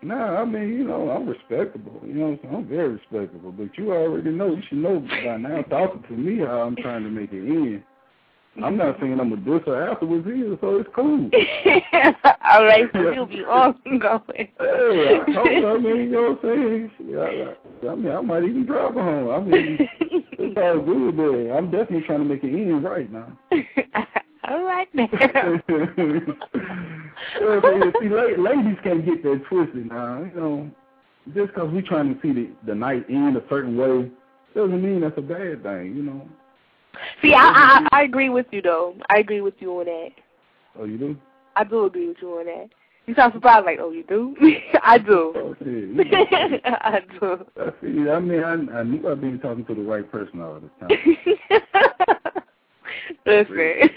Nah, 0.01 0.41
I 0.41 0.45
mean, 0.45 0.69
you 0.69 0.85
know, 0.85 1.09
I'm 1.09 1.27
respectable. 1.27 1.99
You 2.05 2.13
know 2.13 2.39
I'm? 2.43 2.55
I'm 2.55 2.67
very 2.67 2.93
respectable. 2.93 3.51
But 3.51 3.77
you 3.77 3.91
already 3.91 4.29
know, 4.29 4.55
you 4.55 4.61
should 4.69 4.77
know 4.77 4.99
by 5.25 5.35
now, 5.37 5.61
talking 5.63 6.03
to 6.03 6.13
me 6.13 6.39
how 6.39 6.61
I'm 6.61 6.77
trying 6.77 7.03
to 7.03 7.09
make 7.09 7.33
it 7.33 7.43
in. 7.43 7.83
I'm 8.63 8.77
not 8.77 8.99
saying 8.99 9.19
I'm 9.19 9.33
a 9.33 9.37
diss 9.37 9.65
her 9.65 9.89
afterwards 9.89 10.27
either, 10.27 10.57
so 10.61 10.77
it's 10.77 10.89
cool. 10.95 11.29
All 12.43 12.63
right, 12.65 12.85
so 12.93 13.11
you'll 13.11 13.25
be 13.25 13.43
on 13.43 13.75
going. 13.99 14.21
Hey, 14.35 14.49
I, 14.59 15.33
told 15.33 15.47
her, 15.47 15.75
I 15.75 15.77
mean, 15.77 15.95
you 15.97 16.09
know 16.09 16.37
what 16.41 16.51
I'm 16.51 16.89
saying? 16.89 16.91
Yeah, 17.05 17.89
I, 17.89 17.91
I 17.91 17.95
mean, 17.95 18.11
I 18.11 18.21
might 18.21 18.43
even 18.43 18.65
drive 18.65 18.93
her 18.95 19.03
home. 19.03 19.29
I 19.29 19.39
mean, 19.39 19.77
it's 20.01 20.57
all 20.57 20.79
good 20.85 21.17
there. 21.17 21.57
I'm 21.57 21.71
definitely 21.71 22.05
trying 22.05 22.19
to 22.19 22.25
make 22.25 22.43
it 22.43 22.53
in 22.53 22.81
right 22.83 23.11
now. 23.11 23.37
All 24.47 24.63
right, 24.63 24.93
man. 24.95 25.09
See, 27.99 28.09
ladies 28.09 28.77
can't 28.83 29.05
get 29.05 29.23
that 29.23 29.41
twisted 29.47 29.87
now. 29.87 30.23
You 30.23 30.39
know, 30.39 30.71
just 31.35 31.53
because 31.53 31.71
we 31.71 31.81
trying 31.81 32.15
to 32.15 32.21
see 32.21 32.31
the, 32.33 32.49
the 32.65 32.75
night 32.75 33.05
end 33.09 33.37
a 33.37 33.43
certain 33.49 33.77
way 33.77 34.09
doesn't 34.55 34.81
mean 34.81 35.01
that's 35.01 35.17
a 35.17 35.21
bad 35.21 35.61
thing. 35.63 35.95
You 35.95 36.03
know. 36.03 36.27
See, 37.21 37.33
I, 37.33 37.87
I 37.91 37.99
I 37.99 38.03
agree 38.03 38.29
with 38.29 38.47
you 38.51 38.61
though. 38.61 38.95
I 39.09 39.19
agree 39.19 39.41
with 39.41 39.55
you 39.59 39.71
on 39.79 39.85
that. 39.85 40.09
Oh, 40.77 40.85
you 40.85 40.97
do? 40.97 41.17
I 41.55 41.63
do 41.63 41.85
agree 41.85 42.07
with 42.07 42.17
you 42.21 42.29
on 42.39 42.45
that. 42.45 42.69
You 43.05 43.15
sound 43.15 43.33
surprised, 43.33 43.65
like, 43.65 43.79
oh, 43.81 43.89
you 43.89 44.03
do? 44.03 44.35
I 44.83 44.99
do. 44.99 45.33
Oh, 45.35 45.55
shit. 45.63 45.97
I 46.65 47.01
do. 47.19 47.43
I 47.59 47.71
see. 47.81 48.07
I 48.07 48.19
mean, 48.19 48.43
I, 48.43 48.79
I 48.79 48.83
knew 48.83 49.09
I'd 49.09 49.19
been 49.19 49.39
talking 49.39 49.65
to 49.65 49.73
the 49.73 49.81
right 49.81 50.09
person 50.11 50.41
all 50.41 50.59
the 50.59 50.69
time. 50.79 51.17
Listen. 53.25 53.89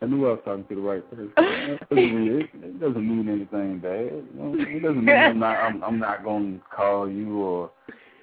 I 0.00 0.06
knew 0.06 0.26
I 0.26 0.32
was 0.32 0.40
talking 0.44 0.64
to 0.64 0.74
the 0.74 0.80
right 0.82 1.10
person. 1.10 1.32
It 1.38 1.80
doesn't 1.88 1.96
mean, 1.96 2.40
it, 2.40 2.50
it 2.62 2.80
doesn't 2.80 3.08
mean 3.08 3.28
anything 3.28 3.78
bad. 3.78 4.12
You 4.12 4.28
know? 4.34 4.54
It 4.58 4.82
doesn't 4.82 5.04
mean 5.04 5.16
I'm 5.16 5.38
not 5.38 5.56
I'm, 5.56 5.82
I'm 5.82 5.98
not 5.98 6.22
going 6.22 6.58
to 6.58 6.64
call 6.76 7.10
you 7.10 7.38
or 7.38 7.70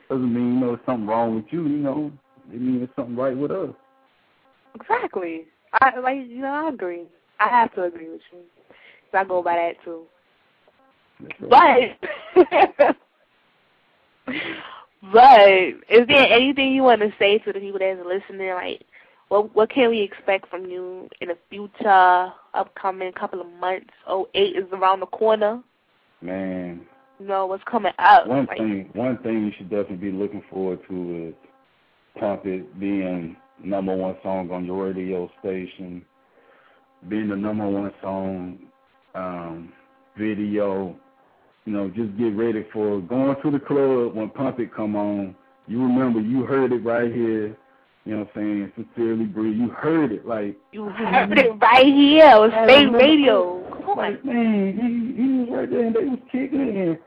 doesn't 0.10 0.32
mean 0.32 0.54
you 0.54 0.60
know 0.60 0.80
something 0.86 1.08
wrong 1.08 1.36
with 1.36 1.46
you. 1.50 1.64
You 1.64 1.78
know, 1.78 2.12
it 2.54 2.62
means 2.62 2.88
something 2.96 3.16
right 3.16 3.36
with 3.36 3.52
us. 3.52 3.70
exactly. 4.76 5.46
I 5.82 6.00
like 6.00 6.18
you 6.28 6.41
know 6.41 6.66
I 6.66 6.70
agree. 6.70 7.04
I 7.39 7.48
have 7.50 7.74
to 7.76 7.84
agree 7.84 8.10
with 8.10 8.22
you. 8.32 8.39
'Cause 9.12 9.20
I 9.20 9.24
go 9.26 9.41
by 9.41 9.56
that 9.56 9.76
too. 9.84 10.04
Right. 11.39 11.98
But 12.76 12.96
but 15.14 15.50
is 15.89 16.08
there 16.08 16.28
anything 16.30 16.74
you 16.74 16.84
want 16.84 17.02
to 17.02 17.14
say 17.20 17.38
to 17.39 17.54
the 17.54 17.60
people 17.60 17.80
that's 17.80 18.00
listening? 18.06 18.50
Like, 18.54 18.82
what 19.30 19.54
what 19.56 19.70
can 19.70 19.89
we 19.89 20.02
expect 20.02 20.50
from 20.50 20.66
you 20.66 21.10
in 21.22 21.30
the 21.30 21.38
future, 21.50 22.32
upcoming 22.54 23.12
couple 23.14 23.41
of 23.41 23.48
months? 23.60 23.91
Oh, 24.08 24.28
eight 24.34 24.56
is 24.56 24.66
around 24.72 25.00
the 25.02 25.06
corner. 25.08 25.62
Man, 26.22 26.82
You 27.20 27.28
know 27.28 27.46
what's 27.46 27.64
coming 27.66 27.93
up. 28.00 28.28
one 28.28 28.46
like, 28.48 28.58
thing 28.58 28.89
one 28.93 29.18
thing 29.20 29.46
you 29.46 29.52
should 29.58 29.70
definitely 29.70 29.98
be 29.98 30.12
looking 30.12 30.43
forward 30.50 30.80
to 30.89 31.28
is 31.30 31.45
Pump 32.20 32.45
It 32.45 32.80
being 32.80 33.36
number 33.63 33.95
one 33.95 34.16
song 34.24 34.51
on 34.51 34.66
your 34.66 34.86
radio 34.88 35.30
station, 35.39 36.03
being 37.09 37.30
the 37.30 37.36
number 37.36 37.68
one 37.68 37.91
song 38.01 38.59
um, 39.13 39.72
video. 40.18 40.95
You 41.66 41.74
know, 41.74 41.88
just 41.89 42.16
get 42.18 42.36
ready 42.36 42.66
for 42.72 43.01
going 43.01 43.36
to 43.41 43.51
the 43.51 43.59
club 43.59 44.16
when 44.16 44.30
Pump 44.30 44.59
It 44.59 44.74
come 44.74 44.95
on. 44.95 45.36
You 45.68 45.82
remember 45.82 46.20
you 46.22 46.43
heard 46.45 46.72
it 46.72 46.84
right 46.84 47.11
here. 47.11 47.57
You 48.05 48.13
know 48.13 48.20
what 48.20 48.30
I'm 48.36 48.72
saying? 48.76 48.86
Sincerely, 48.95 49.26
Bree, 49.26 49.51
you 49.51 49.70
heard 49.70 50.11
it 50.11 50.28
like 50.28 50.55
You 50.72 50.86
heard 50.89 51.36
it 51.39 51.49
right 51.59 51.86
here 51.86 52.28
on 52.28 52.51
remember- 52.51 52.97
Radio. 52.99 53.61
Come 53.82 53.89
on. 53.89 53.97
like 53.97 54.24
man, 54.26 54.74
he, 55.18 55.22
he 55.24 55.30
was 55.39 55.49
right 55.51 55.70
there 55.70 55.86
and 55.88 55.95
they 55.95 56.05
was 56.05 56.20
kicking 56.32 56.78
and 56.78 56.97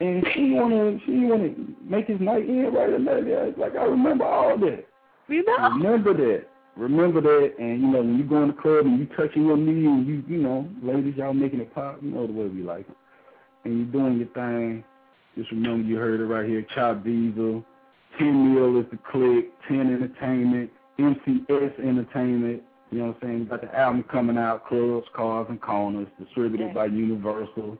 and 0.00 0.26
she 0.34 0.50
wanna 0.50 0.98
she 1.06 1.12
wanna 1.20 1.54
make 1.82 2.06
his 2.06 2.20
night 2.20 2.48
in 2.48 2.72
right 2.72 2.92
and 2.92 3.06
that. 3.06 3.26
Yeah, 3.26 3.44
it's 3.44 3.58
like 3.58 3.76
I 3.76 3.84
remember 3.84 4.24
all 4.24 4.58
that. 4.58 4.86
You 5.28 5.44
know? 5.44 5.70
Remember 5.70 6.14
that. 6.14 6.46
Remember 6.76 7.20
that 7.20 7.54
and 7.58 7.80
you 7.80 7.88
know, 7.88 8.00
when 8.00 8.18
you 8.18 8.24
go 8.24 8.42
in 8.42 8.48
the 8.48 8.54
club 8.54 8.86
and 8.86 8.98
you 8.98 9.06
touching 9.16 9.46
your 9.46 9.56
knee 9.56 9.86
and 9.86 10.06
you 10.06 10.22
you 10.28 10.38
know, 10.38 10.68
ladies 10.82 11.14
y'all 11.16 11.32
making 11.32 11.60
it 11.60 11.74
pop, 11.74 11.98
you 12.02 12.10
know 12.10 12.26
the 12.26 12.32
way 12.32 12.46
we 12.46 12.62
like 12.62 12.88
it. 12.88 12.96
And 13.64 13.78
you 13.78 13.84
doing 13.86 14.18
your 14.18 14.28
thing. 14.28 14.84
Just 15.36 15.50
remember 15.50 15.86
you 15.86 15.96
heard 15.96 16.20
it 16.20 16.24
right 16.24 16.48
here, 16.48 16.66
Chop 16.74 17.04
Dezol, 17.04 17.62
Ten 18.18 18.54
Mil 18.54 18.80
is 18.80 18.86
the 18.90 18.98
click, 19.10 19.50
Ten 19.68 19.92
Entertainment, 19.92 20.70
MCS 20.98 21.78
Entertainment, 21.78 22.62
you 22.90 22.98
know 22.98 23.08
what 23.08 23.16
I'm 23.22 23.28
saying? 23.28 23.46
Got 23.46 23.62
the 23.62 23.78
album 23.78 24.04
coming 24.10 24.38
out, 24.38 24.66
Clubs, 24.66 25.06
Cars 25.14 25.46
and 25.50 25.60
Corners, 25.60 26.08
distributed 26.18 26.68
Yeah. 26.68 26.72
by 26.72 26.86
Universal. 26.86 27.76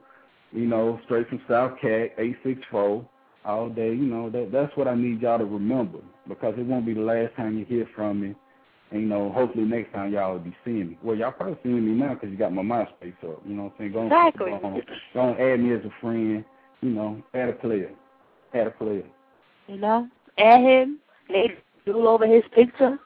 You 0.57 0.65
know, 0.65 0.99
straight 1.05 1.29
from 1.29 1.43
South 1.47 1.73
Cat, 1.83 2.13
eight 2.17 2.37
six 2.43 2.59
four, 2.71 3.07
all 3.45 3.69
day, 3.69 3.91
you 3.91 4.07
know, 4.07 4.31
that 4.31 4.51
that's 4.51 4.75
what 4.75 4.89
I 4.89 4.95
need 4.95 5.21
y'all 5.21 5.39
to 5.39 5.45
remember 5.45 5.99
because 6.27 6.55
it 6.57 6.65
won't 6.65 6.87
be 6.87 6.95
the 6.95 7.01
last 7.01 7.37
time 7.37 7.59
you 7.59 7.67
hear 7.67 7.87
from 7.95 8.23
me. 8.23 8.35
And 8.91 9.03
you 9.03 9.07
know, 9.07 9.31
hopefully 9.31 9.65
next 9.65 9.93
time 9.93 10.15
y'all 10.15 10.33
will 10.33 10.41
be 10.41 10.57
seeing 10.65 10.89
me. 10.89 10.99
Well, 11.03 11.15
y'all 11.15 11.33
probably 11.33 11.59
seeing 11.63 11.85
me 11.85 11.93
now 11.93 12.15
because 12.15 12.31
you 12.31 12.39
got 12.39 12.55
my 12.55 12.63
MySpace 12.63 13.23
up. 13.23 13.43
You 13.45 13.55
know 13.55 13.65
what 13.65 13.73
I'm 13.73 13.79
saying? 13.79 13.93
Go 13.93 13.99
on, 14.01 14.07
Exactly. 14.07 14.51
Go 14.51 14.67
on, 14.67 14.83
go 15.13 15.21
on, 15.21 15.41
add 15.41 15.61
me 15.61 15.75
as 15.75 15.85
a 15.85 15.93
friend. 16.01 16.43
You 16.81 16.91
know, 16.91 17.23
add 17.35 17.51
a 17.51 17.53
player, 17.53 17.91
add 18.55 18.67
a 18.67 18.71
player. 18.71 19.05
You 19.69 19.77
know? 19.77 20.09
Add 20.39 20.61
him, 20.61 21.01
lay 21.29 21.55
drool 21.85 22.09
over 22.09 22.27
his 22.27 22.45
picture, 22.55 22.99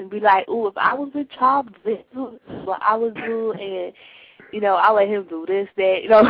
and 0.00 0.10
be 0.10 0.18
like, 0.18 0.48
ooh, 0.48 0.66
if 0.66 0.76
I 0.76 0.94
was 0.94 1.10
with 1.14 1.28
Charles, 1.38 1.66
this 1.84 1.98
is 1.98 2.16
what 2.64 2.80
I 2.82 2.96
would 2.96 3.14
do, 3.14 3.52
and, 3.52 3.92
you 4.52 4.60
know, 4.60 4.74
I'll 4.76 4.94
let 4.94 5.08
him 5.08 5.26
do 5.28 5.44
this, 5.46 5.68
that, 5.76 6.00
you 6.02 6.08
know. 6.08 6.22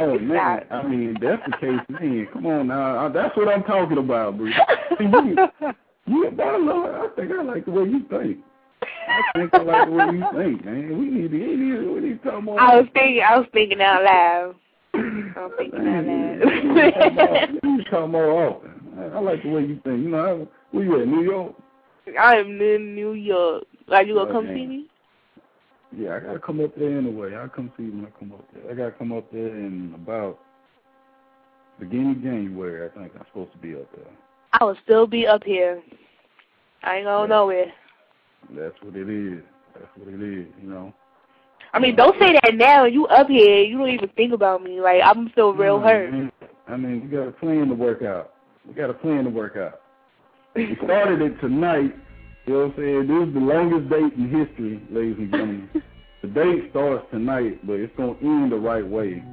Oh 0.00 0.18
man, 0.18 0.64
I 0.70 0.82
mean 0.82 1.16
that's 1.20 1.42
the 1.46 1.56
case, 1.58 1.80
man. 1.88 2.26
Come 2.32 2.46
on 2.46 2.66
now, 2.68 3.08
that's 3.08 3.36
what 3.36 3.48
I'm 3.48 3.62
talking 3.64 3.98
about, 3.98 4.36
bro. 4.38 4.50
You, 5.00 5.36
you, 6.06 6.26
I, 6.42 6.56
love, 6.58 6.84
I 6.84 7.08
think 7.16 7.32
I 7.32 7.42
like 7.42 7.64
the 7.64 7.70
way 7.70 7.84
you 7.84 8.00
think. 8.10 8.38
I 8.82 9.22
think 9.38 9.54
I 9.54 9.62
like 9.62 9.86
the 9.88 9.92
way 9.92 10.04
you 10.12 10.24
think, 10.34 10.64
man. 10.64 10.98
We 10.98 11.06
need 11.06 11.30
to, 11.30 11.38
we 11.38 11.56
need 11.56 11.76
to, 11.76 11.92
we 11.94 12.00
need 12.00 12.22
to 12.22 12.30
talk 12.30 12.42
more. 12.44 12.60
I 12.60 12.76
was 12.76 12.86
thinking, 12.92 13.22
I 13.26 13.38
was 13.38 13.46
thinking 13.52 13.80
out 13.80 14.02
loud. 14.04 14.54
I 14.94 14.98
was 15.36 15.52
thinking 15.56 15.88
out 15.88 16.04
We 16.44 16.50
need 16.50 16.92
to 16.92 17.00
talk 17.00 17.00
more- 17.00 17.10
loud. 17.10 17.50
we 17.62 17.68
need 17.70 17.84
to 17.84 17.90
talk 17.90 18.10
more 18.10 18.30
often. 18.30 18.70
I, 18.98 19.04
I 19.16 19.20
like 19.20 19.42
the 19.42 19.48
way 19.48 19.62
you 19.62 19.80
think. 19.82 20.02
You 20.04 20.10
know, 20.10 20.42
I, 20.42 20.76
where 20.76 20.84
you 20.84 21.00
at, 21.00 21.08
New 21.08 21.22
York? 21.22 21.54
I 22.20 22.36
am 22.36 22.60
in 22.60 22.94
New 22.94 23.12
York. 23.14 23.64
Are 23.90 24.02
you 24.02 24.14
gonna 24.14 24.28
oh, 24.30 24.32
come 24.32 24.44
Okay. 24.44 24.54
see 24.56 24.66
me? 24.66 24.86
Yeah, 25.96 26.16
I 26.16 26.20
gotta 26.20 26.38
come 26.38 26.60
up 26.60 26.74
there 26.76 26.98
anyway. 26.98 27.34
I'll 27.34 27.48
come 27.48 27.72
see 27.76 27.84
you 27.84 27.92
when 27.92 28.06
I 28.06 28.18
come 28.18 28.32
up 28.32 28.44
there. 28.52 28.70
I 28.70 28.74
gotta 28.74 28.92
come 28.92 29.12
up 29.12 29.30
there 29.32 29.48
in 29.48 29.92
about 29.94 30.38
beginning 31.78 32.12
of 32.12 32.22
January. 32.22 32.88
I 32.88 32.98
think 32.98 33.12
I'm 33.14 33.26
supposed 33.26 33.52
to 33.52 33.58
be 33.58 33.74
up 33.74 33.88
there. 33.94 34.06
I 34.52 34.64
will 34.64 34.76
still 34.84 35.06
be 35.06 35.26
up 35.26 35.44
here. 35.44 35.82
I 36.82 36.96
ain't 36.96 37.04
going 37.04 37.30
nowhere. 37.30 37.72
That's 38.50 38.74
what 38.82 38.96
it 38.96 39.08
is. 39.08 39.42
That's 39.74 39.86
what 39.96 40.08
it 40.08 40.22
is. 40.22 40.46
You 40.62 40.68
know. 40.68 40.94
I 41.72 41.78
mean, 41.78 41.96
don't 41.96 42.18
say 42.20 42.32
that 42.32 42.54
now. 42.54 42.84
You 42.84 43.06
up 43.06 43.28
here. 43.28 43.62
You 43.62 43.78
don't 43.78 43.88
even 43.88 44.08
think 44.10 44.32
about 44.32 44.62
me. 44.62 44.80
Like 44.80 45.00
I'm 45.02 45.28
still 45.30 45.52
real 45.52 45.78
No, 45.78 45.86
hurt. 45.86 46.32
I 46.66 46.76
mean, 46.76 47.02
we 47.02 47.08
got 47.08 47.28
a 47.28 47.32
plan 47.32 47.68
to 47.68 47.74
work 47.74 48.02
out. 48.02 48.34
We 48.66 48.74
got 48.74 48.90
a 48.90 48.94
plan 48.94 49.24
to 49.24 49.30
work 49.30 49.56
out. 49.56 49.80
We 50.54 50.76
started 50.84 51.20
it 51.20 51.40
tonight. 51.40 51.94
You 52.46 52.52
know 52.52 52.58
what 52.66 52.72
I'm 52.72 52.76
saying? 52.76 53.06
This 53.08 53.28
is 53.28 53.34
the 53.34 53.40
longest 53.40 53.88
date 53.88 54.12
in 54.18 54.28
history, 54.28 54.82
ladies 54.90 55.16
and 55.18 55.30
gentlemen. 55.30 55.70
the 56.22 56.28
date 56.28 56.70
starts 56.70 57.06
tonight, 57.10 57.66
but 57.66 57.74
it's 57.74 57.92
gonna 57.96 58.16
end 58.20 58.52
the 58.52 58.56
right 58.56 58.86
way 58.86 59.24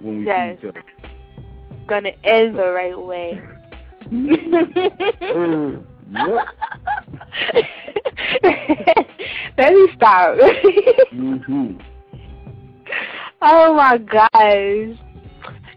when 0.00 0.20
we 0.20 0.24
Yes. 0.26 0.58
see 0.62 0.66
each 0.66 0.74
other. 0.74 0.82
Gonna 1.86 2.12
end 2.24 2.56
the 2.56 2.70
right 2.70 2.98
way. 2.98 3.38
Uh, 4.06 4.10
yep. 6.10 6.46
Let 9.58 9.72
me 9.74 9.88
stop. 9.94 10.38
hmm 11.10 11.72
oh 13.42 13.74
my 13.74 13.98
gosh. 13.98 14.96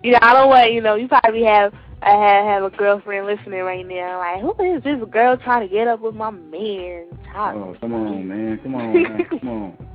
You 0.04 0.12
know, 0.14 0.20
I 0.22 0.34
don't 0.34 0.48
want 0.50 0.72
you 0.72 0.82
know, 0.82 0.96
you 0.96 1.10
probably 1.10 1.44
have 1.44 1.74
I 2.04 2.12
have 2.12 2.46
have 2.46 2.64
a 2.74 2.76
girlfriend 2.76 3.28
listening 3.28 3.62
right 3.62 3.88
now, 3.88 4.18
like, 4.20 4.42
who 4.42 4.76
is 4.76 4.84
this 4.84 4.98
girl 5.12 5.38
trying 5.38 5.68
to 5.68 5.74
get 5.74 5.88
up 5.88 6.00
with 6.02 6.16
my 6.16 6.32
man? 6.32 7.06
Top. 7.32 7.56
Oh, 7.56 7.76
come 7.80 7.94
on, 7.94 8.28
man. 8.28 8.60
Come 8.64 8.76
on, 8.76 8.94
man. 8.94 9.26
Come 9.30 9.50
on. 9.50 9.88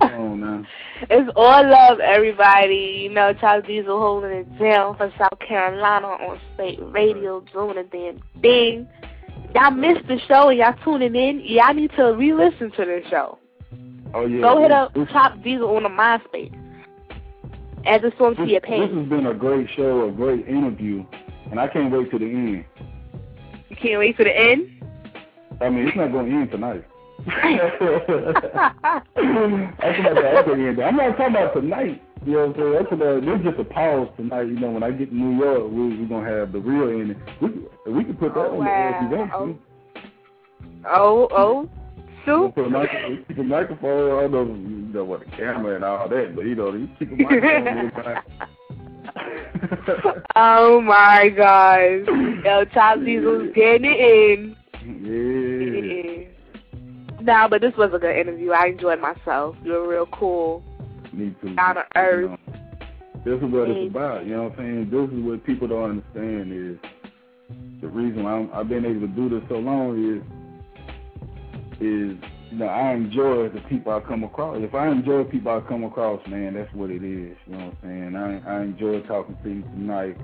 Come 0.00 0.20
on 0.20 0.40
now. 0.40 0.64
It's 1.10 1.30
all 1.36 1.68
love, 1.68 2.00
everybody. 2.00 3.00
You 3.02 3.10
know, 3.10 3.32
Chop 3.34 3.64
Dezol 3.64 3.86
holding 3.86 4.30
it 4.30 4.58
down 4.58 4.96
for 4.96 5.12
South 5.18 5.38
Carolina 5.46 6.06
on 6.06 6.40
Spate 6.54 6.78
Radio, 6.80 7.44
doing 7.52 7.78
a 7.78 7.84
damn 7.84 8.20
thing. 8.40 8.88
Y'all 9.54 9.70
missed 9.70 10.08
the 10.08 10.18
show 10.26 10.48
and 10.48 10.58
y'all 10.58 10.74
tuning 10.82 11.14
in. 11.14 11.42
Y'all 11.44 11.74
need 11.74 11.90
to 11.96 12.14
re-listen 12.14 12.70
to 12.72 12.84
the 12.84 13.02
show. 13.10 13.38
Oh 14.14 14.26
yeah. 14.26 14.40
Go 14.40 14.60
hit 14.62 14.72
up 14.72 14.94
this- 14.94 15.08
Top 15.12 15.34
Dezol 15.38 15.76
on 15.76 15.82
the 15.84 15.88
MySpace. 15.88 16.58
Add 17.86 18.02
the 18.02 18.12
song 18.18 18.36
to 18.36 18.44
your 18.46 18.60
pain. 18.60 18.80
this 18.88 18.96
has 18.96 19.08
been 19.08 19.26
a 19.26 19.34
great 19.34 19.68
show, 19.76 20.08
a 20.08 20.12
great 20.12 20.46
interview, 20.46 21.04
and 21.50 21.58
I 21.60 21.66
can't 21.68 21.92
wait 21.92 22.10
to 22.12 22.18
the 22.18 22.26
end. 22.26 22.64
You 23.68 23.76
can't 23.76 23.98
wait 23.98 24.16
to 24.18 24.24
the 24.24 24.36
end. 24.38 24.68
I 25.60 25.68
mean, 25.68 25.86
it's 25.88 25.96
not 25.96 26.12
going 26.12 26.30
to 26.30 26.36
end 26.36 26.50
tonight. 26.50 26.84
That's 27.26 27.44
about 30.00 30.46
the 30.46 30.52
end. 30.52 30.80
I'm 30.82 30.96
not 30.96 31.16
talking 31.16 31.34
about 31.36 31.54
tonight. 31.54 32.02
You 32.24 32.32
know 32.34 32.46
what 32.48 32.56
I'm 32.56 32.62
saying? 32.62 32.72
That's 32.74 32.92
about, 32.92 33.24
there's 33.24 33.42
just 33.44 33.58
a 33.58 33.64
pause 33.64 34.08
tonight. 34.16 34.42
You 34.42 34.58
know, 34.60 34.70
when 34.70 34.82
I 34.84 34.90
get 34.92 35.10
to 35.10 35.16
New 35.16 35.36
York, 35.44 35.62
we, 35.70 35.98
we're 35.98 36.06
going 36.08 36.24
to 36.24 36.30
have 36.30 36.52
the 36.52 36.60
real 36.60 36.88
ending. 37.00 37.20
We, 37.40 37.48
can- 37.48 37.66
we 37.96 38.04
can 38.04 38.14
put 38.16 38.34
that 38.34 38.40
Oh, 38.40 38.58
on 38.60 38.64
the 38.64 38.70
air 38.70 38.96
if 38.96 39.02
you 39.10 39.16
want 39.18 39.30
to. 39.32 39.58
Oh, 40.88 41.28
oh, 41.32 41.32
oh. 41.32 41.68
Sue. 42.24 42.52
put 42.54 42.66
a, 42.66 42.70
micro, 42.70 43.16
keep 43.28 43.38
a 43.38 43.42
microphone. 43.42 44.24
I 44.24 44.26
know, 44.26 44.44
you 44.44 44.92
know 44.92 45.04
what 45.04 45.20
the 45.20 45.26
camera 45.36 45.76
and 45.76 45.84
all 45.84 46.08
that, 46.08 46.34
but 46.34 46.44
you 46.44 46.54
know, 46.54 46.72
you 46.72 46.88
keep 46.98 47.12
a 47.12 47.16
microphone. 47.16 48.22
oh 50.36 50.80
my 50.80 51.28
gosh. 51.28 52.06
Yo, 52.44 52.64
Top 52.72 52.98
Dezol's 53.00 53.52
getting 53.54 53.90
it 53.90 54.00
in. 54.00 54.56
yeah. 55.02 56.28
Nah, 57.22 57.48
but 57.48 57.60
this 57.60 57.74
was 57.76 57.92
a 57.94 57.98
good 57.98 58.16
interview. 58.16 58.50
I 58.50 58.66
enjoyed 58.66 59.00
myself. 59.00 59.56
You 59.64 59.72
were 59.72 59.88
real 59.88 60.06
cool. 60.06 60.62
Me 61.12 61.34
too. 61.40 61.54
Down 61.54 61.76
to 61.76 61.84
earth. 61.94 62.22
You 62.22 62.28
know, 62.28 62.38
this 63.24 63.36
is 63.36 63.52
what 63.52 63.70
it's 63.70 63.90
about. 63.90 64.26
You 64.26 64.36
know 64.36 64.42
what 64.44 64.58
I'm 64.58 64.60
saying? 64.90 64.90
This 64.90 65.18
is 65.18 65.24
what 65.24 65.44
people 65.44 65.68
don't 65.68 66.02
understand 66.02 66.52
is 66.52 66.78
the 67.80 67.88
reason 67.88 68.24
why 68.24 68.32
I'm, 68.32 68.50
I've 68.52 68.68
been 68.68 68.84
able 68.84 69.02
to 69.02 69.06
do 69.08 69.28
this 69.28 69.42
so 69.48 69.56
long 69.56 70.16
is 70.16 70.22
is 71.82 72.16
you 72.50 72.58
know 72.58 72.66
I 72.66 72.92
enjoy 72.92 73.48
the 73.48 73.60
people 73.68 73.92
I 73.92 74.00
come 74.00 74.24
across. 74.24 74.58
If 74.60 74.74
I 74.74 74.88
enjoy 74.88 75.24
people 75.24 75.52
I 75.52 75.68
come 75.68 75.84
across, 75.84 76.20
man, 76.28 76.54
that's 76.54 76.72
what 76.74 76.90
it 76.90 77.02
is. 77.02 77.36
You 77.46 77.56
know 77.56 77.66
what 77.66 77.74
I'm 77.82 78.12
saying? 78.14 78.16
I 78.16 78.50
I 78.50 78.62
enjoy 78.62 79.00
talking 79.02 79.36
to 79.42 79.48
you 79.48 79.62
tonight. 79.62 80.16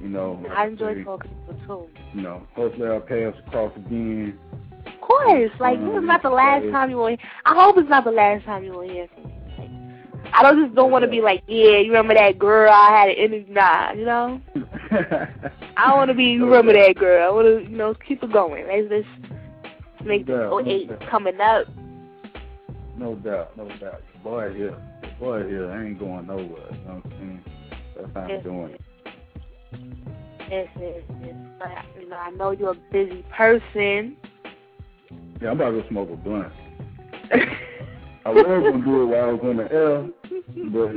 You 0.00 0.08
know, 0.08 0.44
I 0.54 0.66
enjoy 0.66 0.94
say, 0.94 1.04
talking 1.04 1.30
to 1.30 1.52
people 1.52 1.86
too. 1.86 2.00
You 2.14 2.22
know, 2.22 2.46
hopefully 2.54 2.88
I'll 2.88 3.00
pass 3.00 3.34
across 3.46 3.76
again. 3.76 4.38
Of 4.86 5.00
course. 5.00 5.50
Like, 5.60 5.78
this 5.78 5.98
is 5.98 6.04
not 6.04 6.22
the 6.22 6.30
last 6.30 6.64
time 6.70 6.90
you 6.90 6.96
will 6.96 7.16
I 7.44 7.54
hope 7.54 7.76
it's 7.78 7.88
not 7.88 8.04
the 8.04 8.10
last 8.10 8.44
time 8.44 8.64
you 8.64 8.72
will 8.72 8.88
hear 8.88 9.08
from 9.14 9.24
me. 9.24 9.34
Like, 9.58 10.34
I 10.34 10.42
don't 10.42 10.64
just 10.64 10.74
don't 10.74 10.90
want 10.90 11.04
to 11.04 11.10
be 11.10 11.20
like, 11.20 11.42
yeah, 11.46 11.78
you 11.78 11.92
remember 11.92 12.14
that 12.14 12.38
girl 12.38 12.72
I 12.72 12.90
had 12.90 13.08
an 13.10 13.16
interview? 13.16 13.54
Nah, 13.54 13.92
you 13.92 14.04
know? 14.04 14.40
I 15.76 15.88
don't 15.88 15.96
want 15.98 16.08
to 16.08 16.14
be, 16.14 16.24
you 16.24 16.44
remember 16.44 16.72
that 16.72 16.96
girl. 16.96 17.28
I 17.28 17.32
want 17.32 17.46
to, 17.46 17.70
you 17.70 17.76
know, 17.76 17.94
keep 18.06 18.22
it 18.22 18.32
going. 18.32 18.66
Let's 18.66 18.88
just 18.88 19.21
make 20.04 20.26
this 20.26 20.36
Yeah, 20.36 20.58
08 20.58 20.90
yeah. 20.90 21.10
coming 21.10 21.40
up. 21.40 21.66
No 22.96 23.14
doubt, 23.16 23.56
no 23.56 23.68
doubt. 23.68 24.02
Your 24.14 24.22
boy 24.22 24.54
here, 24.54 24.76
your 25.02 25.12
boy 25.18 25.48
here 25.48 25.70
ain't 25.72 25.98
going 25.98 26.26
nowhere. 26.26 26.46
You 26.46 26.50
know 26.50 27.02
what 27.02 27.04
I'm 27.04 27.10
saying? 27.10 27.44
That's 27.96 28.08
how 28.14 28.20
I'm 28.20 28.42
doing 28.42 28.70
it. 28.72 28.80
Yes, 30.50 30.68
yes, 30.78 31.00
yes. 31.22 31.34
But, 31.58 32.00
you 32.00 32.08
know, 32.08 32.16
I 32.16 32.30
know 32.30 32.50
you're 32.50 32.72
a 32.72 32.92
busy 32.92 33.24
person. 33.34 34.16
Yeah, 35.40 35.50
I'm 35.50 35.60
about 35.60 35.70
to 35.70 35.82
go 35.82 35.88
smoke 35.88 36.10
a 36.10 36.16
blunt. 36.16 36.52
I 38.24 38.30
was 38.30 38.44
gonna 38.44 38.84
do 38.84 39.02
it 39.02 39.06
while 39.06 39.24
I 39.24 39.32
was 39.32 39.40
on 39.42 39.56
the 39.56 39.72
air, 39.72 40.06
but 40.70 40.90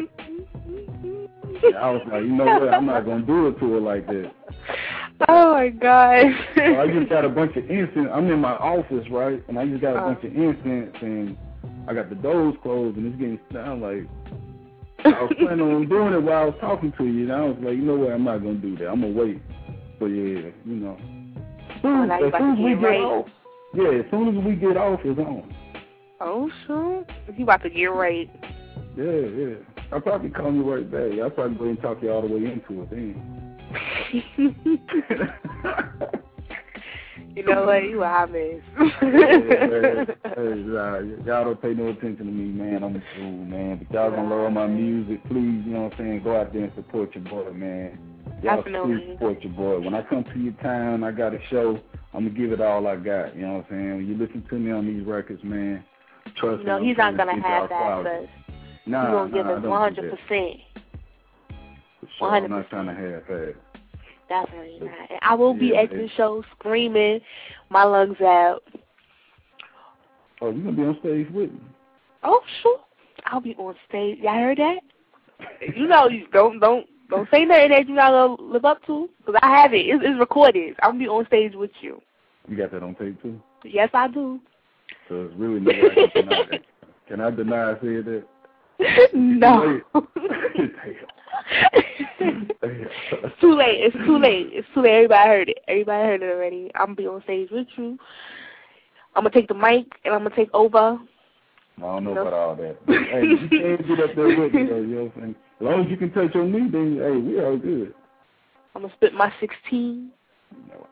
I 1.75 1.89
was 1.91 2.01
like, 2.11 2.23
you 2.23 2.29
know 2.29 2.45
what? 2.45 2.73
I'm 2.73 2.85
not 2.85 3.05
gonna 3.05 3.25
do 3.25 3.47
it 3.47 3.59
to 3.59 3.73
her 3.73 3.79
like 3.79 4.05
that. 4.07 4.31
Oh 5.29 5.53
my 5.53 5.69
god. 5.69 6.25
So 6.55 6.81
I 6.81 6.87
just 6.87 7.09
got 7.09 7.23
a 7.25 7.29
bunch 7.29 7.55
of 7.55 7.69
incense. 7.69 8.09
I'm 8.11 8.29
in 8.29 8.39
my 8.39 8.53
office, 8.53 9.05
right? 9.09 9.41
And 9.47 9.57
I 9.57 9.65
just 9.67 9.81
got 9.81 9.95
a 9.95 9.99
Uh. 9.99 10.13
bunch 10.13 10.23
of 10.25 10.35
incense, 10.35 10.95
and 11.01 11.37
I 11.87 11.93
got 11.93 12.09
the 12.09 12.15
doors 12.15 12.55
closed, 12.61 12.97
and 12.97 13.07
it's 13.07 13.15
getting 13.15 13.39
sound 13.53 13.81
like 13.81 14.03
I 15.05 15.23
was 15.23 15.33
planning 15.39 15.61
on 15.73 15.87
doing 15.87 16.13
it 16.13 16.21
while 16.21 16.41
I 16.43 16.45
was 16.45 16.55
talking 16.59 16.91
to 16.97 17.05
you, 17.05 17.23
and 17.23 17.31
I 17.33 17.41
was 17.45 17.57
like, 17.61 17.75
you 17.75 17.83
know 17.83 17.95
what? 17.95 18.11
I'm 18.11 18.23
not 18.23 18.39
gonna 18.39 18.55
do 18.55 18.75
that. 18.77 18.89
I'm 18.89 19.01
gonna 19.01 19.13
wait. 19.13 19.41
But 19.99 20.07
yeah, 20.07 20.49
you 20.65 20.75
know. 20.75 20.97
Oh, 21.83 22.03
as 22.03 22.33
soon 22.37 22.51
as 22.53 22.57
we 22.59 22.69
get 22.71 22.81
get 22.81 22.87
right. 22.87 23.01
off, 23.01 23.27
yeah, 23.73 23.89
as 23.89 24.05
soon 24.11 24.37
as 24.37 24.43
we 24.43 24.55
get 24.55 24.75
off, 24.77 24.99
it's 25.03 25.19
on. 25.19 25.53
Oh, 26.19 26.49
shoot. 26.65 27.05
You 27.37 27.43
about 27.43 27.61
to 27.63 27.69
get 27.69 27.85
right. 27.85 28.29
Yeah, 28.97 29.03
yeah. 29.05 29.55
I'll 29.91 30.01
probably 30.01 30.29
call 30.29 30.51
you 30.51 30.63
right 30.73 30.89
back. 30.89 31.19
I'll 31.21 31.29
probably 31.29 31.57
go 31.57 31.65
and 31.65 31.81
talk 31.81 32.01
you 32.01 32.11
all 32.11 32.21
the 32.21 32.27
way 32.33 32.45
into 32.51 32.81
it 32.81 32.89
then. 32.89 33.44
You 37.35 37.43
know 37.45 37.65
what? 37.65 37.83
You 37.83 38.03
a 38.03 38.07
hot 38.07 38.31
mess. 38.31 38.61
hey, 38.77 40.05
hey, 40.35 40.53
nah, 40.65 40.99
y'all 41.25 41.45
don't 41.45 41.61
pay 41.61 41.73
no 41.73 41.87
attention 41.89 42.17
to 42.17 42.23
me, 42.25 42.51
man. 42.51 42.83
I'm 42.83 42.95
a 42.95 43.03
fool, 43.15 43.45
man. 43.45 43.77
But 43.79 43.93
y'all 43.93 44.11
gonna 44.11 44.35
love 44.35 44.51
my 44.53 44.67
music, 44.67 45.23
please. 45.25 45.63
You 45.65 45.73
know 45.73 45.83
what 45.83 45.93
I'm 45.93 45.99
saying? 45.99 46.23
Go 46.23 46.39
out 46.39 46.53
there 46.53 46.63
and 46.63 46.73
support 46.75 47.13
your 47.15 47.23
boy, 47.25 47.51
man. 47.51 47.99
Y'all 48.43 48.57
Definitely. 48.57 48.97
please 48.97 49.11
support 49.13 49.41
your 49.43 49.53
boy. 49.53 49.79
When 49.79 49.93
I 49.93 50.01
come 50.03 50.23
to 50.23 50.39
your 50.39 50.53
town, 50.53 51.03
I 51.03 51.11
got 51.11 51.33
a 51.33 51.39
show. 51.49 51.79
I'm 52.13 52.27
gonna 52.27 52.39
give 52.39 52.51
it 52.51 52.61
all 52.61 52.87
I 52.87 52.95
got. 52.95 53.35
You 53.35 53.41
know 53.41 53.53
what 53.55 53.65
I'm 53.65 53.71
saying? 53.71 53.95
When 53.95 54.07
you 54.07 54.17
listen 54.17 54.43
to 54.49 54.55
me 54.55 54.71
on 54.71 54.85
these 54.85 55.05
records, 55.05 55.43
man, 55.43 55.83
trust 56.37 56.59
you 56.59 56.65
know, 56.65 56.79
me. 56.79 56.83
No, 56.83 56.87
he's 56.87 56.97
not 56.97 57.11
to 57.11 57.41
have 57.41 57.69
that, 57.69 58.03
but 58.03 58.29
Nah, 58.85 59.01
he's 59.01 59.11
going 59.11 59.31
to 59.31 59.37
give 59.37 59.45
nah, 59.45 59.53
us 59.53 59.63
don't 59.63 59.95
do 59.95 60.01
100%. 60.01 60.11
that. 60.11 60.17
For 61.99 62.07
sure. 62.19 62.35
I'm 62.35 62.49
not 62.49 62.65
100%. 62.65 62.69
trying 62.69 62.87
to 62.87 62.93
have 62.93 63.23
that. 63.27 63.55
Definitely 64.27 64.79
not. 64.81 65.09
And 65.09 65.19
I 65.21 65.35
will 65.35 65.53
be 65.53 65.67
Yeah, 65.67 65.81
at 65.81 65.91
the 65.91 66.09
show 66.15 66.43
screaming 66.57 67.19
my 67.69 67.83
lungs 67.83 68.19
out. 68.21 68.63
Oh, 70.41 70.51
you 70.51 70.63
gonna 70.63 70.75
be 70.75 70.83
on 70.83 70.97
stage 70.99 71.27
with 71.31 71.51
me? 71.51 71.59
Oh, 72.23 72.41
sure. 72.61 72.79
I'll 73.25 73.39
be 73.41 73.55
on 73.55 73.75
stage. 73.87 74.19
Y'all 74.19 74.33
heard 74.33 74.57
that? 74.57 74.79
You 75.75 75.87
know, 75.87 76.07
you 76.07 76.27
don't 76.31 76.59
don't 76.59 76.87
don't 77.09 77.29
say 77.31 77.45
nothing 77.45 77.69
that 77.69 77.87
you're 77.87 77.95
not 77.95 78.11
gonna 78.11 78.51
live 78.51 78.65
up 78.65 78.85
to, 78.87 79.09
because 79.19 79.39
I 79.41 79.61
have 79.61 79.73
it. 79.73 79.85
It's, 79.85 80.03
it's 80.03 80.19
recorded. 80.19 80.75
I'm 80.81 80.91
gonna 80.91 80.99
be 80.99 81.07
on 81.07 81.25
stage 81.27 81.53
with 81.55 81.71
you. 81.81 82.01
You 82.47 82.57
got 82.57 82.71
that 82.71 82.83
on 82.83 82.95
tape 82.95 83.21
too? 83.21 83.39
Yes, 83.63 83.89
I 83.93 84.07
do. 84.07 84.39
So 85.07 85.23
it's 85.23 85.35
really 85.35 85.59
no 85.59 85.71
way 85.71 85.91
I 85.91 85.95
can 85.95 86.25
deny 86.25 86.43
that. 86.43 86.61
Can 87.07 87.21
I 87.21 87.29
deny 87.29 87.71
I 87.71 87.73
said 87.75 88.05
that? 88.05 88.23
no. 89.13 89.81
it's 91.81 93.35
too 93.41 93.55
late. 93.55 93.77
It's 93.81 93.95
too 94.05 94.19
late. 94.19 94.49
It's 94.51 94.67
too 94.73 94.81
late. 94.81 94.93
Everybody 94.93 95.29
heard 95.29 95.49
it. 95.49 95.59
Everybody 95.67 96.03
heard 96.03 96.23
it 96.23 96.31
already. 96.31 96.71
I'm 96.75 96.87
gonna 96.87 96.95
be 96.95 97.07
on 97.07 97.23
stage 97.23 97.49
with 97.51 97.67
you. 97.77 97.97
I'm 99.15 99.23
gonna 99.23 99.31
take 99.31 99.47
the 99.47 99.53
mic 99.53 99.85
and 100.03 100.13
I'm 100.13 100.23
gonna 100.23 100.35
take 100.35 100.53
over. 100.53 100.99
I 101.77 101.81
don't 101.81 102.03
know 102.05 102.11
about 102.11 102.33
all 102.33 102.55
that. 102.55 102.85
But, 102.85 102.95
hey, 102.95 103.23
you 103.23 103.37
can't 103.49 103.87
get 103.87 103.99
up 103.99 104.15
there 104.15 104.27
with 104.27 104.53
me 104.53 104.65
though, 104.65 104.77
you 104.77 104.95
know 104.95 105.03
what 105.03 105.15
I'm 105.15 105.21
saying? 105.21 105.35
As 105.59 105.65
long 105.65 105.85
as 105.85 105.91
you 105.91 105.97
can 105.97 106.11
touch 106.11 106.35
on 106.35 106.51
me, 106.51 106.69
then 106.71 106.97
hey, 106.97 107.17
we 107.17 107.39
all 107.41 107.57
good. 107.57 107.93
I'm 108.75 108.81
gonna 108.81 108.93
spit 108.95 109.13
my 109.13 109.31
16. 109.39 110.11
You 110.51 110.57
know, 110.69 110.87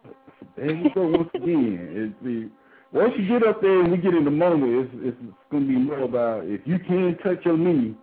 there 0.56 0.74
you 0.74 0.90
go 0.94 1.08
once 1.08 1.30
again. 1.34 1.90
It's 1.92 2.24
the 2.24 2.50
once 2.98 3.14
you 3.18 3.28
get 3.28 3.48
up 3.48 3.62
there 3.62 3.82
and 3.82 3.92
we 3.92 3.98
get 3.98 4.14
in 4.14 4.24
the 4.24 4.32
moment, 4.32 4.92
it's 5.04 5.18
it's 5.18 5.34
gonna 5.52 5.66
be 5.66 5.76
more 5.76 6.04
about 6.04 6.46
if 6.46 6.62
you 6.66 6.80
can 6.80 7.18
touch 7.24 7.44
your 7.46 7.58
knee. 7.58 7.96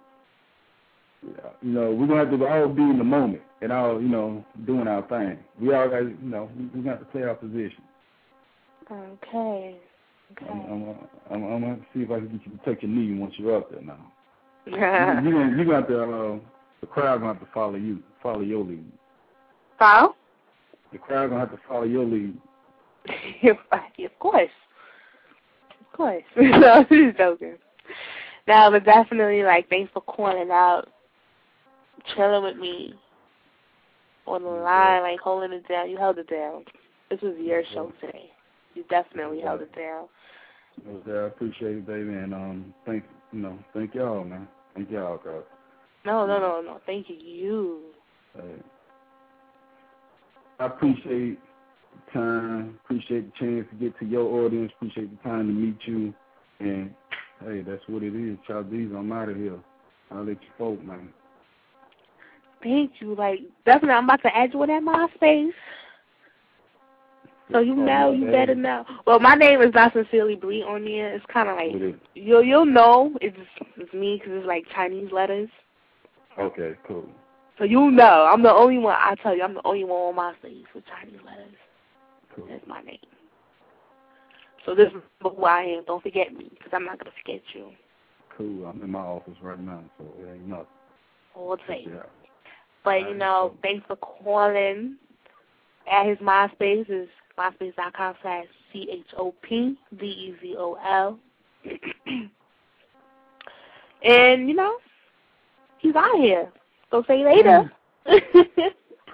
You 1.22 1.70
know, 1.70 1.90
we're 1.92 2.06
gonna 2.06 2.20
have 2.20 2.30
to 2.30 2.46
all 2.46 2.68
be 2.68 2.82
in 2.82 2.98
the 2.98 3.04
moment 3.04 3.42
and 3.60 3.70
all, 3.72 4.00
you 4.00 4.08
know, 4.08 4.44
doing 4.66 4.88
our 4.88 5.02
thing. 5.08 5.38
We 5.60 5.74
all 5.74 5.88
got, 5.88 6.02
you 6.02 6.16
know, 6.22 6.50
we, 6.74 6.80
got 6.80 6.98
to 7.00 7.04
play 7.06 7.22
our 7.22 7.34
position. 7.34 7.82
Okay. 8.90 9.76
Okay. 10.32 10.50
I'm, 10.50 10.60
I'm, 10.60 10.96
I'm, 11.30 11.44
I'm 11.44 11.60
gonna 11.60 11.78
see 11.92 12.00
if 12.00 12.10
I 12.10 12.20
can 12.20 12.28
get 12.28 12.46
you 12.46 12.52
to 12.52 12.64
touch 12.64 12.82
your 12.82 12.90
knee 12.90 13.18
once 13.18 13.34
you're 13.36 13.56
up 13.56 13.70
there 13.70 13.82
now. 13.82 14.12
you, 14.66 14.76
Yeah. 14.76 15.22
you 15.22 15.30
gonna, 15.30 15.56
you 15.56 15.64
gonna 15.64 16.34
uh, 16.36 16.38
the 16.80 16.86
crowd 16.86 17.20
gonna 17.20 17.34
have 17.34 17.40
to 17.40 17.52
follow 17.52 17.74
you, 17.74 18.02
follow 18.22 18.40
your 18.40 18.64
lead. 18.64 18.90
Follow? 19.78 20.14
The 20.92 20.98
crowd 20.98 21.28
gonna 21.28 21.40
have 21.40 21.52
to 21.52 21.60
follow 21.68 21.84
your 21.84 22.04
lead. 22.04 22.38
of 23.44 24.18
course. 24.18 24.50
Of 25.80 25.96
course. 25.96 26.22
no, 26.36 26.66
I'm 26.66 26.86
just 26.88 27.18
joking. 27.18 27.56
No, 28.48 28.70
but 28.70 28.84
definitely, 28.84 29.42
like, 29.42 29.68
thanks 29.68 29.90
for 29.92 30.00
calling 30.02 30.50
out, 30.50 30.88
chilling 32.14 32.44
with 32.44 32.56
me 32.56 32.94
on 34.26 34.42
the 34.42 34.48
line, 34.48 35.02
like, 35.02 35.20
holding 35.20 35.52
it 35.52 35.66
down. 35.68 35.90
You 35.90 35.96
held 35.96 36.18
it 36.18 36.28
down. 36.28 36.64
This 37.10 37.20
was 37.20 37.34
your 37.38 37.62
show 37.74 37.92
today. 38.00 38.30
You 38.74 38.84
definitely 38.88 39.40
held 39.40 39.62
it 39.62 39.74
down. 39.74 40.06
There. 41.04 41.24
I 41.24 41.26
appreciate 41.26 41.76
it, 41.76 41.86
baby, 41.86 42.08
and 42.08 42.32
um, 42.32 42.74
thank 42.86 43.04
you 43.32 43.40
know, 43.40 43.58
thank 43.74 43.94
y'all, 43.94 44.24
man. 44.24 44.48
Thank 44.74 44.90
y'all, 44.90 45.18
cause 45.18 45.44
No, 46.04 46.26
no, 46.26 46.38
no, 46.38 46.62
no. 46.64 46.80
Thank 46.86 47.08
you. 47.10 47.16
You. 47.16 47.80
uh, 48.38 48.42
I 50.58 50.66
appreciate 50.66 51.38
the 52.06 52.12
time, 52.12 52.78
appreciate 52.84 53.32
the 53.32 53.38
chance 53.38 53.66
to 53.70 53.76
get 53.76 53.98
to 53.98 54.06
your 54.06 54.44
audience, 54.44 54.72
appreciate 54.76 55.10
the 55.10 55.28
time 55.28 55.48
to 55.48 55.52
meet 55.52 55.78
you, 55.86 56.14
and 56.60 56.94
hey, 57.44 57.62
that's 57.62 57.82
what 57.88 58.02
it 58.02 58.14
is. 58.14 58.38
Chaldees, 58.46 58.90
I'm 58.96 59.12
out 59.12 59.28
of 59.28 59.36
here. 59.36 59.58
I'll 60.10 60.24
let 60.24 60.40
you 60.42 60.48
folk, 60.56 60.82
man. 60.84 61.10
Thank 62.62 63.00
you. 63.00 63.14
Like, 63.14 63.40
definitely, 63.64 63.94
I'm 63.94 64.04
about 64.04 64.22
to 64.22 64.36
add 64.36 64.52
you 64.52 64.62
on 64.62 64.68
that 64.68 64.82
MySpace. 64.82 65.52
So 67.52 67.58
you 67.60 67.72
Oh, 67.72 67.84
know, 67.84 68.12
you 68.12 68.26
better 68.26 68.54
know. 68.54 68.84
Well, 69.06 69.18
my 69.18 69.34
name 69.34 69.60
is 69.60 69.74
not 69.74 69.92
sincerely 69.92 70.36
Bree 70.36 70.62
on 70.62 70.84
there. 70.84 71.12
It's 71.14 71.24
kind 71.26 71.48
of 71.48 71.56
like 71.56 71.98
you'll 72.14 72.44
you'll 72.44 72.64
know 72.64 73.16
it's 73.20 73.36
it's 73.76 73.92
me 73.92 74.18
because 74.18 74.38
it's 74.38 74.46
like 74.46 74.64
Chinese 74.72 75.10
letters. 75.10 75.48
Okay, 76.38 76.76
cool. 76.86 77.06
So 77.58 77.64
you 77.64 77.90
know, 77.90 78.28
I'm 78.32 78.42
the 78.42 78.52
only 78.52 78.78
one. 78.78 78.96
I 78.96 79.16
tell 79.16 79.34
you, 79.36 79.42
I'm 79.42 79.54
the 79.54 79.66
only 79.66 79.84
one 79.84 80.00
on 80.00 80.14
my 80.14 80.32
MySpace 80.32 80.64
with 80.74 80.84
Chinese 80.86 81.20
letters. 81.24 81.54
Cool. 82.36 82.46
That's 82.48 82.66
my 82.68 82.82
name. 82.82 82.98
So 84.64 84.74
this 84.74 84.88
is 84.88 85.02
who 85.20 85.44
I 85.44 85.62
am. 85.62 85.84
Don't 85.86 86.02
forget 86.02 86.32
me 86.32 86.50
because 86.50 86.70
I'm 86.72 86.84
not 86.84 86.98
gonna 86.98 87.10
forget 87.24 87.42
you. 87.52 87.70
Cool. 88.36 88.66
I'm 88.66 88.80
in 88.82 88.90
my 88.90 89.00
office 89.00 89.34
right 89.42 89.58
now, 89.58 89.82
so 89.98 90.04
it 90.20 90.34
ain't 90.34 90.46
nothing. 90.46 90.66
All 91.34 91.56
day. 91.56 91.84
Yeah. 91.86 92.02
But 92.84 93.08
you 93.08 93.14
know, 93.14 93.54
thanks 93.62 93.84
for 93.86 93.96
calling. 93.96 94.96
At 95.90 96.06
his 96.06 96.18
MySpace 96.18 96.88
is 96.88 97.08
myspace.com 97.38 98.14
slash 98.22 98.46
C 98.72 98.88
H 98.90 99.06
O 99.16 99.34
P 99.42 99.76
D 99.98 100.06
E 100.06 100.36
Z 100.40 100.56
O 100.58 100.76
L. 100.84 101.18
And 104.02 104.48
you 104.48 104.54
know, 104.54 104.76
he's 105.78 105.94
out 105.94 106.16
here. 106.16 106.50
So 106.90 107.04
say 107.06 107.24
later. 107.24 107.70
Peace. 108.06 108.22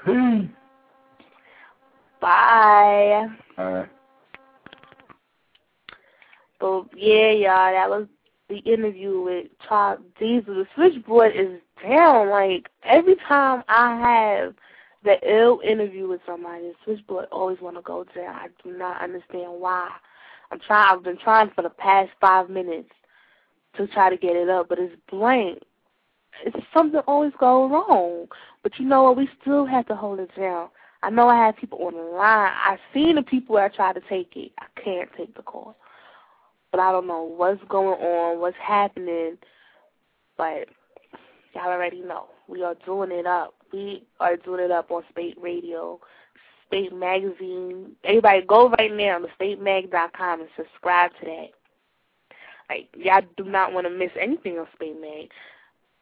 Hmm. 0.05 0.41
Bye. 2.21 3.27
All 3.59 3.73
right. 3.73 3.89
So 6.61 6.89
yeah, 6.97 7.33
y'all, 7.33 7.73
that 7.73 7.91
was 7.91 8.07
the 8.49 8.59
interview 8.59 9.21
with 9.21 9.47
Chop 9.69 10.01
Dezol. 10.21 10.47
The 10.47 10.67
switchboard 10.75 11.33
is 11.35 11.61
down. 11.83 12.31
Like 12.31 12.69
every 12.85 13.17
time 13.29 13.63
I 13.69 13.97
have 13.97 14.55
the 15.05 15.17
ill 15.29 15.61
interview 15.65 16.09
with 16.09 16.21
somebody, 16.27 16.73
switchboard 16.85 17.27
always 17.31 17.61
want 17.61 17.77
to 17.77 17.83
go 17.83 18.05
down. 18.15 18.35
I 18.35 18.49
do 18.63 18.77
not 18.77 19.03
understand 19.03 19.61
why. 19.61 19.89
I'm 20.51 20.61
trying. 20.61 20.97
I've 20.97 21.05
been 21.05 21.19
trying 21.19 21.51
for 21.55 21.63
the 21.63 21.71
past 21.71 22.11
five 22.21 22.49
minutes 22.49 22.91
to 23.77 23.87
try 23.89 24.11
to 24.11 24.17
get 24.17 24.37
it 24.37 24.49
up, 24.49 24.69
but 24.69 24.79
it's 24.79 24.95
blank. 25.11 25.61
It's 26.45 26.57
something 26.75 27.01
always 27.07 27.33
go 27.39 27.69
wrong. 27.69 28.27
But 28.63 28.79
you 28.79 28.85
know 28.85 29.05
what? 29.05 29.17
We 29.17 29.29
still 29.41 29.67
have 29.67 29.87
to 29.87 29.97
hold 29.97 30.21
it 30.21 30.31
down. 30.37 30.69
I 31.03 31.11
know 31.11 31.29
I 31.29 31.47
have 31.47 31.57
people 31.57 31.79
on 31.83 31.95
the 31.95 32.01
line. 32.01 32.53
I've 32.65 32.79
seen 32.93 33.17
the 33.17 33.23
people 33.23 33.57
that 33.57 33.75
try 33.75 33.93
to 33.93 34.01
take 34.09 34.37
it. 34.37 34.53
I 34.59 34.81
can't 34.81 35.09
take 35.17 35.35
the 35.37 35.43
call 35.43 35.77
but 36.77 36.83
I 36.83 36.93
don't 36.93 37.07
know 37.07 37.23
what's 37.23 37.63
going 37.71 37.99
on, 38.01 38.39
what's 38.39 38.57
happening. 38.63 39.39
But 40.37 40.69
y'all 41.57 41.73
already 41.73 42.01
know. 42.01 42.27
We 42.49 42.63
are 42.63 42.77
doing 42.85 43.11
it 43.11 43.27
up. 43.27 43.55
We 43.73 44.05
are 44.21 44.37
doing 44.37 44.65
it 44.65 44.71
up 44.71 44.91
on 44.91 45.03
Spate 45.09 45.37
Radio, 45.41 45.99
Spate 46.67 46.95
Magazine. 46.95 47.93
Everybody 48.05 48.43
go 48.47 48.69
right 48.71 48.93
now 48.93 49.19
to 49.19 49.27
spatemag.com 49.41 50.41
and 50.41 50.51
subscribe 50.57 51.11
to 51.21 51.27
that. 51.27 51.49
Like, 52.69 52.89
y'all 52.97 53.23
do 53.37 53.45
not 53.45 53.73
want 53.73 53.87
to 53.87 53.91
miss 53.91 54.11
anything 54.21 54.59
on 54.59 54.67
Spate 54.75 55.01
Mag. 55.01 55.31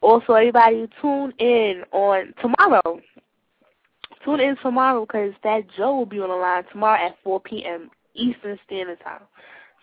Also, 0.00 0.34
everybody 0.34 0.88
tune 1.00 1.32
in 1.38 1.84
on 1.92 2.34
tomorrow. 2.40 3.00
Tune 4.24 4.40
in 4.40 4.56
tomorrow 4.62 5.06
because 5.06 5.32
Fat 5.42 5.62
Joe 5.76 5.96
will 5.96 6.06
be 6.06 6.20
on 6.20 6.30
the 6.30 6.34
line 6.34 6.64
tomorrow 6.72 7.06
at 7.06 7.16
4 7.22 7.40
p.m. 7.40 7.90
Eastern 8.14 8.58
Standard 8.66 9.00
Time. 9.00 9.22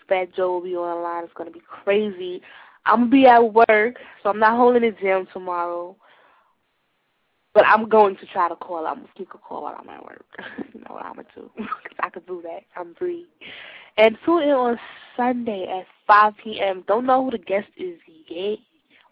Fat 0.08 0.34
Joe 0.36 0.54
will 0.54 0.62
be 0.62 0.76
on 0.76 0.98
the 0.98 1.02
line. 1.02 1.24
It's 1.24 1.34
going 1.34 1.52
to 1.52 1.58
be 1.58 1.64
crazy. 1.66 2.42
I'm 2.86 3.06
to 3.06 3.10
be 3.10 3.26
at 3.26 3.54
work, 3.54 4.00
so 4.24 4.30
I'm 4.30 4.40
not 4.40 4.58
holding 4.58 4.84
it 4.84 5.02
down 5.04 5.28
tomorrow. 5.34 5.96
But 7.54 7.66
I'm 7.68 7.90
going 7.90 8.16
to 8.18 8.26
try 8.28 8.48
to 8.48 8.56
call. 8.56 8.88
I'm 8.88 9.02
to 9.02 9.10
take 9.18 9.34
a 9.34 9.38
call 9.38 9.64
while 9.64 9.78
I'm 9.78 9.90
at 9.90 10.04
work. 10.06 10.26
you 10.74 10.80
know 10.80 10.96
what 10.96 11.06
I'm 11.06 11.16
to 11.16 11.24
do. 11.36 11.50
Because 11.58 11.98
I 12.00 12.10
can 12.10 12.24
do 12.26 12.42
that. 12.44 12.62
I'm 12.78 12.96
free. 12.96 13.26
And 13.98 14.18
tune 14.26 14.44
in 14.44 14.52
on 14.52 14.80
Sunday 15.18 15.68
at 15.68 15.86
5 16.08 16.34
p.m. 16.42 16.84
Don't 16.88 17.06
know 17.06 17.26
who 17.26 17.32
the 17.32 17.38
guest 17.38 17.68
is 17.78 18.00
yet. 18.30 18.58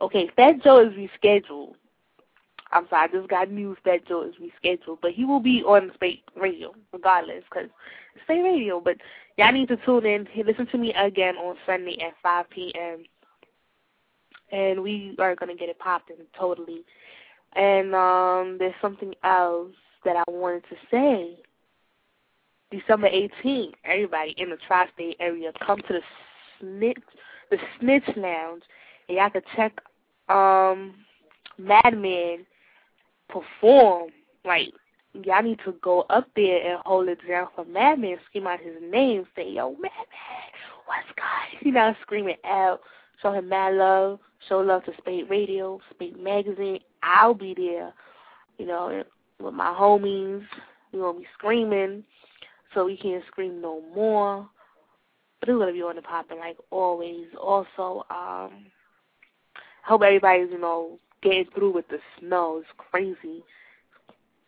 Okay, 0.02 0.30
Fat 0.36 0.64
Joe 0.64 0.88
is 0.88 0.94
rescheduled. 0.94 1.74
I'm 2.72 2.88
sorry, 2.90 3.10
I 3.10 3.12
just 3.12 3.28
got 3.28 3.52
news 3.52 3.78
that 3.84 4.08
Joe 4.08 4.22
is 4.22 4.36
rescheduled. 4.36 5.00
But 5.02 5.12
he 5.12 5.26
will 5.26 5.42
be 5.42 5.62
on 5.64 5.92
Spate 5.96 6.24
Radio 6.40 6.74
regardless 6.94 7.44
because 7.50 7.70
it's 8.16 8.24
Spate 8.24 8.44
Radio. 8.44 8.80
But 8.80 8.98
y'all 9.38 9.52
need 9.52 9.68
to 9.68 9.78
tune 9.78 10.06
in. 10.06 10.28
Listen 10.46 10.68
to 10.68 10.78
me 10.78 10.94
again 10.94 11.36
on 11.36 11.58
Sunday 11.66 11.98
at 12.02 12.14
5 12.24 12.50
p.m. 12.50 13.04
And 14.52 14.82
we 14.82 15.16
are 15.20 15.36
to 15.36 15.56
get 15.56 15.70
it 15.70 15.80
popping 15.80 16.18
totally. 16.38 16.84
And 17.56 17.96
um, 17.96 18.58
there's 18.60 18.74
something 18.82 19.14
else 19.24 19.72
that 20.06 20.16
I 20.16 20.24
wanted 20.32 20.64
to 20.70 20.76
say. 20.92 21.38
December 22.72 23.10
18th, 23.10 23.74
everybody 23.84 24.36
in 24.38 24.52
the 24.52 24.58
tri-state 24.68 25.18
area, 25.20 25.52
come 25.66 25.80
to 25.80 25.94
the 25.94 26.02
Snitch, 26.60 26.98
the 27.50 27.58
Snitch 27.80 28.04
Lounge, 28.16 28.62
and 29.08 29.18
y'all 29.18 29.30
can 29.32 29.42
check 29.56 29.80
um, 30.30 30.94
Madman 31.58 32.46
perform. 33.28 34.10
Like, 34.46 34.70
y'all 35.14 35.42
need 35.42 35.60
to 35.66 35.74
go 35.82 36.02
up 36.10 36.28
there 36.36 36.72
and 36.72 36.80
hold 36.86 37.08
it 37.08 37.20
down 37.28 37.48
for 37.56 37.66
Madman, 37.66 38.18
scream 38.28 38.46
out 38.46 38.60
his 38.60 38.76
name, 38.82 39.26
say, 39.36 39.52
yo, 39.52 39.72
Madman, 39.72 39.94
what's 40.86 41.08
good? 41.16 41.26
You 41.66 41.72
know, 41.72 41.94
screaming 42.02 42.38
out, 42.46 42.82
show 43.22 43.34
him 43.34 43.50
mad 43.50 43.76
love, 43.76 44.20
show 44.48 44.60
love 44.60 44.84
to 44.86 44.94
Spate 44.98 45.30
Radio, 45.30 45.80
Spate 45.92 46.22
Magazine. 46.22 46.80
I'll 47.04 47.34
be 47.34 47.54
there, 47.56 47.94
you 48.58 48.66
know, 48.66 49.04
with 49.40 49.54
my 49.54 49.74
homies. 49.78 50.44
We're 50.92 51.02
going 51.02 51.16
to 51.16 51.20
be 51.22 51.28
screaming 51.38 52.04
so 52.74 52.86
we 52.86 52.98
can't 52.98 53.24
scream 53.28 53.62
no 53.62 53.82
more. 53.96 54.48
But 55.40 55.50
it's 55.50 55.56
going 55.56 55.68
to 55.68 55.74
be 55.74 55.82
on 55.82 55.96
the 55.96 56.02
popping 56.02 56.40
like 56.40 56.58
always. 56.70 57.28
Also, 57.40 58.06
um, 58.10 58.66
I 59.86 59.86
hope 59.86 60.02
everybody's, 60.02 60.50
you 60.52 60.60
know, 60.60 61.00
getting 61.22 61.46
through 61.54 61.74
with 61.74 61.88
the 61.88 62.00
snow. 62.20 62.58
It's 62.62 62.70
crazy. 62.78 63.44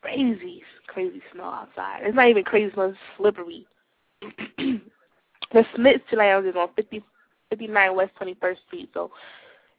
Crazy, 0.02 0.64
crazy 0.88 1.22
snow 1.34 1.44
outside. 1.44 2.02
It's 2.02 2.16
not 2.16 2.28
even 2.28 2.44
crazy 2.44 2.74
snow, 2.74 2.90
it's 2.90 2.98
slippery. 3.18 3.68
the 4.58 5.66
Snitch 5.76 6.02
Lounge 6.12 6.48
is 6.48 6.56
on 6.56 6.70
50, 6.76 7.04
59 7.52 7.95
West 7.95 8.12
21st 8.20 8.58
Street, 8.68 8.89
so 8.93 9.12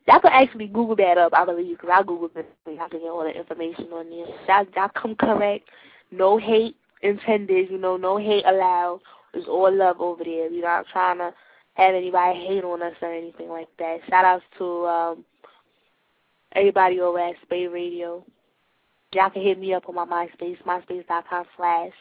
y'all 0.06 0.20
can 0.20 0.30
actually 0.32 0.68
Google 0.68 0.96
that 0.96 1.18
up, 1.18 1.32
I 1.34 1.44
believe, 1.44 1.78
because 1.78 1.90
I 1.92 2.02
Googled 2.02 2.36
it. 2.36 2.52
so 2.64 2.70
Y'all 2.70 2.88
can 2.88 3.00
get 3.00 3.08
all 3.08 3.24
the 3.24 3.36
information 3.36 3.86
on 3.92 4.08
there. 4.08 4.26
Y'all, 4.46 4.66
y'all 4.76 4.90
come 4.94 5.16
correct. 5.16 5.68
No 6.10 6.38
hate 6.38 6.76
intended, 7.02 7.70
you 7.70 7.78
know, 7.78 7.96
no 7.96 8.16
hate 8.16 8.44
allowed. 8.46 9.00
It's 9.34 9.48
all 9.48 9.74
love 9.74 10.00
over 10.00 10.22
there. 10.24 10.50
We're 10.50 10.62
not 10.62 10.86
trying 10.92 11.18
to 11.18 11.34
have 11.74 11.94
anybody 11.94 12.38
hate 12.38 12.64
on 12.64 12.82
us 12.82 12.94
or 13.00 13.12
anything 13.12 13.48
like 13.48 13.68
that. 13.78 13.98
Shout 14.08 14.24
outs 14.24 14.44
to 14.58 14.86
um 14.86 15.24
everybody 16.54 17.00
over 17.00 17.18
at 17.18 17.36
Spate 17.42 17.72
Radio. 17.72 18.24
Y'all 19.14 19.30
can 19.30 19.42
hit 19.42 19.58
me 19.58 19.74
up 19.74 19.88
on 19.88 19.94
my 19.94 20.06
MySpace, 20.06 20.62
myspace.com 20.64 21.44
slash 21.56 21.92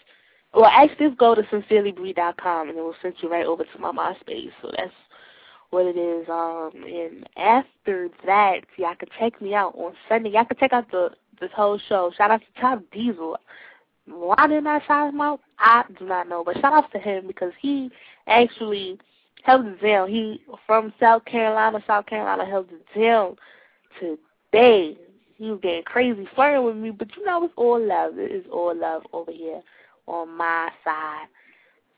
Well, 0.53 0.65
actually, 0.65 1.07
just 1.07 1.19
go 1.19 1.35
to 1.35 1.41
sincerelybree.com 1.43 2.69
and 2.69 2.77
it 2.77 2.81
will 2.81 2.95
send 3.01 3.15
you 3.21 3.29
right 3.29 3.45
over 3.45 3.63
to 3.63 3.79
my 3.79 3.91
MySpace. 3.91 4.51
So 4.61 4.71
that's 4.77 4.93
what 5.71 5.85
it 5.85 5.97
is. 5.97 6.27
Um, 6.29 6.71
and 6.85 7.27
after 7.37 8.09
that, 8.25 8.61
y'all 8.77 8.95
can 8.95 9.09
check 9.17 9.41
me 9.41 9.55
out 9.55 9.73
on 9.75 9.93
Sunday. 10.07 10.31
Y'all 10.31 10.45
can 10.45 10.57
check 10.57 10.73
out 10.73 10.91
the 10.91 11.09
this 11.39 11.49
whole 11.55 11.79
show. 11.89 12.11
Shout 12.15 12.29
out 12.29 12.41
to 12.41 12.61
Top 12.61 12.83
Dezol. 12.95 13.35
Why 14.05 14.47
didn't 14.47 14.67
I 14.67 14.79
shout 14.85 15.11
him 15.11 15.21
out? 15.21 15.39
I 15.57 15.83
do 15.97 16.05
not 16.05 16.29
know, 16.29 16.43
but 16.43 16.55
shout 16.55 16.73
out 16.73 16.91
to 16.91 16.99
him 16.99 17.25
because 17.25 17.53
he 17.59 17.89
actually 18.27 18.99
held 19.43 19.65
it 19.65 19.81
down. 19.81 20.09
He 20.09 20.41
from 20.67 20.93
South 20.99 21.25
Carolina. 21.25 21.83
South 21.87 22.05
Carolina 22.05 22.45
held 22.45 22.67
it 22.71 22.99
down 22.99 23.37
today. 23.99 24.97
He 25.35 25.49
was 25.49 25.59
getting 25.63 25.83
crazy 25.83 26.27
flirting 26.35 26.63
with 26.63 26.75
me, 26.75 26.91
but 26.91 27.07
you 27.17 27.25
know 27.25 27.43
it's 27.45 27.53
all 27.57 27.83
love. 27.83 28.19
It 28.19 28.31
is 28.31 28.45
all 28.51 28.75
love 28.75 29.03
over 29.13 29.31
here 29.31 29.61
on 30.05 30.29
my 30.37 30.69
side. 30.83 31.25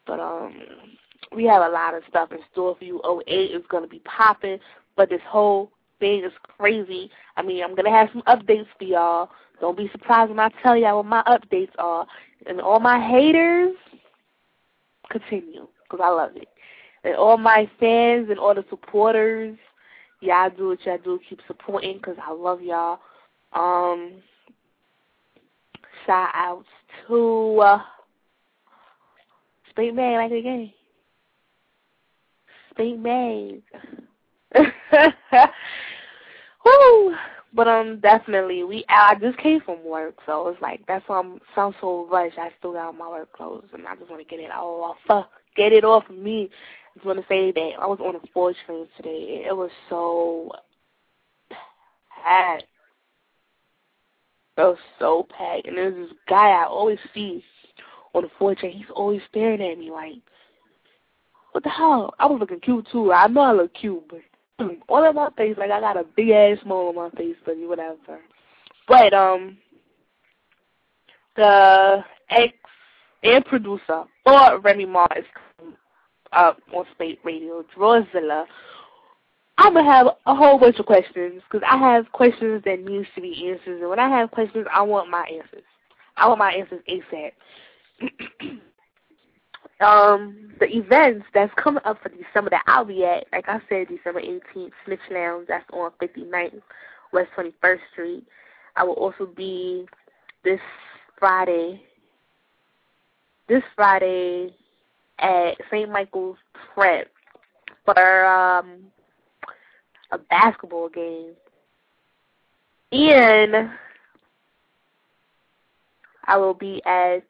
But 0.06 0.20
um, 0.20 0.54
we 1.36 1.46
have 1.46 1.64
a 1.64 1.70
lot 1.70 1.94
of 1.94 2.04
stuff 2.10 2.32
in 2.32 2.40
store 2.52 2.76
for 2.78 2.84
you. 2.84 3.02
08 3.28 3.52
is 3.52 3.64
gonna 3.70 3.88
be 3.88 4.00
popping, 4.00 4.60
but 4.96 5.10
this 5.10 5.22
whole 5.28 5.72
thing 6.00 6.24
is 6.24 6.34
crazy. 6.58 7.10
I 7.38 7.42
mean, 7.42 7.64
I'm 7.64 7.76
gonna 7.76 7.92
have 7.92 8.10
some 8.12 8.24
updates 8.24 8.68
for 8.78 8.84
y'all. 8.86 9.30
Don't 9.60 9.78
be 9.78 9.90
surprised 9.92 10.30
when 10.30 10.40
I 10.40 10.50
tell 10.62 10.76
y'all 10.76 10.98
what 10.98 11.06
my 11.06 11.24
updates 11.24 11.72
are. 11.78 12.06
And 12.46 12.60
all 12.60 12.80
my 12.80 13.00
haters, 13.00 13.76
continue, 15.10 15.68
because 15.84 16.04
I 16.04 16.10
love 16.10 16.36
it. 16.36 16.50
And 17.04 17.16
all 17.16 17.38
my 17.38 17.70
fans 17.80 18.30
and 18.30 18.40
all 18.40 18.54
the 18.54 18.66
supporters, 18.70 19.58
y'all 20.20 20.50
do 20.50 20.70
what 20.70 20.86
y'all 20.86 20.98
do. 21.04 21.20
Keep 21.30 21.40
supporting, 21.48 21.98
because 21.98 22.18
I 22.22 22.34
love 22.34 22.62
y'all. 22.62 23.00
Um, 23.54 24.16
shout 26.06 26.30
outs 26.34 26.68
to 27.08 27.60
uh, 27.62 27.82
Spade 29.70 29.96
Man 29.96 30.16
like 30.16 30.32
the 30.32 30.42
game. 30.42 30.72
Spade 32.74 33.00
Man. 33.04 33.62
Woo! 36.66 37.16
But 37.56 37.68
um, 37.68 38.00
definitely 38.00 38.64
we. 38.64 38.84
I 38.90 39.16
just 39.16 39.38
came 39.38 39.62
from 39.62 39.84
work, 39.84 40.16
so 40.26 40.48
it's 40.48 40.62
like 40.62 40.82
that's 40.88 41.08
why 41.08 41.20
I'm 41.20 41.40
sound 41.54 41.76
so 41.80 42.08
rushed. 42.12 42.40
I 42.40 42.52
still 42.58 42.74
got 42.74 42.98
my 42.98 43.08
work 43.08 43.32
clothes, 43.34 43.68
and 43.74 43.86
I 43.88 43.96
just 43.96 44.10
want 44.10 44.28
to 44.28 44.28
get 44.28 44.44
it 44.44 44.52
all 44.52 44.98
off. 45.10 45.28
Get 45.56 45.72
it 45.72 45.84
off 45.84 46.10
of 46.10 46.18
me. 46.18 46.50
I 46.52 46.98
just 46.98 47.06
want 47.06 47.20
to 47.20 47.26
say 47.28 47.52
that 47.52 47.72
I 47.80 47.86
was 47.86 48.00
on 48.00 48.16
a 48.16 48.20
four 48.34 48.56
train 48.66 48.88
today. 48.98 49.46
It 49.48 49.56
was 49.56 49.70
so 49.88 50.52
packed. 52.24 52.64
It 54.58 54.62
was 54.62 54.78
so 54.98 55.28
packed, 55.38 55.68
and 55.68 55.78
there's 55.78 55.96
this 55.96 56.18
guy 56.28 56.50
I 56.50 56.66
always 56.66 57.00
see 57.14 57.44
on 58.16 58.24
the 58.24 58.30
four 58.40 58.56
train. 58.56 58.78
He's 58.78 58.86
always 58.96 59.22
staring 59.30 59.62
at 59.62 59.78
me 59.78 59.92
like, 59.92 60.16
"What 61.54 61.64
the 61.64 61.70
hell?" 61.70 62.14
I 62.20 62.26
was 62.26 62.40
looking 62.40 62.60
cute 62.60 62.88
too. 62.92 63.14
I 63.14 63.28
know 63.28 63.42
I 63.42 63.54
look 63.54 63.74
cute, 63.74 64.04
but 64.10 64.22
all 64.90 65.06
on 65.06 65.16
my 65.16 65.30
face, 65.38 65.56
like 65.58 65.72
I 65.72 65.80
got 65.80 65.98
a 65.98 66.04
big 66.16 66.30
ass 66.30 66.58
mole 66.66 66.90
on 66.90 66.96
my 66.96 67.10
face, 67.12 67.36
but 67.46 67.56
whatever. 67.58 68.20
But 68.88 69.14
um, 69.14 69.58
the 71.36 72.04
ex 72.30 72.54
and 73.24 73.46
producer 73.46 74.04
or 74.26 74.60
Remy 74.60 74.86
Ma 74.86 75.08
is 75.16 75.26
up 76.32 76.60
on 76.74 76.86
Spate 76.94 77.20
Radio, 77.24 77.64
Drawzilla. 77.76 78.46
I'm 79.58 79.76
gonna 79.76 79.92
have 79.92 80.08
a 80.26 80.36
whole 80.36 80.58
bunch 80.58 80.80
of 80.80 80.86
questions 80.86 81.42
because 81.50 81.66
I 81.70 81.78
have 81.78 82.12
questions 82.12 82.64
that 82.66 82.84
needs 82.84 83.08
to 83.16 83.22
be 83.22 83.50
answered, 83.50 83.80
and 83.80 83.90
when 83.90 84.00
I 84.00 84.10
have 84.10 84.32
questions, 84.32 84.66
I 84.74 84.82
want 84.82 85.10
my 85.10 85.24
answers. 85.32 85.64
I 86.18 86.28
want 86.28 86.40
my 86.40 86.52
answers 86.52 86.82
ASAP. 86.90 87.32
um, 89.84 90.52
the 90.60 90.66
events 90.76 91.26
that's 91.34 91.54
coming 91.56 91.84
up 91.86 92.02
for 92.02 92.10
December 92.10 92.50
that 92.52 92.64
I'll 92.68 92.86
be 92.86 93.04
at, 93.06 93.26
like 93.32 93.48
I 93.48 93.60
said, 93.70 93.88
December 93.88 94.22
18th, 94.22 94.72
Snitch 94.86 95.00
Lounge, 95.12 95.48
that's 95.48 95.66
on 95.72 95.92
59th 96.02 96.62
West 97.12 97.30
21st 97.38 97.80
Street. 97.92 98.24
I 98.76 98.84
will 98.84 98.94
also 98.94 99.26
be 99.26 99.86
this 100.44 100.60
Friday, 101.20 101.82
this 103.48 103.64
Friday 103.76 104.56
at 105.20 105.56
St. 105.70 105.90
Michael's 105.92 106.38
Prep 106.74 107.08
for 107.86 108.26
um, 108.26 108.86
a 110.12 110.18
basketball 110.18 110.90
game. 110.90 111.32
And 112.92 113.70
I 116.26 116.38
will 116.38 116.54
be 116.54 116.82
at 116.86 117.24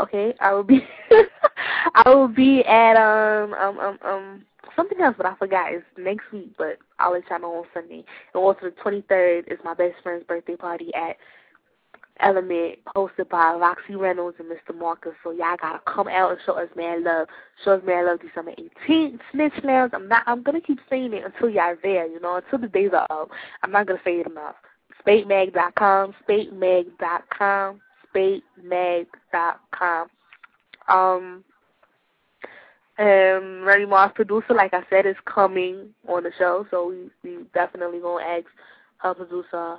okay, 0.00 0.34
I 0.40 0.52
will 0.52 0.64
be 0.64 0.86
I 1.94 2.08
will 2.08 2.28
be 2.28 2.64
at 2.64 2.96
um 2.96 3.54
um 3.54 3.78
um 3.78 3.98
um 4.04 4.44
something 4.76 5.00
else 5.00 5.14
but 5.16 5.26
I 5.26 5.34
forgot. 5.36 5.72
It's 5.72 5.84
next 5.96 6.30
week, 6.32 6.52
but 6.56 6.78
I'll 6.98 7.12
let 7.12 7.28
y'all 7.30 7.40
know 7.40 7.54
on 7.54 7.64
Sunday. 7.74 8.04
And 8.34 8.42
also 8.42 8.60
the 8.62 8.70
twenty 8.82 9.02
third 9.08 9.44
is 9.48 9.58
my 9.64 9.74
best 9.74 9.94
friend's 10.02 10.26
birthday 10.26 10.56
party 10.56 10.92
at 10.94 11.16
Element 12.20 12.78
hosted 12.96 13.28
by 13.28 13.54
Roxy 13.54 13.94
Reynolds 13.94 14.38
and 14.40 14.50
Mr. 14.50 14.76
Marcus. 14.76 15.12
So 15.22 15.30
y'all 15.30 15.56
gotta 15.60 15.80
come 15.86 16.08
out 16.08 16.32
and 16.32 16.40
show 16.44 16.54
us 16.54 16.68
mad 16.76 17.02
love. 17.02 17.28
Show 17.64 17.72
us 17.72 17.82
mad 17.86 18.06
love 18.06 18.20
December 18.20 18.52
eighteenth, 18.58 19.20
Snitch 19.32 19.52
Lounge. 19.62 19.92
I'm 19.94 20.08
not 20.08 20.24
I'm 20.26 20.42
gonna 20.42 20.60
keep 20.60 20.78
saying 20.90 21.12
it 21.12 21.24
until 21.24 21.48
y'all 21.50 21.76
there, 21.82 22.06
you 22.06 22.20
know, 22.20 22.36
until 22.36 22.58
the 22.58 22.68
days 22.68 22.90
are 22.92 23.06
up. 23.10 23.30
I'm 23.62 23.70
not 23.70 23.86
gonna 23.86 24.00
say 24.04 24.20
it 24.20 24.26
enough. 24.26 24.56
SpateMag.com, 25.06 26.14
SpateMag.com, 26.28 27.80
SpateMag.com. 28.14 30.08
Um 30.88 31.44
and 32.98 33.64
Remy 33.64 33.86
Ma's 33.86 34.10
producer, 34.14 34.54
like 34.54 34.74
I 34.74 34.82
said, 34.90 35.06
is 35.06 35.14
coming 35.24 35.94
on 36.08 36.24
the 36.24 36.32
show, 36.36 36.66
so 36.70 36.88
we 36.88 37.10
we 37.22 37.44
definitely 37.54 38.00
gonna 38.00 38.24
ask 38.24 38.46
her 38.98 39.14
producer 39.14 39.78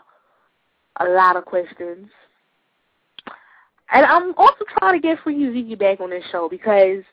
a 0.99 1.05
lot 1.05 1.35
of 1.35 1.45
questions. 1.45 2.09
And 3.91 4.05
I'm 4.05 4.33
also 4.37 4.63
trying 4.77 5.01
to 5.01 5.05
get 5.05 5.19
Freaky 5.23 5.51
Zeke 5.51 5.79
back 5.79 5.99
on 5.99 6.11
this 6.11 6.23
show 6.31 6.47
because 6.47 7.03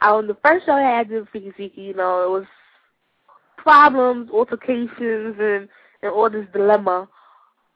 on 0.00 0.26
the 0.26 0.36
first 0.44 0.66
show 0.66 0.72
I 0.72 0.82
had 0.82 1.08
with 1.08 1.28
Freaky 1.28 1.52
Zeke, 1.56 1.76
you 1.76 1.94
know, 1.94 2.24
it 2.24 2.30
was 2.30 2.44
problems, 3.56 4.30
altercations, 4.30 5.36
and 5.38 5.68
and 6.02 6.12
all 6.12 6.28
this 6.28 6.46
dilemma. 6.52 7.08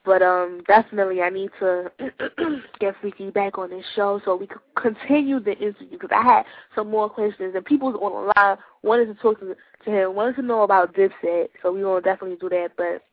But 0.09 0.23
um, 0.23 0.63
definitely 0.65 1.21
I 1.21 1.29
need 1.29 1.51
to 1.59 1.91
get 2.79 2.95
Freaky 2.99 3.29
back 3.29 3.59
on 3.59 3.69
this 3.69 3.85
show 3.95 4.19
so 4.25 4.35
we 4.35 4.47
can 4.47 4.57
continue 4.75 5.39
the 5.39 5.51
interview 5.51 5.99
because 5.99 6.09
I 6.11 6.23
had 6.23 6.45
some 6.73 6.89
more 6.89 7.07
questions 7.11 7.53
and 7.53 7.63
people 7.63 7.89
on 7.89 8.25
the 8.25 8.33
line 8.35 8.57
wanted 8.81 9.05
to 9.05 9.13
talk 9.21 9.39
to, 9.39 9.55
to 9.85 9.91
him, 9.91 10.15
wanted 10.15 10.37
to 10.37 10.41
know 10.41 10.63
about 10.63 10.95
Dipset, 10.95 11.49
so 11.61 11.71
we 11.71 11.81
gonna 11.81 12.01
definitely 12.01 12.37
do 12.37 12.49
that. 12.49 12.71
But 12.75 13.03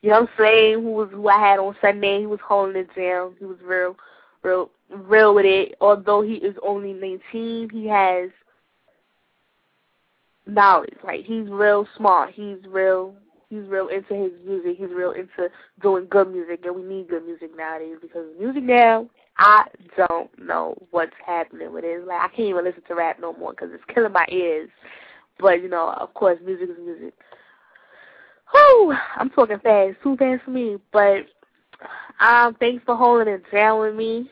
Young 0.00 0.26
Flame, 0.38 0.84
who 0.84 0.92
was 0.92 1.10
who 1.12 1.28
I 1.28 1.38
had 1.38 1.58
on 1.58 1.76
Sunday, 1.82 2.20
he 2.20 2.26
was 2.26 2.40
holding 2.42 2.76
it 2.76 2.88
down. 2.96 3.34
He 3.38 3.44
was 3.44 3.58
real, 3.62 3.94
real, 4.42 4.70
real 4.88 5.34
with 5.34 5.44
it. 5.44 5.74
Although 5.82 6.22
he 6.22 6.36
is 6.36 6.56
only 6.66 6.94
19, 6.94 7.68
he 7.68 7.86
has 7.88 8.30
knowledge. 10.46 10.96
Like 11.04 11.26
he's 11.26 11.46
real 11.50 11.86
smart. 11.94 12.30
He's 12.32 12.56
real. 12.66 13.16
He's 13.52 13.68
real 13.68 13.88
into 13.88 14.14
his 14.14 14.32
music. 14.46 14.78
He's 14.78 14.88
real 14.96 15.10
into 15.10 15.50
doing 15.82 16.06
good 16.08 16.32
music, 16.32 16.60
and 16.64 16.74
we 16.74 16.82
need 16.84 17.10
good 17.10 17.26
music 17.26 17.54
nowadays 17.54 17.98
because 18.00 18.24
music 18.40 18.62
now, 18.62 19.10
I 19.36 19.64
don't 19.94 20.30
know 20.38 20.74
what's 20.90 21.12
happening 21.26 21.70
with 21.70 21.84
it. 21.84 22.06
Like 22.06 22.22
I 22.22 22.28
can't 22.28 22.48
even 22.48 22.64
listen 22.64 22.80
to 22.88 22.94
rap 22.94 23.18
no 23.20 23.34
more 23.34 23.50
because 23.50 23.68
it's 23.74 23.84
killing 23.94 24.12
my 24.12 24.24
ears. 24.30 24.70
But 25.38 25.60
you 25.60 25.68
know, 25.68 25.90
of 26.00 26.14
course, 26.14 26.38
music 26.42 26.70
is 26.70 26.76
music. 26.82 27.12
Whew, 28.52 28.94
I'm 29.16 29.28
talking 29.28 29.58
fast, 29.58 29.98
too 30.02 30.16
fast 30.16 30.44
for 30.44 30.50
me. 30.50 30.78
But 30.90 31.26
um, 32.20 32.56
thanks 32.58 32.82
for 32.86 32.96
holding 32.96 33.34
it 33.34 33.42
down 33.52 33.80
with 33.80 33.94
me. 33.94 34.30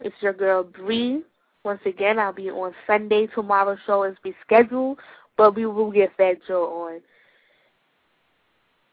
It's 0.00 0.16
your 0.22 0.32
girl 0.32 0.64
Bree. 0.64 1.22
Once 1.66 1.80
again, 1.84 2.18
I'll 2.18 2.32
be 2.32 2.48
on 2.48 2.72
Sunday. 2.86 3.26
Tomorrow's 3.26 3.78
show 3.84 4.04
is 4.04 4.16
rescheduled, 4.24 4.96
but 5.36 5.54
we 5.54 5.66
will 5.66 5.90
get 5.90 6.16
Fat 6.16 6.38
Joe 6.48 6.88
on. 6.88 7.02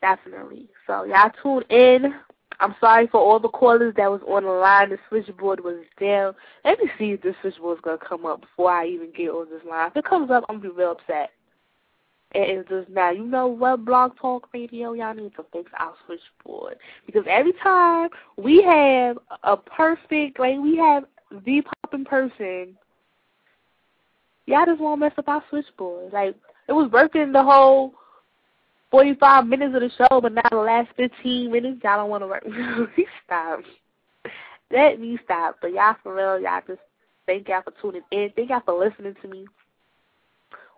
Definitely. 0.03 0.67
So 0.85 1.05
y'all 1.05 1.31
tune 1.41 1.63
in. 1.69 2.13
I'm 2.59 2.75
sorry 2.81 3.07
for 3.07 3.21
all 3.21 3.39
the 3.39 3.47
callers 3.47 3.93
that 3.95 4.11
was 4.11 4.19
on 4.27 4.43
the 4.43 4.49
line. 4.49 4.89
The 4.89 4.97
switchboard 5.07 5.63
was 5.63 5.85
down. 5.97 6.35
Let 6.65 6.77
me 6.79 6.91
see 6.99 7.11
if 7.11 7.21
this 7.21 7.35
switchboard 7.39 7.77
is 7.77 7.81
gonna 7.81 7.97
come 7.97 8.25
up 8.25 8.41
before 8.41 8.69
I 8.69 8.85
even 8.85 9.13
get 9.15 9.29
on 9.29 9.49
this 9.49 9.61
line. 9.65 9.87
If 9.87 9.95
it 9.95 10.03
comes 10.03 10.29
up, 10.29 10.43
I'm 10.49 10.57
gonna 10.57 10.69
be 10.73 10.77
real 10.77 10.91
upset. 10.91 11.31
And 12.33 12.43
It 12.43 12.49
is 12.49 12.65
just 12.67 12.89
now. 12.89 13.11
You 13.11 13.23
know 13.23 13.47
what, 13.47 13.85
Blog 13.85 14.17
Talk 14.17 14.49
Radio? 14.53 14.91
Y'all 14.91 15.13
need 15.13 15.33
to 15.37 15.45
fix 15.53 15.71
our 15.79 15.93
switchboard 16.05 16.75
because 17.05 17.23
every 17.29 17.53
time 17.63 18.09
we 18.35 18.61
have 18.61 19.17
a 19.43 19.55
perfect, 19.55 20.37
like 20.37 20.59
we 20.59 20.75
have 20.75 21.05
the 21.45 21.61
popping 21.61 22.03
person, 22.03 22.77
y'all 24.47 24.65
just 24.65 24.81
want 24.81 24.99
to 24.99 25.05
mess 25.05 25.13
up 25.17 25.29
our 25.29 25.43
switchboard. 25.49 26.11
Like 26.11 26.35
it 26.67 26.73
was 26.73 26.91
working 26.91 27.31
the 27.31 27.41
whole 27.41 27.93
45 28.93 29.47
minutes 29.47 29.73
of 29.73 29.81
the 29.81 29.89
show, 29.97 30.21
but 30.21 30.33
now 30.33 30.43
the 30.51 30.57
last 30.57 30.87
15 30.97 31.51
minutes, 31.51 31.81
y'all 31.83 31.97
don't 31.97 32.11
want 32.11 32.21
to 32.21 32.27
work. 32.27 32.45
Stop. 33.25 33.61
let 34.69 34.99
me 34.99 35.17
stop. 35.23 35.57
But 35.63 35.73
y'all 35.73 35.95
for 36.03 36.13
real, 36.13 36.39
y'all 36.39 36.61
just 36.67 36.79
thank 37.25 37.47
y'all 37.47 37.63
for 37.63 37.73
tuning 37.81 38.03
in. 38.11 38.31
Thank 38.35 38.51
y'all 38.51 38.61
for 38.63 38.77
listening 38.77 39.15
to 39.23 39.27
me 39.27 39.47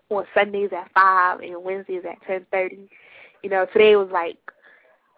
on 0.08 0.24
Sundays 0.34 0.70
at 0.72 0.90
five 0.94 1.42
and 1.42 1.62
Wednesdays 1.62 2.04
at 2.10 2.26
ten 2.26 2.46
thirty. 2.54 2.90
You 3.44 3.50
know, 3.50 3.66
today 3.74 3.98
was 3.98 4.08
like 4.14 4.38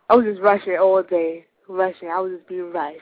I 0.10 0.16
was 0.16 0.26
just 0.26 0.42
rushing 0.42 0.80
all 0.80 1.04
day. 1.04 1.46
Rushing. 1.68 2.10
I 2.10 2.20
was 2.20 2.32
just 2.32 2.50
being 2.50 2.72
rushed. 2.72 2.98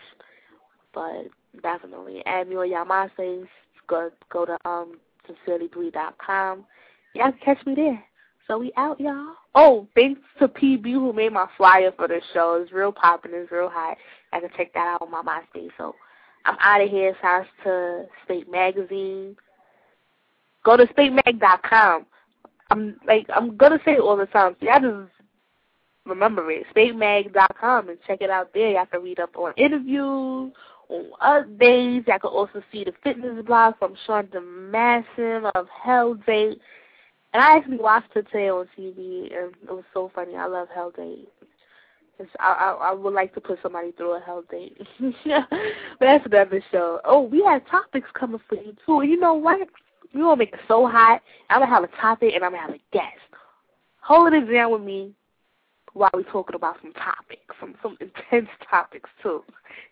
But 0.93 1.27
definitely 1.63 2.21
add 2.25 2.49
me 2.49 2.57
on 2.57 2.69
y'all 2.69 2.85
MySpace. 2.85 3.47
Go 3.87 4.11
go 4.29 4.45
to 4.45 4.57
um 4.67 4.99
sincerelybree.com. 5.25 6.65
Y'all 7.13 7.31
can 7.31 7.39
catch 7.55 7.65
me 7.65 7.75
there. 7.75 8.03
So 8.47 8.59
we 8.59 8.71
out, 8.77 8.99
y'all. 8.99 9.33
Oh, 9.55 9.87
thanks 9.95 10.21
to 10.39 10.47
PB 10.47 10.91
who 10.91 11.13
made 11.13 11.33
my 11.33 11.47
flyer 11.57 11.91
for 11.95 12.07
the 12.07 12.21
show. 12.33 12.61
It's 12.61 12.71
real 12.71 12.91
popping. 12.91 13.31
It's 13.33 13.51
real 13.51 13.69
hot. 13.69 13.97
I 14.31 14.39
can 14.39 14.49
check 14.55 14.73
that 14.73 14.87
out 14.87 15.01
on 15.01 15.11
my 15.11 15.21
MySpace. 15.21 15.71
So 15.77 15.95
I'm 16.45 16.57
out 16.59 16.81
of 16.81 16.89
here. 16.89 17.15
Shouts 17.21 17.47
to 17.63 18.05
Spate 18.23 18.51
Magazine. 18.51 19.35
Go 20.63 20.77
to 20.77 20.85
spatemag.com. 20.85 22.05
I'm 22.71 22.99
like 23.07 23.27
I'm 23.33 23.55
gonna 23.57 23.79
say 23.85 23.93
it 23.93 23.99
all 23.99 24.17
the 24.17 24.25
time. 24.27 24.55
So 24.59 24.65
y'all 24.67 24.79
just 24.79 25.11
remember 26.05 26.49
it. 26.51 26.65
Spatemag.com 26.75 27.89
and 27.89 27.97
check 28.05 28.21
it 28.21 28.29
out 28.29 28.53
there. 28.53 28.71
Y'all 28.71 28.85
can 28.85 29.01
read 29.01 29.19
up 29.19 29.35
on 29.37 29.53
interviews, 29.57 30.51
on 30.89 31.11
updates. 31.21 32.07
Y'all 32.07 32.19
can 32.19 32.29
also 32.29 32.61
see 32.71 32.83
the 32.83 32.93
fitness 33.03 33.43
blog 33.45 33.75
from 33.79 33.95
Sean 34.05 34.27
DeMassim 34.27 35.49
of 35.55 35.67
Hell 35.83 36.15
Date. 36.27 36.59
And 37.35 37.43
I 37.43 37.57
actually 37.57 37.79
watched 37.79 38.15
it 38.15 38.27
today 38.31 38.47
on 38.47 38.65
TV, 38.79 39.23
and 39.37 39.53
it 39.63 39.69
was 39.69 39.83
so 39.93 40.09
funny. 40.15 40.37
I 40.37 40.45
love 40.45 40.69
Hell 40.73 40.93
Date. 40.95 41.27
It's, 42.17 42.29
I, 42.39 42.53
I 42.79 42.91
I 42.91 42.93
would 42.93 43.13
like 43.13 43.33
to 43.33 43.41
put 43.41 43.59
somebody 43.61 43.91
through 43.91 44.15
a 44.15 44.21
hell 44.21 44.45
date. 44.49 44.77
but 45.25 45.49
that's 45.99 46.25
another 46.25 46.63
show. 46.71 47.01
Oh, 47.03 47.19
we 47.19 47.43
have 47.43 47.67
topics 47.67 48.07
coming 48.17 48.39
for 48.47 48.55
you 48.55 48.73
too. 48.85 49.05
You 49.05 49.19
know 49.19 49.33
what? 49.33 49.67
We 50.13 50.21
gonna 50.21 50.37
make 50.37 50.53
it 50.53 50.61
so 50.65 50.87
hot. 50.87 51.21
I'm 51.49 51.59
gonna 51.59 51.69
have 51.69 51.83
a 51.83 51.89
topic 51.99 52.31
and 52.33 52.45
I'm 52.45 52.51
gonna 52.51 52.61
have 52.61 52.75
a 52.75 52.79
guest. 52.93 53.19
Hold 53.99 54.31
it 54.31 54.49
down 54.49 54.71
with 54.71 54.81
me 54.83 55.11
while 55.91 56.09
we 56.13 56.23
talking 56.23 56.55
about 56.55 56.77
some 56.81 56.93
topics, 56.93 57.53
some 57.59 57.75
some 57.81 57.97
intense 57.99 58.47
topics 58.69 59.09
too. 59.21 59.43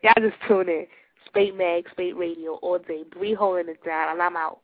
Y'all 0.01 0.13
just 0.17 0.37
tune 0.47 0.69
in. 0.69 0.87
Spate 1.25 1.57
Mag, 1.57 1.89
Spate 1.91 2.15
Radio 2.15 2.53
all 2.61 2.79
day. 2.79 3.03
Bree 3.11 3.33
holding 3.33 3.67
it 3.67 3.83
down, 3.83 4.13
and 4.13 4.21
I'm 4.21 4.37
out. 4.37 4.59